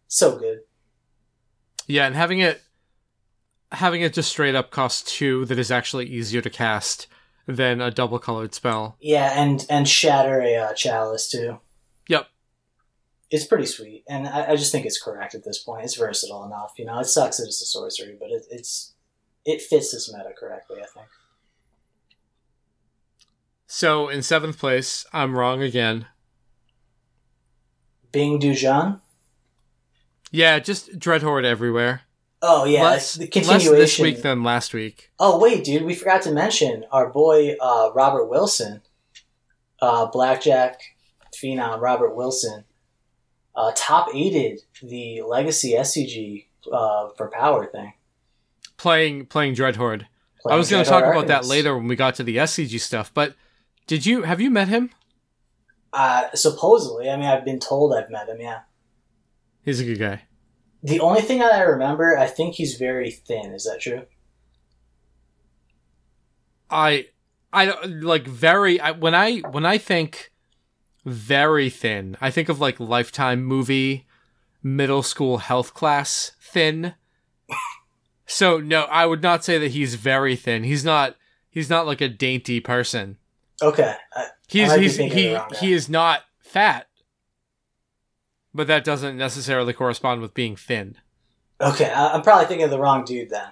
So 0.08 0.38
good. 0.38 0.62
Yeah, 1.88 2.06
and 2.06 2.16
having 2.16 2.40
it 2.40 2.62
having 3.72 4.02
it 4.02 4.14
just 4.14 4.30
straight 4.30 4.56
up 4.56 4.72
cost 4.72 5.08
two 5.08 5.46
that 5.46 5.60
is 5.60 5.72
actually 5.72 6.06
easier 6.06 6.42
to 6.42 6.50
cast 6.50 7.08
than 7.48 7.82
a 7.82 7.92
double 7.92 8.20
colored 8.20 8.54
spell. 8.54 8.96
Yeah, 9.02 9.34
and 9.36 9.66
and 9.70 9.88
shatter 9.88 10.42
a 10.42 10.56
uh, 10.56 10.74
chalice 10.74 11.30
too. 11.30 11.60
Yep. 12.08 12.28
It's 13.30 13.46
pretty 13.46 13.66
sweet, 13.66 14.04
and 14.08 14.28
I, 14.28 14.52
I 14.52 14.56
just 14.56 14.72
think 14.72 14.86
it's 14.86 15.02
correct 15.02 15.36
at 15.36 15.44
this 15.44 15.58
point. 15.58 15.84
It's 15.84 15.98
versatile 15.98 16.46
enough. 16.46 16.74
You 16.78 16.86
know, 16.86 17.00
it 17.00 17.06
sucks 17.06 17.38
that 17.38 17.46
it's 17.46 17.62
a 17.62 17.66
sorcery, 17.66 18.16
but 18.20 18.30
it, 18.30 18.46
it's 18.52 18.94
it 19.44 19.62
fits 19.62 19.92
this 19.92 20.14
meta 20.14 20.34
correctly. 20.38 20.78
I 20.82 20.86
think. 20.86 21.08
So 23.76 24.08
in 24.08 24.22
seventh 24.22 24.60
place, 24.60 25.04
I'm 25.14 25.36
wrong 25.36 25.64
again. 25.64 26.06
Bing 28.12 28.40
Dujan. 28.40 29.02
Yeah, 30.30 30.60
just 30.60 31.00
Dreadhorde 31.00 31.44
everywhere. 31.44 32.02
Oh 32.44 32.66
yeah, 32.66 32.84
less, 32.84 33.16
the 33.16 33.26
less 33.26 33.32
continuation. 33.34 33.74
this 33.74 33.98
week 33.98 34.22
than 34.22 34.44
last 34.44 34.76
week. 34.76 35.10
Oh 35.18 35.40
wait, 35.40 35.64
dude, 35.64 35.86
we 35.86 35.96
forgot 35.96 36.22
to 36.22 36.32
mention 36.32 36.86
our 36.92 37.10
boy 37.10 37.56
uh, 37.60 37.90
Robert 37.96 38.28
Wilson, 38.28 38.84
uh, 39.82 40.06
Blackjack 40.06 40.80
phenom 41.36 41.82
Robert 41.82 42.16
Wilson, 42.16 42.66
uh, 43.56 43.72
top 43.76 44.14
aided 44.14 44.62
the 44.84 45.24
Legacy 45.24 45.74
SCG 45.74 46.46
uh, 46.72 47.10
for 47.18 47.28
power 47.32 47.66
thing. 47.66 47.94
Playing 48.78 49.26
playing 49.26 49.56
Dreadhorde. 49.56 50.06
I 50.48 50.58
was 50.58 50.70
going 50.70 50.84
to 50.84 50.90
talk 50.90 51.06
about 51.06 51.26
that 51.28 51.46
later 51.46 51.76
when 51.76 51.88
we 51.88 51.96
got 51.96 52.14
to 52.16 52.24
the 52.24 52.38
SCG 52.38 52.80
stuff, 52.80 53.12
but 53.12 53.34
did 53.88 54.06
you 54.06 54.24
have 54.24 54.42
you 54.42 54.50
met 54.50 54.68
him? 54.68 54.92
Uh, 55.92 56.28
supposedly, 56.34 57.10
I 57.10 57.18
mean, 57.18 57.28
I've 57.28 57.46
been 57.46 57.60
told 57.60 57.94
I've 57.94 58.10
met 58.10 58.28
him. 58.28 58.42
Yeah. 58.42 58.62
He's 59.64 59.80
a 59.80 59.86
good 59.86 60.00
guy. 60.00 60.24
The 60.82 61.00
only 61.00 61.22
thing 61.22 61.40
that 61.40 61.54
I 61.54 61.62
remember, 61.62 62.18
I 62.18 62.28
think 62.28 62.56
he's 62.56 62.76
very 62.76 63.12
thin. 63.12 63.54
Is 63.54 63.64
that 63.66 63.80
true? 63.80 64.04
I 66.70 67.08
I 67.54 67.66
like 67.86 68.28
very 68.28 68.80
I, 68.82 68.92
when 68.92 69.14
I 69.14 69.38
when 69.40 69.66
I 69.66 69.78
think 69.78 70.32
very 71.06 71.70
thin, 71.70 72.18
I 72.20 72.32
think 72.32 72.50
of 72.50 72.60
like 72.60 72.80
lifetime 72.80 73.44
movie 73.44 74.08
middle 74.64 75.04
school 75.04 75.38
health 75.38 75.74
class 75.74 76.32
thin. 76.42 76.96
so 78.26 78.58
no, 78.58 78.84
I 78.84 79.06
would 79.06 79.22
not 79.22 79.46
say 79.46 79.58
that 79.60 79.72
he's 79.72 79.96
very 79.96 80.36
thin. 80.36 80.64
He's 80.64 80.84
not 80.84 81.16
he's 81.50 81.70
not 81.70 81.86
like 81.86 82.02
a 82.02 82.10
dainty 82.10 82.60
person. 82.60 83.18
Okay. 83.62 83.96
I, 84.16 84.26
He's 84.48 84.74
be 84.74 84.82
he's 84.82 84.98
thinking 84.98 85.36
of 85.36 85.50
the 85.50 85.58
he 85.58 85.68
he 85.68 85.74
is 85.74 85.90
not 85.90 86.22
fat. 86.42 86.88
But 88.54 88.68
that 88.68 88.84
doesn't 88.84 89.18
necessarily 89.18 89.74
correspond 89.74 90.22
with 90.22 90.34
being 90.34 90.56
thin. 90.56 90.98
okay. 91.60 91.90
I, 91.92 92.14
I'm 92.14 92.22
probably 92.22 92.46
thinking 92.46 92.66
of 92.66 92.72
the 92.72 92.80
wrong 92.80 93.04
dude 93.04 93.30
then. 93.30 93.48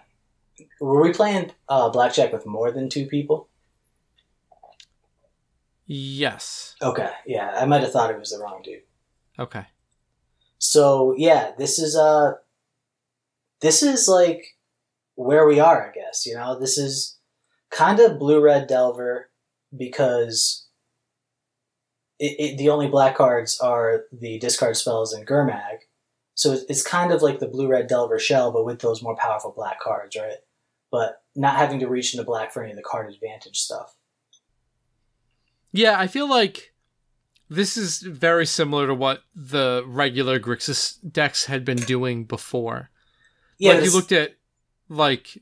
Were 0.79 1.01
we 1.01 1.11
playing 1.11 1.51
uh, 1.69 1.89
blackjack 1.89 2.31
with 2.31 2.45
more 2.45 2.71
than 2.71 2.87
two 2.89 3.07
people? 3.07 3.49
Yes. 5.87 6.75
Okay. 6.81 7.09
Yeah, 7.25 7.51
I 7.55 7.65
might 7.65 7.81
have 7.81 7.91
thought 7.91 8.11
it 8.11 8.19
was 8.19 8.29
the 8.29 8.39
wrong 8.39 8.61
dude. 8.63 8.81
Okay. 9.39 9.65
So 10.59 11.15
yeah, 11.17 11.51
this 11.57 11.79
is 11.79 11.95
uh 11.95 12.33
this 13.61 13.81
is 13.83 14.07
like 14.07 14.43
where 15.15 15.45
we 15.47 15.59
are, 15.59 15.89
I 15.89 15.91
guess. 15.93 16.25
You 16.25 16.35
know, 16.35 16.59
this 16.59 16.77
is 16.77 17.17
kind 17.71 17.99
of 17.99 18.19
blue 18.19 18.39
red 18.41 18.67
Delver 18.67 19.30
because 19.75 20.67
it, 22.19 22.35
it, 22.39 22.57
the 22.57 22.69
only 22.69 22.87
black 22.87 23.15
cards 23.15 23.59
are 23.59 24.05
the 24.11 24.39
discard 24.39 24.77
spells 24.77 25.13
and 25.13 25.27
Gurmag. 25.27 25.79
So 26.35 26.53
it's, 26.53 26.63
it's 26.69 26.83
kind 26.83 27.11
of 27.11 27.21
like 27.21 27.39
the 27.39 27.47
blue 27.47 27.67
red 27.67 27.87
Delver 27.87 28.19
shell, 28.19 28.51
but 28.51 28.65
with 28.65 28.79
those 28.79 29.01
more 29.01 29.15
powerful 29.15 29.53
black 29.55 29.79
cards, 29.79 30.15
right? 30.15 30.37
But 30.91 31.21
not 31.35 31.57
having 31.57 31.79
to 31.79 31.87
reach 31.87 32.13
into 32.13 32.25
black 32.25 32.51
for 32.51 32.63
any 32.63 32.71
of 32.71 32.77
the 32.77 32.83
card 32.83 33.11
advantage 33.11 33.57
stuff. 33.57 33.95
Yeah, 35.71 35.99
I 35.99 36.07
feel 36.07 36.29
like 36.29 36.73
this 37.49 37.77
is 37.77 38.01
very 38.01 38.45
similar 38.45 38.87
to 38.87 38.95
what 38.95 39.23
the 39.35 39.83
regular 39.85 40.39
Grixis 40.39 40.97
decks 41.09 41.45
had 41.45 41.65
been 41.65 41.77
doing 41.77 42.25
before. 42.25 42.89
Yeah, 43.57 43.73
like 43.73 43.83
you 43.83 43.93
looked 43.93 44.11
at 44.11 44.35
like 44.89 45.41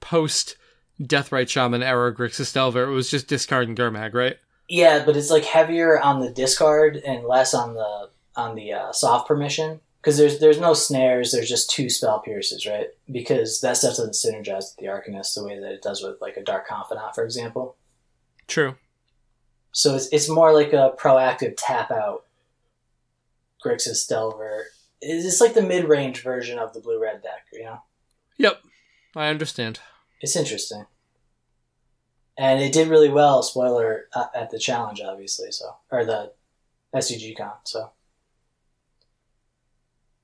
post 0.00 0.56
Deathrite 1.02 1.48
Shaman 1.48 1.82
era 1.82 2.14
Grixis 2.14 2.52
Delver, 2.52 2.84
it 2.84 2.94
was 2.94 3.10
just 3.10 3.28
discard 3.28 3.68
and 3.68 3.76
Gurmag, 3.76 4.14
right? 4.14 4.36
Yeah, 4.68 5.04
but 5.04 5.16
it's 5.16 5.30
like 5.30 5.44
heavier 5.44 6.00
on 6.00 6.20
the 6.20 6.30
discard 6.30 6.96
and 6.96 7.24
less 7.24 7.52
on 7.54 7.74
the 7.74 8.10
on 8.36 8.54
the 8.54 8.72
uh, 8.72 8.92
soft 8.92 9.28
permission 9.28 9.80
because 10.00 10.16
there's 10.16 10.38
there's 10.38 10.60
no 10.60 10.74
snares. 10.74 11.32
There's 11.32 11.48
just 11.48 11.70
two 11.70 11.90
spell 11.90 12.20
pierces, 12.20 12.66
right? 12.66 12.88
Because 13.10 13.60
that 13.60 13.76
stuff 13.76 13.96
doesn't 13.96 14.12
synergize 14.14 14.74
with 14.74 14.76
the 14.78 14.86
Arcanist 14.86 15.34
the 15.34 15.44
way 15.44 15.58
that 15.58 15.72
it 15.72 15.82
does 15.82 16.02
with 16.02 16.20
like 16.20 16.36
a 16.36 16.42
Dark 16.42 16.66
Confidant, 16.66 17.14
for 17.14 17.24
example. 17.24 17.76
True. 18.46 18.76
So 19.72 19.94
it's 19.94 20.08
it's 20.08 20.28
more 20.28 20.52
like 20.52 20.72
a 20.72 20.92
proactive 20.98 21.54
tap 21.56 21.90
out. 21.90 22.24
Grixis 23.64 24.08
Delver. 24.08 24.66
It's 25.00 25.24
it's 25.24 25.40
like 25.40 25.54
the 25.54 25.62
mid 25.62 25.88
range 25.88 26.22
version 26.22 26.58
of 26.58 26.72
the 26.72 26.80
blue 26.80 27.00
red 27.00 27.22
deck, 27.22 27.46
you 27.52 27.64
know. 27.64 27.78
Yep. 28.38 28.60
I 29.14 29.28
understand. 29.28 29.80
It's 30.20 30.36
interesting. 30.36 30.86
And 32.38 32.60
it 32.60 32.72
did 32.72 32.88
really 32.88 33.10
well, 33.10 33.42
spoiler, 33.42 34.08
uh, 34.14 34.26
at 34.34 34.50
the 34.50 34.58
challenge, 34.58 35.00
obviously, 35.00 35.52
so, 35.52 35.76
or 35.90 36.04
the 36.04 36.32
SCG 36.94 37.36
con, 37.36 37.52
so. 37.64 37.90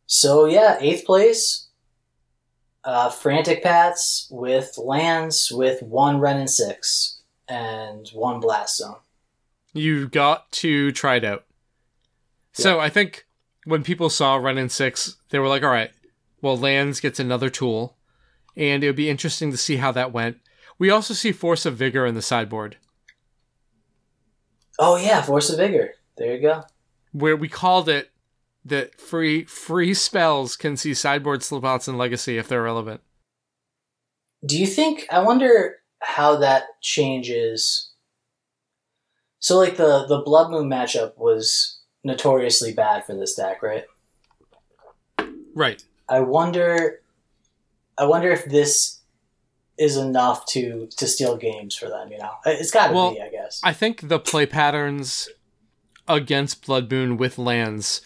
So, 0.06 0.46
yeah, 0.46 0.78
eighth 0.80 1.04
place, 1.04 1.68
uh, 2.84 3.10
Frantic 3.10 3.62
Pats 3.62 4.26
with 4.30 4.78
lands 4.78 5.52
with 5.52 5.82
one 5.82 6.18
Wrenn 6.20 6.38
and 6.38 6.50
Six 6.50 7.20
and 7.46 8.08
one 8.14 8.40
Blast 8.40 8.78
Zone. 8.78 8.96
You 9.74 10.08
got 10.08 10.50
to 10.52 10.92
try 10.92 11.16
it 11.16 11.24
out. 11.24 11.44
So 12.52 12.80
I 12.80 12.88
think 12.88 13.26
when 13.64 13.84
people 13.84 14.10
saw 14.10 14.36
Wrenn 14.36 14.58
and 14.58 14.72
Six, 14.72 15.16
they 15.28 15.38
were 15.38 15.48
like, 15.48 15.62
all 15.62 15.70
right, 15.70 15.90
well, 16.40 16.56
Lands 16.56 17.00
gets 17.00 17.20
another 17.20 17.50
tool, 17.50 17.96
and 18.56 18.82
it 18.82 18.86
would 18.86 18.96
be 18.96 19.10
interesting 19.10 19.50
to 19.50 19.56
see 19.56 19.76
how 19.76 19.92
that 19.92 20.12
went. 20.12 20.38
We 20.78 20.90
also 20.90 21.12
see 21.14 21.32
Force 21.32 21.66
of 21.66 21.76
Vigor 21.76 22.06
in 22.06 22.14
the 22.14 22.22
sideboard, 22.22 22.76
Oh, 24.80 24.96
yeah, 24.96 25.22
Force 25.22 25.50
of 25.50 25.56
Vigor. 25.58 25.94
There 26.16 26.34
you 26.34 26.40
go. 26.40 26.62
where 27.12 27.36
we 27.36 27.48
called 27.48 27.88
it 27.88 28.10
that 28.64 29.00
free 29.00 29.44
free 29.44 29.92
spells 29.94 30.56
can 30.56 30.76
see 30.76 30.94
sideboard 30.94 31.40
slipouts 31.40 31.88
and 31.88 31.98
Legacy 31.98 32.38
if 32.38 32.46
they're 32.48 32.62
relevant. 32.62 33.00
Do 34.46 34.56
you 34.58 34.66
think, 34.68 35.06
I 35.10 35.18
wonder 35.20 35.76
how 36.00 36.36
that 36.36 36.64
changes. 36.80 37.90
So, 39.40 39.56
like, 39.58 39.76
the, 39.76 40.06
the 40.06 40.22
Blood 40.24 40.50
Moon 40.50 40.68
matchup 40.70 41.16
was 41.16 41.80
notoriously 42.04 42.72
bad 42.72 43.04
for 43.04 43.14
this 43.16 43.34
deck, 43.34 43.62
right? 43.62 43.84
Right. 45.54 45.82
I 46.08 46.20
wonder 46.20 47.00
I 47.98 48.04
wonder 48.04 48.30
if 48.30 48.44
this 48.44 48.97
is 49.78 49.96
enough 49.96 50.44
to 50.46 50.88
to 50.96 51.06
steal 51.06 51.36
games 51.36 51.74
for 51.74 51.88
them, 51.88 52.10
you 52.10 52.18
know. 52.18 52.32
It's 52.46 52.70
got 52.70 52.88
to 52.88 52.94
Well, 52.94 53.14
be, 53.14 53.20
I 53.20 53.28
guess. 53.28 53.60
I 53.62 53.72
think 53.72 54.08
the 54.08 54.18
play 54.18 54.46
patterns 54.46 55.28
against 56.06 56.66
Blood 56.66 56.90
Moon 56.90 57.16
with 57.16 57.38
lands, 57.38 58.00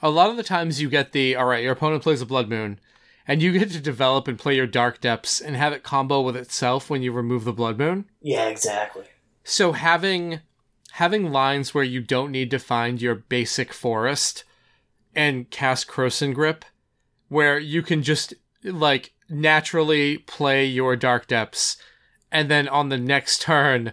a 0.00 0.10
lot 0.10 0.30
of 0.30 0.36
the 0.36 0.42
times 0.42 0.80
you 0.80 0.88
get 0.88 1.12
the 1.12 1.36
all 1.36 1.46
right, 1.46 1.62
your 1.62 1.72
opponent 1.72 2.02
plays 2.02 2.20
a 2.22 2.26
Blood 2.26 2.48
Moon, 2.48 2.80
and 3.26 3.42
you 3.42 3.52
get 3.52 3.70
to 3.70 3.80
develop 3.80 4.26
and 4.26 4.38
play 4.38 4.56
your 4.56 4.66
Dark 4.66 5.00
Depths 5.00 5.40
and 5.40 5.54
have 5.56 5.72
it 5.72 5.82
combo 5.82 6.20
with 6.20 6.36
itself 6.36 6.90
when 6.90 7.02
you 7.02 7.12
remove 7.12 7.44
the 7.44 7.52
Blood 7.52 7.78
Moon. 7.78 8.06
yeah, 8.20 8.46
exactly. 8.48 9.04
So 9.44 9.72
having 9.72 10.40
having 10.92 11.32
lines 11.32 11.72
where 11.74 11.84
you 11.84 12.00
don't 12.00 12.30
need 12.30 12.50
to 12.50 12.58
find 12.58 13.00
your 13.00 13.14
basic 13.14 13.72
forest 13.72 14.44
and 15.14 15.50
cast 15.50 15.88
Krosan 15.88 16.34
Grip, 16.34 16.64
where 17.28 17.58
you 17.58 17.82
can 17.82 18.02
just 18.02 18.34
like 18.64 19.12
naturally 19.32 20.18
play 20.18 20.66
your 20.66 20.96
Dark 20.96 21.26
Depths, 21.26 21.76
and 22.30 22.50
then 22.50 22.68
on 22.68 22.88
the 22.88 22.98
next 22.98 23.42
turn, 23.42 23.92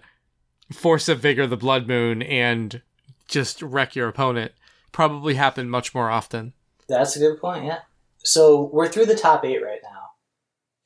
force 0.71 1.10
of 1.10 1.19
vigor 1.19 1.47
the 1.47 1.58
Blood 1.58 1.88
Moon 1.88 2.21
and 2.21 2.82
just 3.28 3.62
wreck 3.62 3.95
your 3.95 4.08
opponent. 4.08 4.52
Probably 4.91 5.36
happen 5.36 5.69
much 5.69 5.95
more 5.95 6.10
often. 6.10 6.54
That's 6.88 7.15
a 7.15 7.19
good 7.19 7.39
point, 7.39 7.65
yeah. 7.65 7.80
So, 8.23 8.69
we're 8.73 8.89
through 8.89 9.06
the 9.06 9.15
top 9.15 9.45
8 9.45 9.63
right 9.63 9.80
now. 9.84 10.10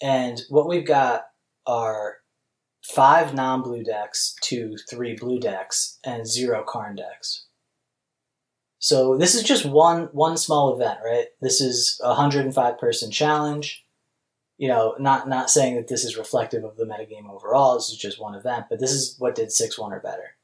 And 0.02 0.42
what 0.50 0.68
we've 0.68 0.86
got 0.86 1.24
are 1.66 2.18
five 2.84 3.34
non-blue 3.34 3.84
decks 3.84 4.36
to 4.42 4.76
three 4.89 5.16
blue 5.16 5.39
decks 5.39 6.00
and 6.04 6.28
zero 6.28 6.63
Karn 6.68 6.96
decks. 6.96 7.46
So 8.80 9.18
this 9.18 9.34
is 9.34 9.44
just 9.44 9.66
one 9.66 10.10
one 10.12 10.36
small 10.36 10.76
event, 10.76 11.00
right? 11.04 11.28
This 11.42 11.62
is 11.62 12.00
a 12.04 12.10
105 12.10 12.78
person 12.78 13.12
challenge. 13.12 13.83
You 14.58 14.68
know, 14.68 14.96
not 15.00 15.28
not 15.28 15.50
saying 15.50 15.76
that 15.76 15.88
this 15.88 16.04
is 16.04 16.18
reflective 16.18 16.63
of 16.63 16.78
the 16.78 16.86
metagame 16.86 17.30
overall. 17.30 17.76
This 17.76 17.89
is 17.89 17.98
just 17.98 18.22
one 18.22 18.36
event, 18.36 18.66
but 18.70 18.80
this 18.80 18.92
is 18.92 19.16
what 19.20 19.36
did 19.36 19.52
six 19.52 19.78
one 19.78 19.94
or 19.94 20.00
better. 20.00 20.36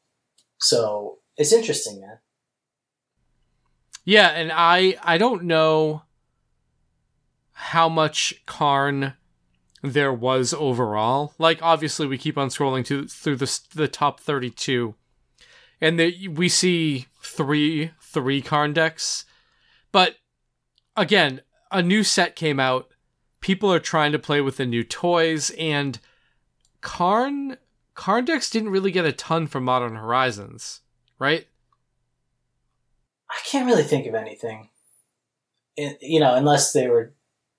So 0.57 1.19
it's 1.37 1.53
interesting, 1.53 2.01
man. 2.01 2.19
Yeah, 4.03 4.29
and 4.29 4.51
I 4.53 4.95
I 5.03 5.17
don't 5.17 5.43
know 5.43 6.03
how 7.53 7.89
much 7.89 8.33
Karn 8.45 9.13
there 9.83 10.13
was 10.13 10.53
overall. 10.53 11.33
Like 11.37 11.61
obviously 11.61 12.07
we 12.07 12.17
keep 12.17 12.37
on 12.37 12.49
scrolling 12.49 12.85
to 12.85 13.07
through 13.07 13.37
the 13.37 13.59
the 13.75 13.87
top 13.87 14.19
32 14.19 14.95
and 15.81 15.99
the, 15.99 16.27
we 16.27 16.49
see 16.49 17.07
three 17.21 17.91
three 18.01 18.41
Karn 18.41 18.73
decks. 18.73 19.25
But 19.91 20.15
again, 20.95 21.41
a 21.71 21.81
new 21.81 22.03
set 22.03 22.35
came 22.35 22.59
out. 22.59 22.89
People 23.41 23.71
are 23.73 23.79
trying 23.79 24.11
to 24.11 24.19
play 24.19 24.41
with 24.41 24.57
the 24.57 24.65
new 24.65 24.83
toys 24.83 25.49
and 25.51 25.99
Karn 26.81 27.57
Karn 27.95 28.25
decks 28.25 28.49
didn't 28.49 28.69
really 28.69 28.91
get 28.91 29.05
a 29.05 29.11
ton 29.11 29.47
from 29.47 29.65
Modern 29.65 29.95
Horizons, 29.95 30.81
right? 31.17 31.47
I 33.29 33.37
can't 33.45 33.65
really 33.65 33.83
think 33.83 34.07
of 34.07 34.15
anything. 34.15 34.69
It, 35.75 35.97
you 36.01 36.19
know, 36.19 36.33
unless 36.35 36.73
they 36.73 36.87
were 36.87 37.13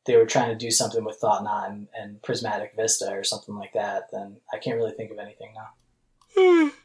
they 0.07 0.17
were 0.17 0.27
trying 0.27 0.49
to 0.49 0.57
do 0.57 0.71
something 0.71 1.05
with 1.05 1.17
Thought 1.17 1.45
Knot 1.45 1.71
and, 1.71 1.89
and 1.95 2.23
Prismatic 2.23 2.73
Vista 2.75 3.11
or 3.13 3.23
something 3.23 3.55
like 3.55 3.75
that, 3.75 4.09
then 4.13 4.39
I 4.53 4.59
can't 4.59 4.77
really 4.77 4.93
think 4.93 5.11
of 5.11 5.19
anything 5.19 5.53
now. 5.55 6.71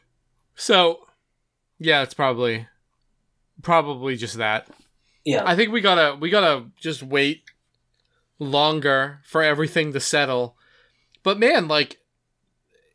So, 0.58 1.06
yeah, 1.78 2.02
it's 2.02 2.14
probably 2.14 2.66
probably 3.60 4.16
just 4.16 4.38
that. 4.38 4.66
Yeah, 5.22 5.42
I 5.44 5.54
think 5.54 5.70
we 5.70 5.82
gotta 5.82 6.16
we 6.16 6.30
gotta 6.30 6.66
just 6.80 7.02
wait 7.02 7.42
longer 8.38 9.20
for 9.24 9.42
everything 9.42 9.92
to 9.92 10.00
settle. 10.00 10.56
But 11.22 11.38
man, 11.38 11.68
like 11.68 11.98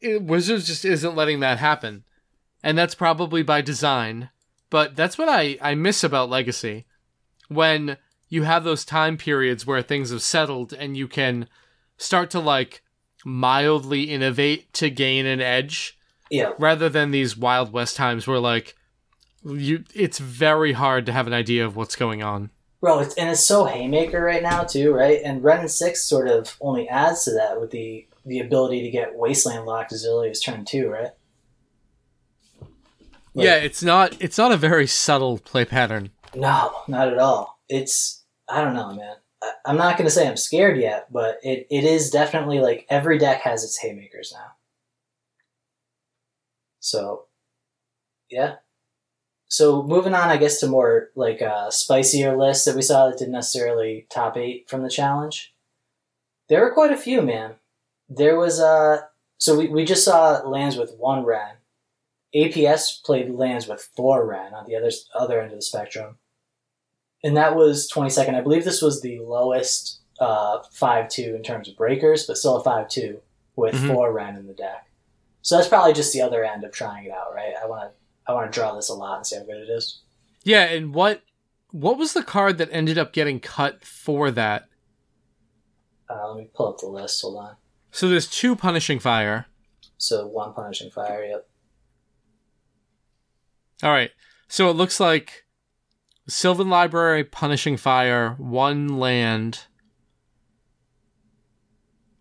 it, 0.01 0.21
Wizards 0.21 0.67
just 0.67 0.86
isn't 0.86 1.15
letting 1.15 1.39
that 1.41 1.60
happen, 1.60 2.04
and 2.63 2.77
that's 2.77 2.95
probably 2.95 3.43
by 3.43 3.62
design. 3.62 4.30
But 4.69 4.95
that's 4.95 5.17
what 5.17 5.30
I 5.30 5.58
I 5.62 5.75
miss 5.75 6.04
about 6.04 6.30
Legacy, 6.30 6.86
when 7.49 7.97
you 8.30 8.43
have 8.43 8.63
those 8.63 8.86
time 8.86 9.17
periods 9.17 9.67
where 9.67 9.82
things 9.82 10.10
have 10.10 10.21
settled 10.21 10.73
and 10.73 10.95
you 10.95 11.08
can 11.08 11.47
start 11.97 12.32
to 12.32 12.39
like 12.39 12.82
mildly 13.25 14.04
innovate 14.04 14.73
to 14.73 14.89
gain 14.89 15.25
an 15.27 15.41
edge 15.41 15.99
yeah, 16.32 16.54
rather 16.58 16.89
than 16.89 17.12
these 17.12 17.38
wild 17.38 17.71
west 17.73 17.95
times 17.95 18.25
where 18.25 18.39
like 18.39 18.75
you 19.43 19.84
it's 19.93 20.17
very 20.17 20.71
hard 20.71 21.06
to 21.06 21.12
have 21.12 21.27
an 21.27 21.34
idea 21.34 21.65
of 21.65 21.75
what's 21.75 21.95
going 21.95 22.23
on 22.23 22.49
bro. 22.81 22.99
It's, 22.99 23.15
and 23.15 23.29
it's 23.29 23.45
so 23.45 23.65
haymaker 23.65 24.21
right 24.21 24.43
now 24.43 24.63
too, 24.63 24.93
right? 24.93 25.21
And 25.23 25.43
Wrenn 25.43 25.61
and 25.61 25.71
Six 25.71 26.03
sort 26.03 26.27
of 26.27 26.57
only 26.59 26.89
adds 26.89 27.23
to 27.25 27.31
that 27.31 27.61
with 27.61 27.71
the 27.71 28.07
the 28.25 28.39
ability 28.39 28.83
to 28.83 28.91
get 28.91 29.15
Wasteland 29.15 29.65
locked 29.65 29.93
as 29.93 30.05
early 30.05 30.29
as 30.29 30.39
turn 30.41 30.65
two, 30.65 30.89
right? 30.89 31.11
Like- 33.33 33.45
yeah 33.45 33.55
it's 33.55 33.81
not 33.81 34.21
it's 34.21 34.37
not 34.37 34.51
a 34.51 34.57
very 34.57 34.85
subtle 34.87 35.37
play 35.37 35.63
pattern 35.63 36.09
No, 36.35 36.73
not 36.87 37.07
at 37.07 37.17
all. 37.17 37.59
It's 37.69 38.23
I 38.49 38.61
don't 38.61 38.73
know, 38.73 38.91
man. 38.91 39.15
I, 39.41 39.51
I'm 39.65 39.77
not 39.77 39.97
gonna 39.97 40.09
say 40.09 40.27
I'm 40.27 40.35
scared 40.37 40.77
yet, 40.77 41.07
but 41.11 41.39
it, 41.41 41.65
it 41.69 41.83
is 41.85 42.09
definitely 42.09 42.59
like 42.59 42.85
every 42.89 43.17
deck 43.17 43.41
has 43.41 43.63
its 43.63 43.77
haymakers 43.77 44.33
now. 44.35 44.51
So, 46.81 47.25
yeah. 48.29 48.55
So 49.51 49.83
moving 49.83 50.13
on, 50.13 50.29
I 50.29 50.37
guess 50.37 50.61
to 50.61 50.67
more 50.67 51.09
like 51.13 51.41
uh, 51.41 51.69
spicier 51.71 52.37
lists 52.37 52.63
that 52.63 52.75
we 52.75 52.81
saw 52.81 53.09
that 53.09 53.17
didn't 53.17 53.33
necessarily 53.33 54.07
top 54.09 54.37
eight 54.37 54.69
from 54.69 54.81
the 54.81 54.89
challenge. 54.89 55.53
There 56.47 56.61
were 56.61 56.73
quite 56.73 56.93
a 56.93 56.97
few, 56.97 57.21
man. 57.21 57.55
There 58.07 58.37
was 58.39 58.61
uh 58.61 59.01
so 59.37 59.57
we, 59.57 59.67
we 59.67 59.83
just 59.83 60.05
saw 60.05 60.37
lands 60.47 60.77
with 60.77 60.95
one 60.97 61.25
Wrenn. 61.25 61.55
APS 62.33 63.03
played 63.03 63.29
lands 63.29 63.67
with 63.67 63.89
four 63.95 64.25
Wrenn 64.25 64.53
on 64.53 64.65
the 64.67 64.75
other 64.77 64.89
other 65.13 65.41
end 65.41 65.51
of 65.51 65.57
the 65.57 65.61
spectrum, 65.61 66.17
and 67.21 67.35
that 67.35 67.53
was 67.55 67.89
twenty 67.89 68.09
second. 68.09 68.35
I 68.35 68.41
believe 68.41 68.63
this 68.63 68.81
was 68.81 69.01
the 69.01 69.19
lowest 69.19 69.99
uh, 70.21 70.59
five 70.71 71.09
two 71.09 71.35
in 71.35 71.43
terms 71.43 71.67
of 71.67 71.75
breakers, 71.75 72.25
but 72.25 72.37
still 72.37 72.55
a 72.55 72.63
five 72.63 72.87
two 72.87 73.19
with 73.57 73.75
Mhm. 73.75 73.87
four 73.93 74.13
Wrenn 74.13 74.37
in 74.37 74.47
the 74.47 74.53
deck. 74.53 74.87
So 75.41 75.57
that's 75.57 75.67
probably 75.67 75.91
just 75.93 76.13
the 76.13 76.21
other 76.21 76.45
end 76.45 76.63
of 76.63 76.71
trying 76.71 77.05
it 77.05 77.11
out, 77.11 77.33
right? 77.35 77.53
I 77.61 77.65
want 77.67 77.91
to 77.91 78.00
I 78.27 78.34
want 78.34 78.51
to 78.51 78.60
draw 78.60 78.75
this 78.75 78.89
a 78.89 78.93
lot 78.93 79.17
and 79.17 79.25
see 79.25 79.36
how 79.38 79.43
good 79.43 79.57
it 79.57 79.69
is. 79.69 80.01
Yeah, 80.43 80.63
and 80.63 80.93
what 80.93 81.21
what 81.71 81.97
was 81.97 82.13
the 82.13 82.23
card 82.23 82.57
that 82.57 82.69
ended 82.71 82.97
up 82.97 83.13
getting 83.13 83.39
cut 83.39 83.84
for 83.84 84.31
that? 84.31 84.67
Uh, 86.10 86.29
let 86.29 86.38
me 86.38 86.49
pull 86.53 86.69
up 86.69 86.79
the 86.79 86.88
list. 86.88 87.21
Hold 87.21 87.38
on. 87.38 87.55
So 87.91 88.10
there's 88.10 88.27
two 88.29 88.55
punishing 88.55 88.99
fire. 88.99 89.47
So 89.97 90.27
one 90.27 90.53
punishing 90.53 90.91
fire. 90.91 91.23
Yep. 91.23 91.47
All 93.84 93.91
right. 93.91 94.12
So 94.47 94.69
it 94.69 94.75
looks 94.75 94.99
like 94.99 95.45
Sylvan 96.27 96.69
Library, 96.69 97.23
Punishing 97.23 97.77
Fire, 97.77 98.36
one 98.38 98.88
land 98.88 99.65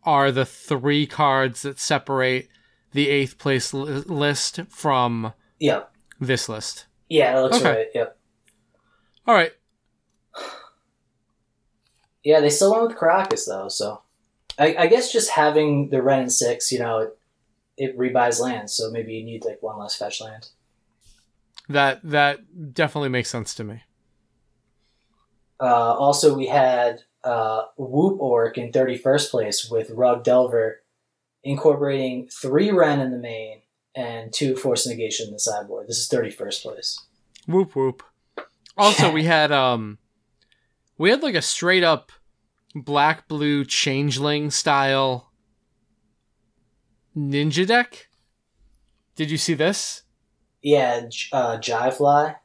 are 0.03 0.33
the 0.33 0.47
three 0.47 1.07
cards 1.07 1.63
that 1.63 1.79
separate 1.79 2.49
the 2.93 3.09
eighth 3.09 3.39
place 3.39 3.75
li- 3.75 4.03
list 4.07 4.61
from 4.69 5.33
Yep. 5.61 5.93
this 6.21 6.49
list. 6.49 6.87
Yeah, 7.09 7.35
that 7.35 7.41
looks 7.43 7.57
Okay. 7.59 7.71
right. 7.71 7.87
Yep. 7.95 8.19
All 9.27 9.35
right. 9.35 9.53
Yeah, 12.23 12.41
they 12.41 12.51
still 12.51 12.73
went 12.73 12.89
with 12.89 12.97
Karakas 12.99 13.47
though, 13.47 13.69
so 13.69 14.03
I, 14.59 14.75
I 14.81 14.87
guess 14.89 15.13
just 15.13 15.31
having 15.31 15.89
the 15.91 16.03
Wrenn 16.03 16.21
and 16.21 16.33
six, 16.33 16.71
you 16.71 16.79
know, 16.79 16.99
it, 16.99 17.19
it 17.79 17.99
rebuys 17.99 18.41
land, 18.41 18.71
so 18.71 18.91
maybe 18.91 19.15
you 19.15 19.25
need 19.25 19.45
like 19.45 19.63
one 19.63 19.79
less 19.79 19.97
fetch 19.97 20.21
land. 20.21 20.49
That 21.69 22.01
that 22.05 22.75
definitely 22.75 23.09
makes 23.09 23.31
sense 23.31 23.55
to 23.55 23.65
me. 23.65 23.83
Uh, 25.61 25.95
also, 25.95 26.35
we 26.35 26.47
had 26.47 27.03
uh, 27.25 27.63
Whoop 27.77 28.21
Orc 28.21 28.59
in 28.59 28.73
31st 28.73 29.31
place 29.31 29.69
with 29.71 29.91
Rug 29.91 30.25
Delver, 30.25 30.83
incorporating 31.45 32.29
three 32.29 32.71
Wrenn 32.71 33.01
in 33.01 33.11
the 33.13 33.19
main 33.19 33.63
and 33.95 34.33
two 34.33 34.57
Force 34.57 34.87
Negation 34.87 35.27
in 35.29 35.33
the 35.33 35.39
sideboard. 35.41 35.89
This 35.89 35.99
is 35.99 36.09
31st 36.09 36.63
place. 36.63 37.01
Whoop 37.47 37.75
whoop. 37.75 38.03
Also, 38.77 39.11
we 39.11 39.25
had 39.37 39.51
um, 39.53 39.99
we 40.99 41.11
had 41.11 41.23
like 41.23 41.35
a 41.35 41.43
straight 41.43 41.83
up 41.83 42.13
black 42.75 43.27
blue 43.29 43.65
changeling 43.65 44.51
style 44.51 45.33
ninja 47.17 47.67
deck. 47.67 48.09
Did 49.17 49.31
you 49.31 49.39
see 49.39 49.55
this? 49.55 50.03
Yeah, 50.63 51.03
uh, 51.33 51.57
Jive 51.59 51.95
Fly. 51.95 52.37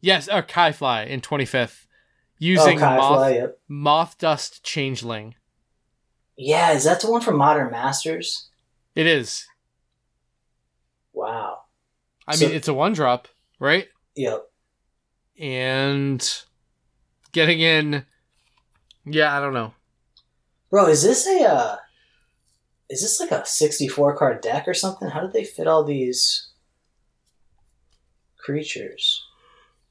Yes, 0.00 0.28
or 0.28 0.42
Kai 0.42 0.72
Fly 0.72 1.02
in 1.04 1.20
twenty 1.20 1.44
fifth, 1.44 1.86
Oh, 1.88 2.34
using 2.38 2.78
Kai 2.78 2.96
moth 2.96 3.16
Fly, 3.16 3.30
yep. 3.30 3.58
mothdust 3.70 4.62
changeling. 4.62 5.34
Yeah, 6.36 6.72
is 6.72 6.84
that 6.84 7.00
the 7.00 7.10
one 7.10 7.22
from 7.22 7.36
Modern 7.36 7.70
Masters? 7.70 8.48
It 8.94 9.06
is. 9.06 9.46
Wow. 11.16 11.62
I 12.28 12.36
So- 12.36 12.46
mean, 12.46 12.54
it's 12.54 12.68
a 12.68 12.74
one 12.74 12.92
drop, 12.92 13.26
right? 13.58 13.88
Yep. 14.14 14.48
And 15.40 16.42
getting 17.32 17.58
in. 17.60 18.06
Yeah, 19.04 19.36
I 19.36 19.40
don't 19.40 19.54
know. 19.54 19.74
Bro, 20.70 20.88
is 20.88 21.02
this 21.02 21.26
a 21.26 21.44
uh, 21.44 21.76
is 22.90 23.00
this 23.02 23.18
like 23.20 23.30
a 23.30 23.44
64 23.46 24.16
card 24.16 24.40
deck 24.42 24.68
or 24.68 24.74
something? 24.74 25.08
How 25.08 25.20
did 25.20 25.32
they 25.32 25.44
fit 25.44 25.66
all 25.66 25.84
these 25.84 26.50
creatures? 28.36 29.22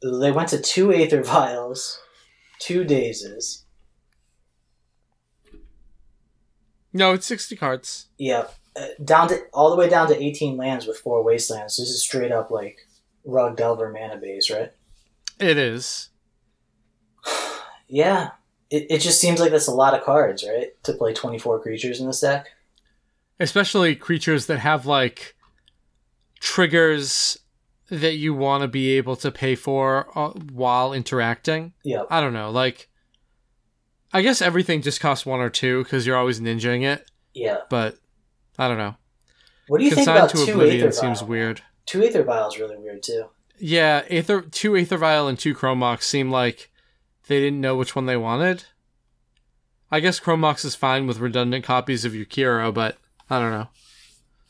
They 0.02 0.32
went 0.32 0.50
to 0.50 0.62
two 0.62 0.94
Aether 0.94 1.24
Vials, 1.24 2.00
two 2.60 2.84
Dazes. 2.84 3.64
No, 6.94 7.14
it's 7.14 7.26
sixty 7.26 7.56
cards. 7.56 8.08
Yep. 8.18 8.54
Down 9.04 9.28
to 9.30 9.40
all 9.54 9.70
the 9.70 9.76
way 9.78 9.88
down 9.90 10.08
to 10.10 10.22
18 10.22 10.58
lands 10.58 10.86
with 10.86 10.98
four 10.98 11.24
wastelands. 11.24 11.76
So 11.76 11.82
this 11.84 11.90
is 11.92 12.02
straight 12.04 12.32
up 12.32 12.52
like 12.52 12.78
Rug 13.24 13.56
Delver 13.58 13.90
mana 13.92 14.18
base, 14.18 14.50
right? 14.52 14.72
It 15.40 15.58
is. 15.58 16.10
Yeah. 17.88 18.32
It, 18.72 18.88
it 18.90 19.00
just 19.02 19.22
seems 19.22 19.40
like 19.40 19.52
that's 19.52 19.68
a 19.68 19.72
lot 19.72 19.94
of 19.94 20.04
cards, 20.04 20.44
right? 20.44 20.70
To 20.86 20.94
play 20.94 21.14
24 21.14 21.62
creatures 21.62 22.00
in 22.00 22.08
this 22.08 22.20
deck. 22.22 22.48
especially 23.40 23.96
creatures 23.96 24.48
that 24.48 24.58
have 24.58 24.86
like 24.88 25.36
triggers 26.40 27.38
that 27.90 28.16
you 28.16 28.34
want 28.34 28.62
to 28.64 28.68
be 28.68 28.98
able 28.98 29.16
to 29.18 29.32
pay 29.32 29.54
for 29.56 30.08
uh, 30.18 30.30
while 30.52 30.94
interacting. 30.94 31.74
Yeah. 31.84 32.04
I 32.10 32.22
don't 32.22 32.34
know, 32.34 32.50
like 32.50 32.90
I 34.12 34.22
guess 34.24 34.42
everything 34.42 34.82
just 34.82 35.00
costs 35.02 35.26
one 35.26 35.40
or 35.42 35.50
two 35.50 35.84
because 35.84 36.08
you're 36.08 36.18
always 36.18 36.40
ninjaing 36.40 36.84
it, 36.84 37.10
Yeah. 37.34 37.60
but 37.70 37.98
I 38.58 38.68
don't 38.68 38.78
know. 38.78 38.96
What 39.68 39.80
do 39.80 39.86
you 39.86 39.92
think 39.92 40.08
about 40.08 40.30
to 40.30 40.46
two 40.46 40.54
Oblivion 40.54 40.88
Aether 40.88 40.92
seems 40.92 41.24
weird. 41.24 41.62
Two 41.86 42.04
Aether 42.04 42.24
Vial 42.24 42.50
is 42.50 42.60
really 42.60 42.78
weird 42.78 43.04
too. 43.04 43.26
Yeah, 43.58 44.04
Aether, 44.10 44.42
two 44.42 44.76
Aether 44.76 44.98
Vial 44.98 45.28
and 45.28 45.40
two 45.40 45.56
Chrome 45.56 45.80
Mox 45.80 46.08
seem 46.08 46.30
like 46.30 46.70
they 47.28 47.40
didn't 47.40 47.62
know 47.62 47.76
which 47.76 47.96
one 47.96 48.06
they 48.06 48.18
wanted. 48.18 48.66
I 49.92 50.00
guess 50.00 50.20
Chrome 50.20 50.42
Mox 50.42 50.66
is 50.66 50.76
fine 50.76 51.08
with 51.08 51.20
redundant 51.20 51.64
copies 51.64 52.06
of 52.06 52.14
Yuriko, 52.14 52.74
but 52.74 52.98
I 53.30 53.40
don't 53.40 53.52
know. 53.52 53.70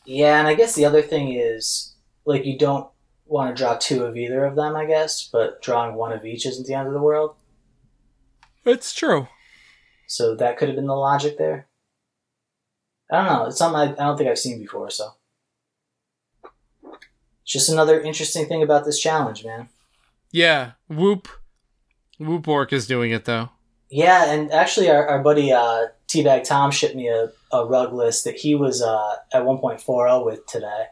Yeah, 0.04 0.38
and 0.38 0.48
I 0.48 0.54
guess 0.54 0.74
the 0.74 0.84
other 0.84 1.02
thing 1.02 1.32
is 1.32 1.94
like 2.24 2.44
you 2.44 2.58
don't 2.58 2.88
want 3.26 3.54
to 3.54 3.60
draw 3.60 3.76
two 3.76 4.04
of 4.04 4.16
either 4.16 4.44
of 4.44 4.56
them, 4.56 4.76
I 4.76 4.86
guess, 4.86 5.28
but 5.30 5.62
drawing 5.62 5.94
one 5.94 6.12
of 6.12 6.24
each 6.24 6.46
isn't 6.46 6.66
the 6.66 6.74
end 6.74 6.88
of 6.88 6.94
the 6.94 7.02
world. 7.02 7.34
It's 8.64 8.92
true. 8.94 9.28
So 10.06 10.34
that 10.36 10.56
could 10.56 10.68
have 10.68 10.76
been 10.76 10.86
the 10.86 10.94
logic 10.94 11.38
there. 11.38 11.66
I 13.10 13.16
don't 13.16 13.32
know. 13.32 13.46
It's 13.46 13.58
something 13.58 13.78
I, 13.78 13.92
I 13.92 14.06
don't 14.06 14.16
think 14.16 14.28
I've 14.28 14.38
seen 14.38 14.58
before. 14.58 14.90
So 14.90 15.10
it's 16.82 17.52
just 17.52 17.68
another 17.68 18.00
interesting 18.00 18.46
thing 18.46 18.62
about 18.62 18.84
this 18.84 18.98
challenge, 18.98 19.44
man. 19.44 19.68
Yeah, 20.32 20.72
Whoop, 20.88 21.28
Whoop 22.18 22.48
Orc 22.48 22.72
is 22.72 22.86
doing 22.86 23.12
it 23.12 23.24
though. 23.24 23.50
Yeah, 23.88 24.32
and 24.32 24.50
actually, 24.50 24.90
our, 24.90 25.06
our 25.06 25.22
buddy 25.22 25.52
uh, 25.52 25.86
Teabag 26.08 26.42
Tom 26.42 26.72
shipped 26.72 26.96
me 26.96 27.08
a, 27.08 27.30
a 27.52 27.64
rug 27.64 27.92
list 27.92 28.24
that 28.24 28.34
he 28.36 28.56
was 28.56 28.82
uh, 28.82 29.14
at 29.32 29.44
1.40 29.44 30.24
with 30.24 30.44
today 30.46 30.86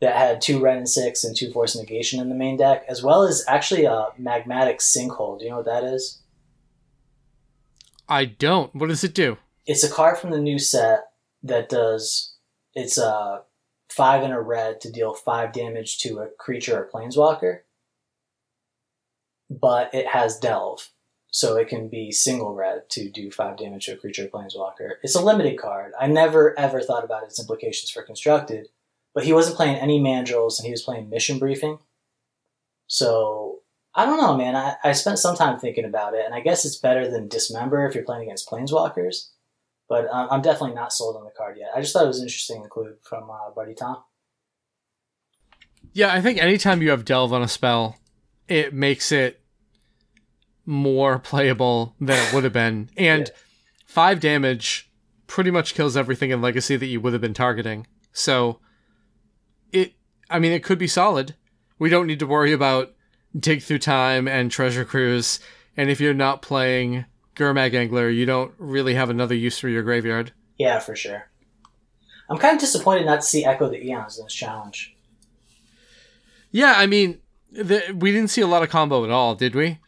that 0.00 0.16
had 0.16 0.42
two 0.42 0.60
Wrenn 0.60 0.78
and 0.78 0.88
Six 0.88 1.24
and 1.24 1.34
two 1.34 1.50
Force 1.50 1.74
Negation 1.74 2.20
in 2.20 2.28
the 2.28 2.34
main 2.34 2.58
deck, 2.58 2.84
as 2.88 3.02
well 3.02 3.22
as 3.22 3.42
actually 3.48 3.86
a 3.86 4.08
Magmatic 4.20 4.80
Sinkhole. 4.80 5.38
Do 5.38 5.44
you 5.46 5.50
know 5.50 5.56
what 5.58 5.66
that 5.66 5.84
is? 5.84 6.20
I 8.06 8.26
don't. 8.26 8.74
What 8.74 8.90
does 8.90 9.02
it 9.02 9.14
do? 9.14 9.38
It's 9.66 9.82
a 9.82 9.90
card 9.90 10.18
from 10.18 10.30
the 10.30 10.38
new 10.38 10.58
set 10.58 11.04
that 11.44 11.68
does. 11.68 12.34
It's 12.74 12.98
a 12.98 13.42
five 13.88 14.22
and 14.22 14.32
a 14.32 14.40
red 14.40 14.80
to 14.80 14.90
deal 14.90 15.14
five 15.14 15.52
damage 15.52 15.98
to 15.98 16.18
a 16.18 16.28
creature 16.38 16.76
or 16.76 16.90
planeswalker, 16.92 17.60
but 19.48 19.94
it 19.94 20.08
has 20.08 20.40
Delve, 20.40 20.90
so 21.30 21.56
it 21.56 21.68
can 21.68 21.88
be 21.88 22.10
single 22.10 22.54
red 22.54 22.88
to 22.90 23.08
do 23.08 23.30
five 23.30 23.56
damage 23.56 23.86
to 23.86 23.92
a 23.92 23.96
creature 23.96 24.24
or 24.24 24.28
planeswalker. 24.28 24.94
It's 25.02 25.14
a 25.14 25.24
limited 25.24 25.58
card. 25.58 25.92
I 26.00 26.08
never 26.08 26.58
ever 26.58 26.80
thought 26.80 27.04
about 27.04 27.22
its 27.22 27.38
implications 27.38 27.90
for 27.90 28.02
constructed, 28.02 28.68
but 29.14 29.24
he 29.24 29.32
wasn't 29.32 29.56
playing 29.56 29.76
any 29.76 30.00
mandrels 30.00 30.58
and 30.58 30.66
he 30.66 30.72
was 30.72 30.82
playing 30.82 31.10
mission 31.10 31.38
briefing. 31.38 31.78
So 32.88 33.60
I 33.94 34.06
don't 34.06 34.20
know, 34.20 34.36
man. 34.36 34.56
I, 34.56 34.74
I 34.82 34.92
spent 34.92 35.20
some 35.20 35.36
time 35.36 35.58
thinking 35.58 35.84
about 35.84 36.14
it, 36.14 36.24
and 36.24 36.34
I 36.34 36.40
guess 36.40 36.64
it's 36.64 36.76
better 36.76 37.08
than 37.08 37.28
Dismember 37.28 37.86
if 37.86 37.94
you're 37.94 38.04
playing 38.04 38.24
against 38.24 38.50
Planeswalkers. 38.50 39.28
But 39.88 40.06
um, 40.10 40.28
I'm 40.30 40.42
definitely 40.42 40.74
not 40.74 40.92
sold 40.92 41.16
on 41.16 41.24
the 41.24 41.30
card 41.36 41.56
yet. 41.58 41.70
I 41.74 41.80
just 41.80 41.92
thought 41.92 42.04
it 42.04 42.08
was 42.08 42.18
an 42.18 42.24
interesting 42.26 42.62
include 42.62 42.94
from 43.02 43.30
uh, 43.30 43.50
Buddy 43.54 43.74
Tom. 43.74 43.98
Yeah, 45.92 46.12
I 46.12 46.20
think 46.20 46.38
anytime 46.38 46.82
you 46.82 46.90
have 46.90 47.04
Delve 47.04 47.32
on 47.32 47.42
a 47.42 47.48
spell, 47.48 47.98
it 48.48 48.74
makes 48.74 49.12
it 49.12 49.40
more 50.66 51.18
playable 51.18 51.94
than 52.00 52.18
it 52.26 52.32
would 52.32 52.44
have 52.44 52.52
been. 52.52 52.88
And 52.96 53.28
Yeah. 53.28 53.34
five 53.86 54.20
damage 54.20 54.90
pretty 55.26 55.50
much 55.50 55.74
kills 55.74 55.96
everything 55.96 56.30
in 56.30 56.40
Legacy 56.40 56.76
that 56.76 56.86
you 56.86 57.00
would 57.00 57.12
have 57.12 57.22
been 57.22 57.34
targeting. 57.34 57.86
So 58.12 58.60
it 59.72 59.92
I 60.30 60.38
mean 60.38 60.52
it 60.52 60.64
could 60.64 60.78
be 60.78 60.86
solid. 60.88 61.34
We 61.78 61.90
don't 61.90 62.06
need 62.06 62.18
to 62.20 62.26
worry 62.26 62.52
about 62.52 62.94
dig 63.38 63.62
through 63.62 63.80
time 63.80 64.26
and 64.26 64.50
treasure 64.50 64.84
cruise. 64.84 65.38
And 65.76 65.90
if 65.90 66.00
you're 66.00 66.14
not 66.14 66.40
playing 66.40 67.04
Gurmag 67.34 67.74
Angler, 67.74 68.08
you 68.08 68.26
don't 68.26 68.52
really 68.58 68.94
have 68.94 69.10
another 69.10 69.34
use 69.34 69.58
for 69.58 69.68
your 69.68 69.82
graveyard. 69.82 70.32
Yeah, 70.58 70.78
for 70.78 70.94
sure. 70.94 71.28
I'm 72.30 72.38
kind 72.38 72.54
of 72.54 72.60
disappointed 72.60 73.06
not 73.06 73.16
to 73.20 73.26
see 73.26 73.44
Echo 73.44 73.66
of 73.66 73.74
Eons 73.74 74.18
in 74.18 74.24
this 74.24 74.32
challenge. 74.34 74.96
Yeah, 76.50 76.74
I 76.76 76.86
mean, 76.86 77.18
the, 77.50 77.94
we 77.98 78.12
didn't 78.12 78.30
see 78.30 78.40
a 78.40 78.46
lot 78.46 78.62
of 78.62 78.70
combo 78.70 79.04
at 79.04 79.10
all, 79.10 79.34
did 79.34 79.54
we? 79.54 79.78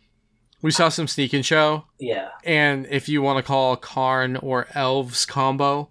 We 0.63 0.71
saw 0.73 0.89
some 0.89 1.07
sneak 1.07 1.33
and 1.33 1.47
show, 1.47 1.85
Yeah. 2.01 2.31
and 2.43 2.87
if 2.91 3.09
you 3.09 3.23
want 3.23 3.39
to 3.39 3.43
call 3.43 3.77
Karn 3.77 4.37
or 4.37 4.67
Elves 4.75 5.25
combo, 5.25 5.91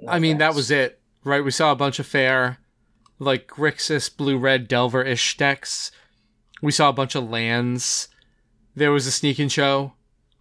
no 0.00 0.10
I 0.12 0.18
mean 0.18 0.38
that 0.38 0.54
was 0.54 0.70
it, 0.70 1.00
right? 1.22 1.44
We 1.44 1.50
saw 1.50 1.70
a 1.70 1.76
bunch 1.76 1.98
of 2.00 2.06
fair, 2.06 2.58
like 3.18 3.46
Grixis, 3.46 4.14
blue 4.14 4.38
red 4.38 4.66
Delver 4.66 5.02
ish 5.04 5.36
decks. 5.36 5.92
We 6.62 6.72
saw 6.72 6.88
a 6.88 6.92
bunch 6.94 7.14
of 7.14 7.28
lands. 7.30 8.08
There 8.74 8.90
was 8.90 9.06
a 9.06 9.12
sneak 9.12 9.38
and 9.38 9.52
show, 9.52 9.92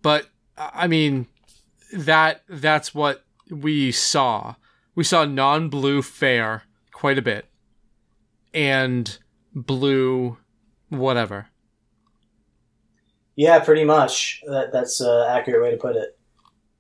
but 0.02 0.28
I 0.58 0.88
mean 0.88 1.28
that 1.94 2.44
that's 2.48 2.94
what 2.94 3.24
we 3.50 3.92
saw. 3.92 4.56
We 4.96 5.04
saw 5.04 5.26
non 5.26 5.70
blue 5.70 6.02
fair 6.02 6.64
quite 6.92 7.18
a 7.18 7.22
bit, 7.22 7.46
and 8.54 9.18
blue 9.54 10.38
whatever. 10.90 11.48
Yeah, 13.36 13.60
pretty 13.60 13.86
much. 13.86 14.42
That, 14.48 14.74
that's 14.74 15.00
an 15.00 15.26
accurate 15.30 15.62
way 15.62 15.72
to 15.72 15.78
put 15.78 15.96
it. 15.96 16.18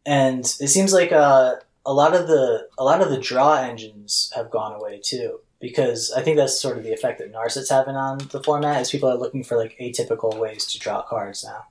And 0.06 0.42
it 0.42 0.68
seems 0.68 0.92
like 0.92 1.12
uh, 1.12 1.56
a 1.86 1.94
lot 1.94 2.14
of 2.14 2.28
the 2.28 2.68
a 2.78 2.84
lot 2.84 3.02
of 3.02 3.10
the 3.10 3.20
draw 3.20 3.56
engines 3.56 4.32
have 4.36 4.52
gone 4.52 4.76
away 4.76 5.00
too, 5.02 5.40
because 5.62 6.12
I 6.12 6.22
think 6.22 6.38
that's 6.38 6.60
sort 6.60 6.78
of 6.78 6.84
the 6.84 6.94
effect 6.94 7.20
that 7.20 7.32
Narset's 7.32 7.70
having 7.70 7.96
on 7.96 8.18
the 8.32 8.44
format. 8.44 8.82
Is 8.82 8.92
people 8.92 9.10
are 9.10 9.18
looking 9.18 9.44
for 9.44 9.58
like 9.58 9.78
atypical 9.80 10.38
ways 10.38 10.66
to 10.68 10.80
draw 10.80 11.02
cards 11.04 11.44
now. 11.44 11.66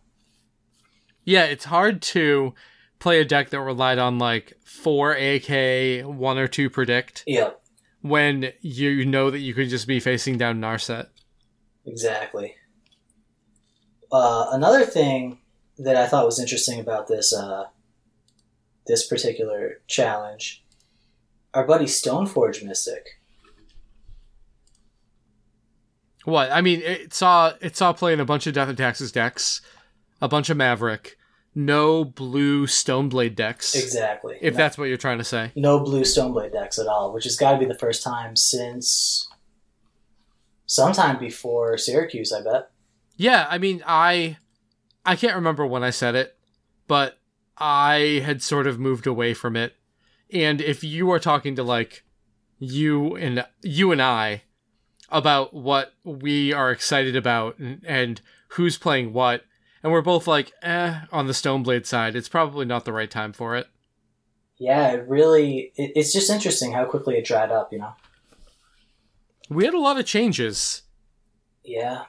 Yeah, 1.29 1.45
it's 1.45 1.67
hard 1.67 2.01
to 2.15 2.55
play 3.01 3.21
a 3.21 3.25
deck 3.25 3.51
that 3.51 3.61
relied 3.61 3.99
on 3.99 4.19
like 4.19 4.55
four 4.65 5.13
AK, 5.13 6.03
one 6.07 6.39
or 6.39 6.49
two 6.49 6.71
predict 6.71 7.23
Yeah, 7.27 7.51
when 8.01 8.53
you 8.63 9.05
know 9.05 9.31
that 9.31 9.41
you 9.41 9.53
could 9.53 9.69
just 9.69 9.87
be 9.87 10.01
facing 10.01 10.39
down 10.39 10.59
Narset. 10.59 11.09
exactly. 11.85 12.55
Uh, 14.11 14.47
another 14.53 14.87
thing 14.87 15.37
that 15.77 15.97
I 15.97 16.07
thought 16.07 16.25
was 16.25 16.41
interesting 16.41 16.81
about 16.81 17.09
this 17.09 17.35
uh, 17.35 17.65
this 18.87 19.07
particular 19.07 19.83
challenge, 19.87 20.65
our 21.53 21.67
buddy 21.67 21.85
Stoneforge 21.85 22.65
Mystic. 22.65 23.05
What? 26.25 26.51
I 26.51 26.63
mean, 26.63 26.81
it 26.81 27.13
saw 27.13 27.53
it 27.61 27.77
saw 27.77 27.93
playing 27.93 28.21
a 28.21 28.25
bunch 28.25 28.47
of 28.47 28.55
Death 28.55 28.71
and 28.71 28.79
Taxes 28.79 29.13
decks, 29.13 29.61
a 30.23 30.29
bunch 30.29 30.49
of 30.49 30.57
Maverick, 30.57 31.18
no 31.61 32.05
blue 32.05 32.67
Stoneblade 32.69 33.35
decks. 33.35 33.75
Exactly. 33.75 34.39
If 34.41 34.55
No- 34.55 34.59
that's 34.59 34.79
what 34.79 34.85
you're 34.85 34.97
trying 34.97 35.19
to 35.19 35.25
say. 35.25 35.51
no 35.57 35.81
blue 35.81 36.03
Stoneblade 36.03 36.53
decks 36.53 36.79
at 36.79 36.87
all, 36.87 37.13
which 37.13 37.25
has 37.25 37.37
got 37.37 37.53
to 37.53 37.59
be 37.59 37.65
the 37.67 37.75
first 37.79 38.03
time 38.05 38.37
since 38.37 39.29
sometime 40.67 41.19
before 41.19 41.77
Syracuse, 41.79 42.33
I 42.33 42.43
bet. 42.43 42.71
Yeah, 43.17 43.47
I 43.51 43.59
mean, 43.59 43.83
I 43.87 44.37
I 45.05 45.17
can't 45.17 45.35
remember 45.35 45.67
when 45.67 45.83
I 45.83 45.91
said 45.91 46.15
it, 46.15 46.37
but 46.87 47.19
I 47.57 48.23
had 48.25 48.43
sort 48.43 48.67
of 48.67 48.79
moved 48.79 49.07
away 49.07 49.35
from 49.35 49.57
it. 49.57 49.75
And 50.33 50.61
if 50.61 50.85
you 50.85 51.11
are 51.11 51.19
talking 51.19 51.57
to 51.57 51.63
like 51.63 52.05
you 52.59 53.17
and 53.17 53.45
you 53.63 53.91
and 53.93 54.03
I 54.03 54.43
about 55.11 55.55
what 55.55 55.95
we 56.05 56.53
are 56.53 56.71
excited 56.71 57.17
about 57.17 57.59
and, 57.59 57.83
and 57.87 58.21
who's 58.51 58.77
playing 58.77 59.13
what, 59.13 59.43
and 59.83 59.93
we're 59.93 60.03
both 60.03 60.27
like, 60.27 60.53
eh, 60.63 61.01
on 61.13 61.27
the 61.27 61.33
Stoneblade 61.33 61.87
side, 61.87 62.17
it's 62.17 62.29
probably 62.29 62.67
not 62.67 62.85
the 62.85 62.93
right 62.93 63.11
time 63.11 63.33
for 63.33 63.57
it. 63.57 63.69
Yeah, 64.59 64.93
it 64.93 65.09
really. 65.09 65.73
It, 65.77 65.93
it's 65.95 66.13
just 66.13 66.31
interesting 66.31 66.73
how 66.73 66.85
quickly 66.85 67.17
it 67.17 67.25
dried 67.25 67.53
up. 67.53 67.73
You 67.73 67.79
know. 67.79 67.93
We 69.49 69.65
had 69.65 69.75
a 69.75 69.79
lot 69.79 69.99
of 69.99 70.05
changes. 70.05 70.83
Yeah. 71.65 72.05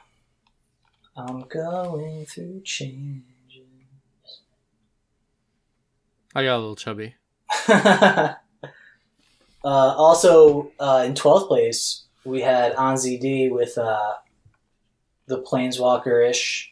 I'm 1.16 1.42
going 1.48 2.26
through 2.26 2.62
changes. 2.64 3.24
I 6.34 6.44
got 6.44 6.56
a 6.56 6.58
little 6.58 6.76
chubby. 6.76 7.14
uh, 7.68 8.34
also, 9.64 10.70
uh, 10.78 11.02
in 11.06 11.14
12th 11.14 11.48
place, 11.48 12.04
we 12.24 12.40
had 12.40 12.74
OnZD 12.74 13.50
with 13.50 13.76
uh, 13.76 14.14
the 15.26 15.42
Planeswalker 15.42 16.28
ish 16.28 16.69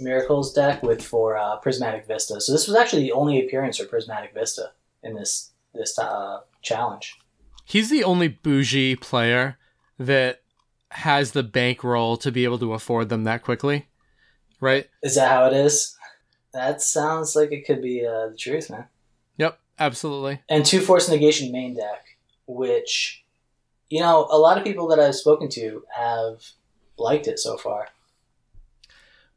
Miracles 0.00 0.52
deck 0.52 0.82
with 0.82 1.02
for 1.02 1.36
uh, 1.36 1.56
Prismatic 1.56 2.06
Vista. 2.06 2.40
So 2.40 2.52
this 2.52 2.66
was 2.66 2.76
actually 2.76 3.02
the 3.02 3.12
only 3.12 3.44
appearance 3.44 3.78
for 3.78 3.86
Prismatic 3.86 4.34
Vista 4.34 4.72
in 5.02 5.14
this 5.14 5.52
this 5.74 5.98
uh, 5.98 6.40
challenge. 6.62 7.16
He's 7.64 7.90
the 7.90 8.04
only 8.04 8.28
bougie 8.28 8.96
player 8.96 9.58
that 9.98 10.42
has 10.90 11.32
the 11.32 11.42
bankroll 11.42 12.16
to 12.18 12.30
be 12.30 12.44
able 12.44 12.58
to 12.58 12.72
afford 12.72 13.08
them 13.08 13.24
that 13.24 13.42
quickly, 13.42 13.88
right? 14.60 14.88
Is 15.02 15.16
that 15.16 15.30
how 15.30 15.46
it 15.46 15.52
is? 15.52 15.96
That 16.52 16.80
sounds 16.80 17.34
like 17.34 17.50
it 17.50 17.66
could 17.66 17.82
be 17.82 18.06
uh, 18.06 18.28
the 18.28 18.36
truth, 18.36 18.70
man. 18.70 18.86
Yep, 19.38 19.58
absolutely. 19.78 20.40
And 20.48 20.64
two 20.64 20.80
Force 20.80 21.08
Negation 21.08 21.50
main 21.50 21.74
deck, 21.74 22.16
which, 22.46 23.24
you 23.90 24.00
know, 24.00 24.28
a 24.30 24.38
lot 24.38 24.56
of 24.56 24.62
people 24.62 24.86
that 24.88 25.00
I've 25.00 25.16
spoken 25.16 25.48
to 25.50 25.84
have 25.92 26.44
liked 26.96 27.26
it 27.26 27.40
so 27.40 27.56
far. 27.56 27.88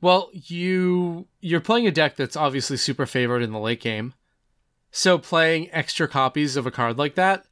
Well, 0.01 0.29
you 0.33 1.27
you're 1.41 1.61
playing 1.61 1.87
a 1.87 1.91
deck 1.91 2.15
that's 2.15 2.35
obviously 2.35 2.77
super 2.77 3.05
favored 3.05 3.41
in 3.41 3.51
the 3.51 3.59
late 3.59 3.81
game. 3.81 4.13
So 4.91 5.17
playing 5.17 5.69
extra 5.71 6.07
copies 6.07 6.55
of 6.55 6.65
a 6.65 6.71
card 6.71 6.97
like 6.97 7.15
that 7.15 7.45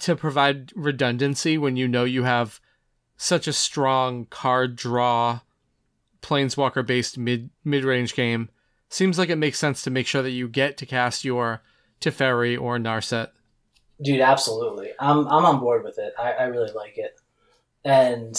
to 0.00 0.16
provide 0.16 0.72
redundancy 0.74 1.58
when 1.58 1.76
you 1.76 1.86
know 1.86 2.04
you 2.04 2.22
have 2.22 2.60
such 3.16 3.46
a 3.46 3.52
strong 3.52 4.26
card 4.26 4.74
draw 4.76 5.40
planeswalker 6.22 6.86
based 6.86 7.18
mid 7.18 7.50
mid 7.64 7.84
range 7.84 8.14
game 8.14 8.48
seems 8.88 9.18
like 9.18 9.28
it 9.28 9.36
makes 9.36 9.58
sense 9.58 9.82
to 9.82 9.90
make 9.90 10.06
sure 10.06 10.22
that 10.22 10.30
you 10.30 10.48
get 10.48 10.76
to 10.76 10.86
cast 10.86 11.24
your 11.24 11.62
Teferi 12.00 12.60
or 12.60 12.78
Narset. 12.78 13.30
Dude, 14.02 14.20
absolutely. 14.20 14.90
I'm, 14.98 15.26
I'm 15.28 15.44
on 15.44 15.60
board 15.60 15.84
with 15.84 15.98
it. 15.98 16.12
I, 16.18 16.32
I 16.32 16.42
really 16.44 16.72
like 16.72 16.98
it. 16.98 17.18
And 17.84 18.36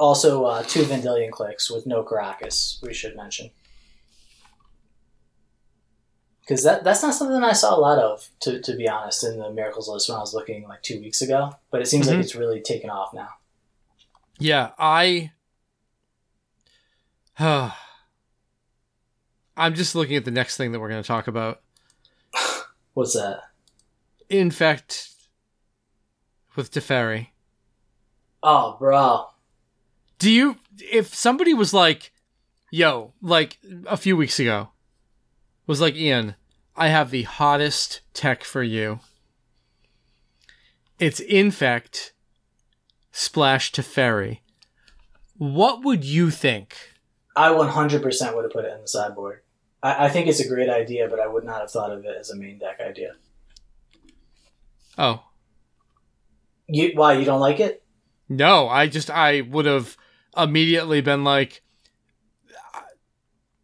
also 0.00 0.44
uh, 0.46 0.62
two 0.62 0.82
Vendilion 0.84 1.30
Cliques 1.30 1.70
with 1.70 1.86
no 1.86 2.02
Karakas, 2.02 2.82
we 2.82 2.92
should 2.94 3.14
mention. 3.14 3.50
Because 6.40 6.64
that, 6.64 6.82
that's 6.82 7.02
not 7.02 7.14
something 7.14 7.36
I 7.44 7.52
saw 7.52 7.76
a 7.76 7.78
lot 7.78 7.98
of, 7.98 8.28
to, 8.40 8.60
to 8.60 8.74
be 8.74 8.88
honest, 8.88 9.22
in 9.22 9.38
the 9.38 9.50
Miracles 9.52 9.88
list 9.88 10.08
when 10.08 10.16
I 10.16 10.20
was 10.20 10.34
looking 10.34 10.66
like 10.66 10.82
two 10.82 10.98
weeks 11.00 11.22
ago. 11.22 11.54
But 11.70 11.80
it 11.82 11.86
seems 11.86 12.06
Mhm. 12.08 12.12
like 12.12 12.20
it's 12.20 12.34
really 12.34 12.60
taken 12.60 12.90
off 12.90 13.14
now. 13.14 13.28
Yeah, 14.38 14.70
I. 14.78 15.30
I'm 19.56 19.74
just 19.74 19.94
looking 19.94 20.16
at 20.16 20.24
the 20.24 20.30
next 20.30 20.56
thing 20.56 20.72
that 20.72 20.80
we're 20.80 20.88
going 20.88 21.02
to 21.02 21.06
talk 21.06 21.28
about. 21.28 21.60
What's 22.94 23.12
that? 23.14 23.42
Infect 24.30 25.10
with 26.56 26.70
Teferi. 26.72 27.28
Oh, 28.42 28.76
bro. 28.78 29.26
Do 30.20 30.30
you. 30.30 30.58
If 30.92 31.14
somebody 31.14 31.52
was 31.54 31.74
like, 31.74 32.12
yo, 32.70 33.14
like 33.20 33.58
a 33.86 33.96
few 33.96 34.16
weeks 34.16 34.38
ago, 34.38 34.68
was 35.66 35.80
like, 35.80 35.94
Ian, 35.94 36.36
I 36.76 36.88
have 36.88 37.10
the 37.10 37.24
hottest 37.24 38.00
tech 38.14 38.44
for 38.44 38.62
you. 38.62 39.00
It's 40.98 41.20
Infect 41.20 42.12
Splash 43.10 43.72
Teferi. 43.72 44.40
What 45.38 45.84
would 45.84 46.04
you 46.04 46.30
think? 46.30 46.76
I 47.34 47.48
100% 47.48 48.34
would 48.34 48.44
have 48.44 48.52
put 48.52 48.66
it 48.66 48.74
in 48.74 48.82
the 48.82 48.88
sideboard. 48.88 49.40
I, 49.82 50.06
I 50.06 50.08
think 50.10 50.26
it's 50.26 50.40
a 50.40 50.48
great 50.48 50.68
idea, 50.68 51.08
but 51.08 51.18
I 51.18 51.26
would 51.26 51.44
not 51.44 51.60
have 51.62 51.70
thought 51.70 51.92
of 51.92 52.04
it 52.04 52.14
as 52.18 52.28
a 52.30 52.36
main 52.36 52.58
deck 52.58 52.78
idea. 52.80 53.12
Oh, 54.98 55.22
You, 56.68 56.92
why, 56.94 57.14
you 57.14 57.24
don't 57.24 57.40
like 57.40 57.60
it? 57.60 57.82
No, 58.28 58.68
I 58.68 58.86
just 58.86 59.08
I 59.10 59.40
would 59.40 59.64
have 59.64 59.96
immediately 60.36 61.00
been 61.00 61.24
like 61.24 61.62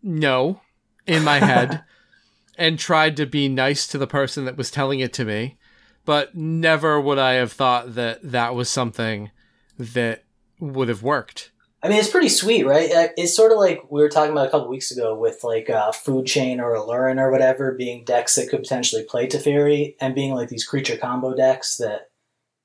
no 0.03 0.61
in 1.07 1.25
my 1.25 1.39
head 1.39 1.83
and 2.59 2.79
tried 2.79 3.17
to 3.17 3.27
be 3.27 3.49
nice 3.49 3.87
to 3.87 3.99
the 3.99 4.07
person 4.07 4.45
that 4.45 4.57
was 4.57 4.71
telling 4.71 5.01
it 5.01 5.13
to 5.15 5.25
me, 5.25 5.59
but 6.05 6.35
never 6.35 7.01
would 7.01 7.19
I 7.19 7.35
have 7.35 7.53
thought 7.53 7.95
that 7.95 8.21
that 8.23 8.55
was 8.55 8.69
something 8.71 9.31
that 9.79 10.25
would 10.59 10.89
have 10.89 11.03
worked. 11.03 11.53
I 11.83 11.89
mean, 11.89 11.99
it's 11.99 12.11
pretty 12.11 12.31
sweet, 12.31 12.67
right? 12.67 12.91
Uh, 12.91 13.09
It's 13.17 13.37
sort 13.37 13.53
of 13.53 13.59
like 13.59 13.91
we 13.91 14.01
were 14.01 14.09
talking 14.09 14.33
about 14.33 14.49
a 14.49 14.51
couple 14.51 14.69
weeks 14.69 14.91
ago 14.91 15.15
with 15.15 15.45
like 15.45 15.69
a 15.69 15.93
Food 15.93 16.27
Chain 16.27 16.59
or 16.59 16.75
Allurin 16.75 17.21
or 17.21 17.31
whatever 17.31 17.73
being 17.73 18.05
decks 18.05 18.35
that 18.35 18.49
could 18.49 18.63
potentially 18.63 19.05
play 19.05 19.27
to 19.27 19.37
Teferi 19.37 19.95
and 20.01 20.15
being 20.15 20.35
like 20.35 20.49
these 20.49 20.67
creature 20.67 20.97
combo 20.97 21.35
decks 21.35 21.77
that 21.77 22.11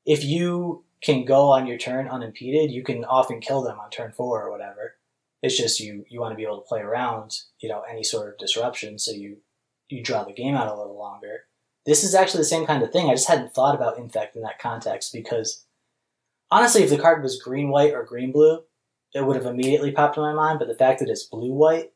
if 0.05 0.23
you 0.23 0.85
can 1.03 1.25
go 1.25 1.49
on 1.49 1.65
your 1.67 1.77
turn 1.77 2.07
unimpeded, 2.07 2.71
you 2.71 2.83
can 2.83 3.03
often 3.05 3.39
kill 3.39 3.61
them 3.61 3.79
on 3.79 3.89
turn 3.89 4.11
four 4.11 4.43
or 4.43 4.51
whatever. 4.51 4.95
It's 5.41 5.57
just 5.57 5.79
you 5.79 6.05
you 6.09 6.19
want 6.19 6.31
to 6.31 6.37
be 6.37 6.43
able 6.43 6.61
to 6.61 6.67
play 6.67 6.81
around, 6.81 7.39
you 7.59 7.69
know, 7.69 7.83
any 7.89 8.03
sort 8.03 8.29
of 8.29 8.37
disruption 8.37 8.99
so 8.99 9.11
you 9.11 9.37
you 9.89 10.03
draw 10.03 10.23
the 10.23 10.33
game 10.33 10.55
out 10.55 10.73
a 10.73 10.77
little 10.77 10.97
longer. 10.97 11.45
This 11.85 12.03
is 12.03 12.13
actually 12.13 12.41
the 12.41 12.45
same 12.45 12.65
kind 12.65 12.83
of 12.83 12.91
thing. 12.91 13.09
I 13.09 13.15
just 13.15 13.27
hadn't 13.27 13.53
thought 13.53 13.75
about 13.75 13.97
infect 13.97 14.35
in 14.35 14.43
that 14.43 14.59
context 14.59 15.11
because 15.11 15.65
honestly, 16.51 16.83
if 16.83 16.91
the 16.91 16.99
card 16.99 17.23
was 17.23 17.41
green 17.41 17.69
white 17.69 17.93
or 17.93 18.03
green 18.03 18.31
blue, 18.31 18.63
it 19.13 19.25
would 19.25 19.35
have 19.35 19.47
immediately 19.47 19.91
popped 19.91 20.17
in 20.17 20.23
my 20.23 20.33
mind. 20.33 20.59
But 20.59 20.67
the 20.67 20.75
fact 20.75 20.99
that 20.99 21.09
it's 21.09 21.23
blue 21.23 21.51
white 21.51 21.91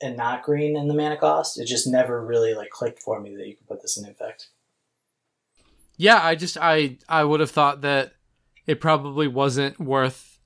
and 0.00 0.16
not 0.16 0.42
green 0.42 0.76
in 0.76 0.88
the 0.88 0.94
mana 0.94 1.18
cost, 1.18 1.60
it 1.60 1.66
just 1.66 1.86
never 1.86 2.24
really 2.24 2.54
like 2.54 2.70
clicked 2.70 3.02
for 3.02 3.20
me 3.20 3.36
that 3.36 3.46
you 3.46 3.56
could 3.56 3.68
put 3.68 3.82
this 3.82 3.98
in 3.98 4.08
effect. 4.08 4.48
Yeah, 5.96 6.20
I 6.22 6.34
just 6.34 6.58
I 6.60 6.98
I 7.08 7.24
would 7.24 7.40
have 7.40 7.50
thought 7.50 7.82
that 7.82 8.12
it 8.66 8.80
probably 8.80 9.28
wasn't 9.28 9.78
worth 9.78 10.38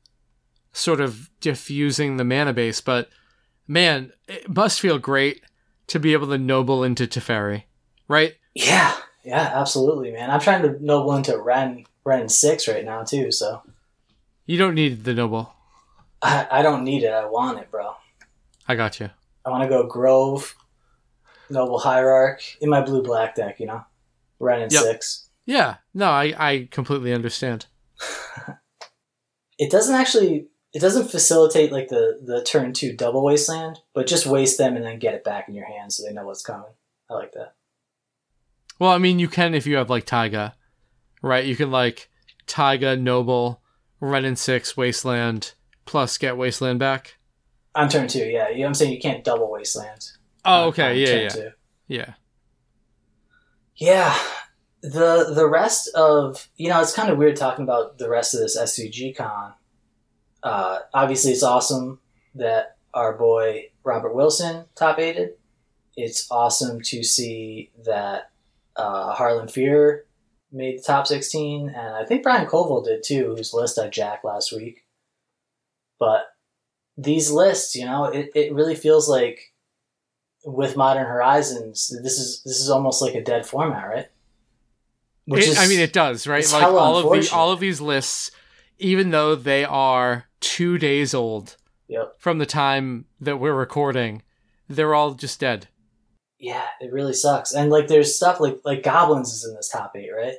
sort 0.72 1.00
of 1.00 1.30
diffusing 1.40 2.16
the 2.16 2.24
mana 2.24 2.52
base, 2.52 2.80
but 2.80 3.08
man, 3.66 4.12
it 4.26 4.48
must 4.54 4.80
feel 4.80 4.98
great 4.98 5.42
to 5.88 5.98
be 5.98 6.12
able 6.12 6.26
to 6.28 6.38
noble 6.38 6.84
into 6.84 7.06
Teferi, 7.06 7.64
right? 8.08 8.34
Yeah, 8.54 8.94
yeah, 9.24 9.50
absolutely, 9.54 10.10
man. 10.10 10.30
I'm 10.30 10.40
trying 10.40 10.62
to 10.62 10.84
noble 10.84 11.14
into 11.16 11.38
Wrenn 11.38 11.84
Wrenn 12.04 12.28
six 12.28 12.68
right 12.68 12.84
now 12.84 13.02
too, 13.04 13.32
so 13.32 13.62
You 14.46 14.58
don't 14.58 14.74
need 14.74 15.04
the 15.04 15.14
noble. 15.14 15.54
I, 16.20 16.46
I 16.50 16.62
don't 16.62 16.84
need 16.84 17.04
it. 17.04 17.12
I 17.12 17.24
want 17.26 17.58
it, 17.60 17.70
bro. 17.70 17.94
I 18.66 18.74
got 18.74 18.98
you. 19.00 19.08
I 19.46 19.50
want 19.50 19.62
to 19.62 19.68
go 19.68 19.86
Grove, 19.86 20.54
Noble 21.48 21.78
Hierarch 21.78 22.58
in 22.60 22.68
my 22.68 22.82
blue 22.82 23.02
black 23.02 23.34
deck. 23.34 23.60
You 23.60 23.66
know, 23.66 23.84
Wrenn 24.40 24.60
and 24.62 24.72
Yep. 24.72 24.82
six. 24.82 25.27
Yeah, 25.48 25.76
no, 25.94 26.10
I 26.10 26.34
I 26.38 26.68
completely 26.70 27.12
understand. 27.12 27.66
It 29.58 29.72
doesn't 29.72 29.96
actually. 29.96 30.46
It 30.72 30.80
doesn't 30.80 31.10
facilitate 31.10 31.72
like 31.72 31.88
the 31.88 32.20
the 32.24 32.44
turn 32.44 32.72
two 32.72 32.92
double 32.92 33.24
wasteland, 33.24 33.80
but 33.92 34.06
just 34.06 34.24
waste 34.24 34.56
them 34.56 34.76
and 34.76 34.84
then 34.84 35.00
get 35.00 35.14
it 35.14 35.24
back 35.24 35.48
in 35.48 35.54
your 35.56 35.66
hand 35.66 35.92
so 35.92 36.04
they 36.04 36.12
know 36.12 36.24
what's 36.24 36.44
coming. 36.44 36.70
I 37.10 37.14
like 37.14 37.32
that. 37.32 37.54
Well, 38.78 38.92
I 38.92 38.98
mean, 38.98 39.18
you 39.18 39.26
can 39.26 39.54
if 39.54 39.66
you 39.66 39.74
have 39.76 39.90
like 39.90 40.04
Taiga, 40.06 40.54
right? 41.22 41.44
You 41.44 41.56
can 41.56 41.72
like 41.72 42.08
Taiga, 42.46 42.96
Noble, 42.96 43.60
Wrenn 43.98 44.24
and 44.24 44.38
Six, 44.38 44.76
Wasteland, 44.76 45.54
plus 45.86 46.18
get 46.18 46.36
Wasteland 46.36 46.78
back. 46.78 47.16
On 47.74 47.88
turn 47.88 48.06
two, 48.06 48.20
yeah. 48.20 48.48
You 48.48 48.58
know 48.58 48.60
what 48.60 48.66
I'm 48.68 48.74
saying? 48.74 48.92
You 48.92 49.00
can't 49.00 49.24
double 49.24 49.50
wasteland. 49.50 50.12
Oh, 50.44 50.66
okay, 50.68 50.92
on 50.92 50.98
yeah, 50.98 51.06
turn 51.06 51.22
yeah, 51.22 51.28
two. 51.28 51.50
yeah. 51.88 52.14
Yeah. 53.74 54.18
The 54.88 55.32
the 55.34 55.46
rest 55.46 55.88
of 55.94 56.48
you 56.56 56.70
know, 56.70 56.80
it's 56.80 56.94
kind 56.94 57.10
of 57.10 57.18
weird 57.18 57.36
talking 57.36 57.64
about 57.64 57.98
the 57.98 58.08
rest 58.08 58.32
of 58.34 58.40
this 58.40 58.58
SCG 58.58 59.14
con. 59.14 59.52
Uh, 60.42 60.78
obviously 60.94 61.32
it's 61.32 61.42
awesome 61.42 62.00
that 62.34 62.76
our 62.94 63.12
boy 63.12 63.70
Robert 63.84 64.14
Wilson 64.14 64.64
top 64.74 64.98
aided. 64.98 65.34
It's 65.96 66.30
awesome 66.30 66.80
to 66.82 67.02
see 67.02 67.70
that 67.84 68.30
uh, 68.76 69.12
Harlan 69.12 69.48
Fear 69.48 70.06
made 70.52 70.78
the 70.78 70.82
top 70.82 71.06
sixteen, 71.06 71.68
and 71.68 71.94
I 71.94 72.06
think 72.06 72.22
Brian 72.22 72.46
Colville 72.46 72.82
did 72.82 73.02
too, 73.02 73.34
whose 73.36 73.52
list 73.52 73.78
I 73.78 73.88
jacked 73.88 74.24
last 74.24 74.52
week. 74.52 74.86
But 75.98 76.28
these 76.96 77.30
lists, 77.30 77.74
you 77.74 77.84
know, 77.84 78.04
it, 78.04 78.30
it 78.34 78.54
really 78.54 78.74
feels 78.74 79.06
like 79.06 79.52
with 80.46 80.76
Modern 80.76 81.04
Horizons, 81.06 81.94
this 82.02 82.18
is 82.18 82.42
this 82.44 82.58
is 82.60 82.70
almost 82.70 83.02
like 83.02 83.14
a 83.14 83.22
dead 83.22 83.44
format, 83.44 83.86
right? 83.86 84.08
It- 85.30 85.58
I 85.58 85.66
mean, 85.68 85.80
it 85.80 85.92
does, 85.92 86.26
right? 86.26 86.46
Like 86.52 86.62
all 86.62 86.96
of 86.96 87.04
the 87.24 87.30
all 87.34 87.52
of 87.52 87.60
these 87.60 87.80
lists, 87.80 88.30
even 88.78 89.10
though 89.10 89.34
they 89.34 89.64
are 89.64 90.26
two 90.40 90.78
days 90.78 91.12
old 91.14 91.56
Yep. 91.88 92.14
from 92.18 92.38
the 92.38 92.46
time 92.46 93.06
that 93.20 93.38
we're 93.38 93.54
recording, 93.54 94.22
they're 94.68 94.94
all 94.94 95.14
just 95.14 95.40
dead. 95.40 95.68
Yeah, 96.38 96.66
it 96.80 96.92
really 96.92 97.14
sucks. 97.14 97.52
And 97.52 97.70
like, 97.70 97.88
there's 97.88 98.14
stuff 98.16 98.38
like 98.40 98.58
like 98.64 98.82
goblins 98.82 99.32
is 99.32 99.44
in 99.44 99.54
this 99.54 99.68
top 99.68 99.92
eight, 99.96 100.10
right? 100.16 100.36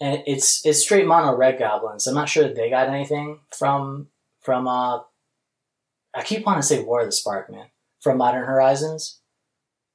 And 0.00 0.22
it's 0.26 0.64
it's 0.66 0.80
straight 0.80 1.06
mono 1.06 1.34
red 1.36 1.58
goblins. 1.58 2.06
I'm 2.06 2.14
not 2.14 2.28
sure 2.28 2.44
that 2.44 2.54
they 2.56 2.70
got 2.70 2.88
anything 2.88 3.40
from 3.56 4.08
from 4.40 4.66
uh. 4.68 5.00
I 6.16 6.22
keep 6.22 6.46
wanting 6.46 6.60
to 6.62 6.66
say 6.66 6.82
War 6.82 7.00
of 7.00 7.06
the 7.06 7.12
Spark, 7.12 7.50
man, 7.50 7.66
from 8.00 8.18
Modern 8.18 8.44
Horizons, 8.44 9.20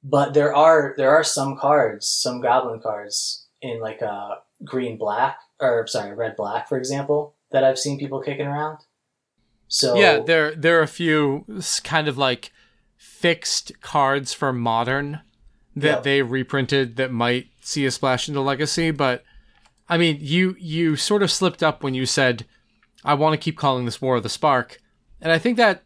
but 0.02 0.34
there 0.34 0.54
are 0.54 0.94
there 0.98 1.10
are 1.10 1.24
some 1.24 1.56
cards, 1.56 2.06
some 2.08 2.40
goblin 2.42 2.80
cards 2.80 3.39
in 3.62 3.80
like 3.80 4.00
a 4.02 4.38
green 4.64 4.96
black 4.96 5.38
or 5.60 5.86
sorry 5.86 6.14
red 6.14 6.36
black, 6.36 6.68
for 6.68 6.78
example, 6.78 7.34
that 7.52 7.64
I've 7.64 7.78
seen 7.78 7.98
people 7.98 8.20
kicking 8.20 8.46
around. 8.46 8.78
So 9.68 9.96
Yeah, 9.96 10.20
there 10.20 10.54
there 10.54 10.78
are 10.78 10.82
a 10.82 10.88
few 10.88 11.44
kind 11.84 12.08
of 12.08 12.18
like 12.18 12.52
fixed 12.96 13.80
cards 13.80 14.32
for 14.32 14.52
modern 14.52 15.20
that 15.76 15.86
Yep. 15.86 16.02
they 16.02 16.22
reprinted 16.22 16.96
that 16.96 17.12
might 17.12 17.46
see 17.60 17.86
a 17.86 17.90
splash 17.90 18.28
into 18.28 18.40
legacy, 18.40 18.90
but 18.90 19.22
I 19.88 19.96
mean, 19.98 20.18
you 20.20 20.56
you 20.58 20.96
sort 20.96 21.22
of 21.22 21.30
slipped 21.30 21.62
up 21.62 21.82
when 21.82 21.94
you 21.94 22.06
said 22.06 22.46
I 23.04 23.14
want 23.14 23.32
to 23.32 23.38
keep 23.44 23.56
calling 23.56 23.84
this 23.84 24.00
War 24.02 24.16
of 24.16 24.22
the 24.22 24.28
Spark. 24.28 24.78
And 25.20 25.32
I 25.32 25.38
think 25.38 25.56
that 25.56 25.84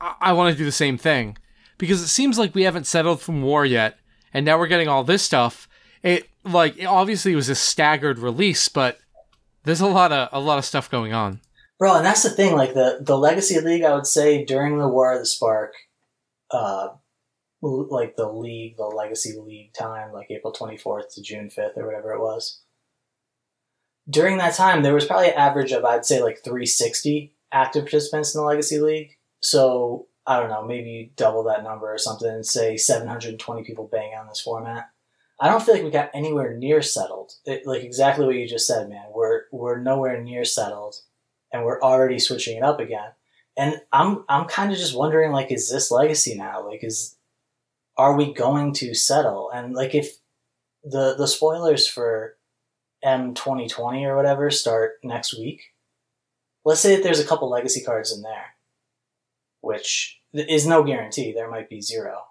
I, 0.00 0.14
I 0.20 0.32
want 0.32 0.52
to 0.52 0.58
do 0.58 0.64
the 0.64 0.72
same 0.72 0.98
thing 0.98 1.36
because 1.78 2.02
it 2.02 2.08
seems 2.08 2.38
like 2.38 2.54
we 2.54 2.62
haven't 2.62 2.86
settled 2.86 3.20
from 3.20 3.42
war 3.42 3.64
yet 3.64 3.98
and 4.32 4.44
now 4.44 4.58
we're 4.58 4.66
getting 4.66 4.88
all 4.88 5.04
this 5.04 5.22
stuff. 5.22 5.68
It 6.02 6.28
like 6.52 6.76
obviously 6.84 7.32
it 7.32 7.36
was 7.36 7.48
a 7.48 7.54
staggered 7.54 8.18
release, 8.18 8.68
but 8.68 8.98
there's 9.64 9.80
a 9.80 9.86
lot 9.86 10.12
of 10.12 10.28
a 10.32 10.40
lot 10.40 10.58
of 10.58 10.64
stuff 10.64 10.90
going 10.90 11.12
on. 11.12 11.40
Bro, 11.78 11.96
and 11.96 12.06
that's 12.06 12.22
the 12.22 12.30
thing. 12.30 12.56
Like 12.56 12.74
the 12.74 12.98
the 13.00 13.16
Legacy 13.16 13.60
League, 13.60 13.84
I 13.84 13.94
would 13.94 14.06
say 14.06 14.44
during 14.44 14.78
the 14.78 14.88
War 14.88 15.12
of 15.12 15.20
the 15.20 15.26
Spark, 15.26 15.74
uh, 16.50 16.88
like 17.62 18.16
the 18.16 18.28
league, 18.28 18.76
the 18.76 18.84
Legacy 18.84 19.38
League 19.38 19.74
time, 19.74 20.12
like 20.12 20.30
April 20.30 20.52
twenty 20.52 20.76
fourth 20.76 21.14
to 21.14 21.22
June 21.22 21.50
fifth 21.50 21.76
or 21.76 21.86
whatever 21.86 22.12
it 22.12 22.20
was. 22.20 22.62
During 24.10 24.38
that 24.38 24.54
time, 24.54 24.82
there 24.82 24.94
was 24.94 25.04
probably 25.04 25.28
an 25.28 25.38
average 25.38 25.72
of 25.72 25.84
I'd 25.84 26.04
say 26.04 26.22
like 26.22 26.42
three 26.42 26.66
sixty 26.66 27.34
active 27.52 27.84
participants 27.84 28.34
in 28.34 28.40
the 28.40 28.46
Legacy 28.46 28.80
League. 28.80 29.18
So 29.40 30.08
I 30.26 30.40
don't 30.40 30.50
know, 30.50 30.64
maybe 30.64 31.12
double 31.16 31.44
that 31.44 31.62
number 31.62 31.92
or 31.92 31.98
something, 31.98 32.28
and 32.28 32.46
say 32.46 32.76
seven 32.76 33.06
hundred 33.06 33.30
and 33.30 33.40
twenty 33.40 33.62
people 33.62 33.88
bang 33.90 34.14
on 34.18 34.26
this 34.28 34.40
format. 34.40 34.90
I 35.40 35.48
don't 35.48 35.62
feel 35.62 35.74
like 35.74 35.84
we 35.84 35.90
got 35.90 36.10
anywhere 36.14 36.56
near 36.56 36.82
settled. 36.82 37.32
It, 37.44 37.66
like 37.66 37.82
exactly 37.82 38.26
what 38.26 38.34
you 38.34 38.48
just 38.48 38.66
said, 38.66 38.88
man. 38.88 39.06
We're 39.14 39.42
we're 39.52 39.80
nowhere 39.80 40.20
near 40.22 40.44
settled 40.44 40.96
and 41.52 41.64
we're 41.64 41.80
already 41.80 42.18
switching 42.18 42.56
it 42.56 42.62
up 42.62 42.80
again. 42.80 43.10
And 43.56 43.80
I'm 43.92 44.24
I'm 44.28 44.46
kind 44.46 44.72
of 44.72 44.78
just 44.78 44.96
wondering 44.96 45.32
like 45.32 45.52
is 45.52 45.70
this 45.70 45.90
legacy 45.90 46.34
now? 46.34 46.66
Like 46.66 46.82
is 46.82 47.16
are 47.96 48.16
we 48.16 48.32
going 48.32 48.72
to 48.74 48.94
settle? 48.94 49.50
And 49.50 49.74
like 49.74 49.94
if 49.94 50.16
the 50.82 51.14
the 51.16 51.28
spoilers 51.28 51.86
for 51.86 52.36
M 53.02 53.34
twenty 53.34 53.68
twenty 53.68 54.04
or 54.04 54.16
whatever 54.16 54.50
start 54.50 54.98
next 55.04 55.38
week, 55.38 55.72
let's 56.64 56.80
say 56.80 56.96
that 56.96 57.02
there's 57.02 57.20
a 57.20 57.26
couple 57.26 57.48
legacy 57.48 57.82
cards 57.82 58.12
in 58.12 58.22
there, 58.22 58.54
which 59.60 60.20
is 60.32 60.66
no 60.66 60.82
guarantee. 60.82 61.32
There 61.32 61.50
might 61.50 61.68
be 61.68 61.80
zero, 61.80 62.24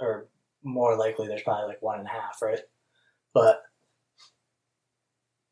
or 0.00 0.28
more 0.62 0.96
likely 0.96 1.28
there's 1.28 1.42
probably 1.42 1.68
like 1.68 1.82
one 1.82 1.98
and 1.98 2.06
a 2.08 2.10
half, 2.10 2.40
right? 2.42 2.60
But 3.34 3.62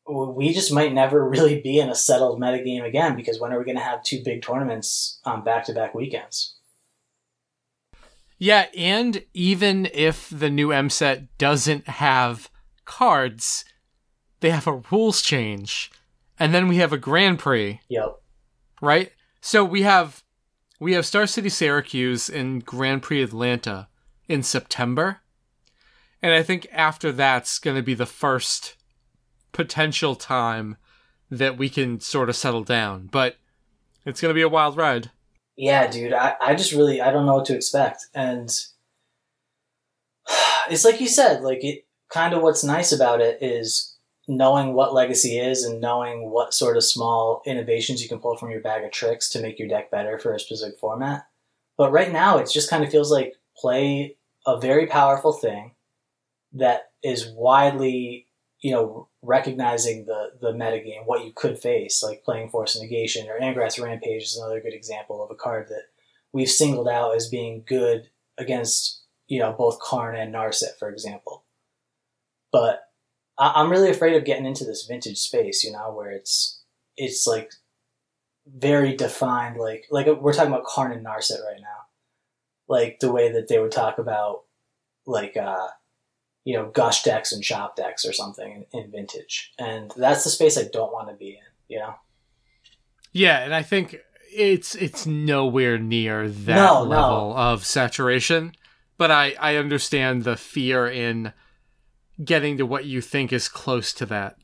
we 0.07 0.53
just 0.53 0.73
might 0.73 0.93
never 0.93 1.27
really 1.29 1.61
be 1.61 1.79
in 1.79 1.89
a 1.89 1.95
settled 1.95 2.39
metagame 2.39 2.85
again 2.85 3.15
because 3.15 3.39
when 3.39 3.53
are 3.53 3.59
we 3.59 3.65
going 3.65 3.77
to 3.77 3.83
have 3.83 4.03
two 4.03 4.21
big 4.23 4.41
tournaments 4.41 5.19
on 5.25 5.43
back 5.43 5.65
to 5.65 5.73
back 5.73 5.93
weekends? 5.93 6.55
Yeah, 8.37 8.65
and 8.75 9.23
even 9.35 9.87
if 9.93 10.27
the 10.31 10.49
new 10.49 10.71
M 10.71 10.89
set 10.89 11.37
doesn't 11.37 11.87
have 11.87 12.49
cards, 12.85 13.65
they 14.39 14.49
have 14.49 14.65
a 14.65 14.81
rules 14.89 15.21
change. 15.21 15.91
And 16.39 16.51
then 16.51 16.67
we 16.67 16.77
have 16.77 16.91
a 16.91 16.97
Grand 16.97 17.37
Prix, 17.37 17.81
Yep. 17.89 18.15
right? 18.81 19.11
So 19.41 19.63
we 19.63 19.83
have 19.83 20.23
we 20.79 20.93
have 20.93 21.05
Star 21.05 21.27
City 21.27 21.49
Syracuse 21.49 22.29
and 22.29 22.65
Grand 22.65 23.03
Prix 23.03 23.21
Atlanta 23.21 23.87
in 24.27 24.43
September. 24.43 25.21
And 26.21 26.33
I 26.33 26.43
think 26.43 26.67
after 26.71 27.11
that's 27.11 27.59
going 27.59 27.75
to 27.75 27.83
be 27.83 27.93
the 27.93 28.05
first 28.05 28.75
potential 29.51 30.15
time 30.15 30.77
that 31.29 31.57
we 31.57 31.69
can 31.69 31.99
sort 31.99 32.29
of 32.29 32.35
settle 32.35 32.63
down. 32.63 33.07
But 33.11 33.37
it's 34.05 34.21
going 34.21 34.29
to 34.29 34.37
be 34.37 34.41
a 34.41 34.49
wild 34.49 34.77
ride. 34.77 35.11
Yeah, 35.55 35.87
dude. 35.87 36.13
I, 36.13 36.35
I 36.41 36.55
just 36.55 36.73
really 36.73 37.01
I 37.01 37.11
don't 37.11 37.25
know 37.25 37.35
what 37.35 37.45
to 37.45 37.55
expect. 37.55 38.07
And 38.13 38.49
it's 40.69 40.85
like 40.85 41.01
you 41.01 41.07
said, 41.07 41.41
like 41.41 41.63
it 41.63 41.85
kind 42.09 42.33
of 42.33 42.41
what's 42.41 42.63
nice 42.63 42.91
about 42.91 43.21
it 43.21 43.39
is 43.41 43.97
knowing 44.27 44.73
what 44.73 44.93
legacy 44.93 45.39
is 45.39 45.63
and 45.63 45.81
knowing 45.81 46.29
what 46.29 46.53
sort 46.53 46.77
of 46.77 46.83
small 46.83 47.41
innovations 47.45 48.01
you 48.01 48.09
can 48.09 48.19
pull 48.19 48.37
from 48.37 48.51
your 48.51 48.61
bag 48.61 48.83
of 48.83 48.91
tricks 48.91 49.29
to 49.29 49.41
make 49.41 49.57
your 49.57 49.67
deck 49.67 49.89
better 49.91 50.19
for 50.19 50.33
a 50.33 50.39
specific 50.39 50.79
format. 50.79 51.25
But 51.77 51.91
right 51.91 52.11
now 52.11 52.37
it 52.37 52.49
just 52.51 52.69
kind 52.69 52.83
of 52.83 52.91
feels 52.91 53.11
like 53.11 53.33
play 53.61 54.17
a 54.47 54.59
very 54.59 54.87
powerful 54.87 55.33
thing 55.33 55.75
that 56.53 56.91
is 57.03 57.29
widely, 57.35 58.27
you 58.61 58.71
know, 58.71 59.07
recognizing 59.21 60.05
the 60.05 60.31
the 60.41 60.51
metagame, 60.53 61.05
what 61.05 61.25
you 61.25 61.31
could 61.35 61.59
face, 61.59 62.03
like 62.03 62.23
playing 62.23 62.49
Force 62.49 62.79
Negation 62.79 63.27
or 63.29 63.39
Angrath's 63.39 63.79
Rampage 63.79 64.23
is 64.23 64.37
another 64.37 64.61
good 64.61 64.73
example 64.73 65.23
of 65.23 65.31
a 65.31 65.35
card 65.35 65.67
that 65.69 65.83
we've 66.33 66.49
singled 66.49 66.87
out 66.87 67.15
as 67.15 67.29
being 67.29 67.63
good 67.67 68.09
against, 68.37 69.01
you 69.27 69.39
know, 69.39 69.53
both 69.53 69.79
Karn 69.79 70.15
and 70.15 70.33
Narset, 70.33 70.77
for 70.79 70.89
example. 70.89 71.45
But 72.51 72.89
I- 73.37 73.53
I'm 73.55 73.71
really 73.71 73.89
afraid 73.89 74.15
of 74.15 74.25
getting 74.25 74.45
into 74.45 74.65
this 74.65 74.85
vintage 74.85 75.17
space, 75.19 75.63
you 75.63 75.71
know, 75.71 75.93
where 75.93 76.11
it's 76.11 76.61
it's 76.97 77.25
like 77.27 77.51
very 78.47 78.95
defined, 78.95 79.57
like 79.57 79.85
like 79.91 80.07
we're 80.07 80.33
talking 80.33 80.51
about 80.51 80.65
Karn 80.65 80.91
and 80.91 81.05
Narset 81.05 81.43
right 81.45 81.61
now, 81.61 81.80
like 82.71 82.99
the 83.01 83.11
way 83.11 83.29
that 83.33 83.49
they 83.49 83.59
would 83.59 83.71
talk 83.73 83.97
about 83.99 84.43
like 85.05 85.35
uh, 85.35 85.67
you 86.45 86.55
know 86.55 86.69
gush 86.71 87.03
decks 87.03 87.33
and 87.33 87.43
shop 87.43 87.75
decks 87.75 88.05
or 88.05 88.13
something 88.13 88.65
in, 88.73 88.79
in 88.85 88.91
vintage, 88.91 89.51
and 89.59 89.91
that's 89.97 90.23
the 90.23 90.29
space 90.29 90.57
I 90.57 90.63
don't 90.71 90.93
want 90.93 91.09
to 91.09 91.15
be 91.15 91.31
in, 91.31 91.43
you 91.67 91.79
know. 91.79 91.95
Yeah, 93.11 93.39
and 93.43 93.53
I 93.53 93.61
think 93.61 93.97
it's 94.33 94.73
it's 94.75 95.05
nowhere 95.05 95.77
near 95.77 96.29
that 96.29 96.55
No, 96.55 96.83
no. 96.85 96.89
level 96.89 97.35
of 97.35 97.65
saturation. 97.65 98.53
But 98.97 99.11
I 99.11 99.35
I 99.39 99.57
understand 99.57 100.23
the 100.23 100.37
fear 100.37 100.87
in 100.87 101.33
getting 102.23 102.57
to 102.57 102.65
what 102.65 102.85
you 102.85 103.01
think 103.01 103.33
is 103.33 103.49
close 103.49 103.91
to 103.93 104.05
that. 104.05 104.37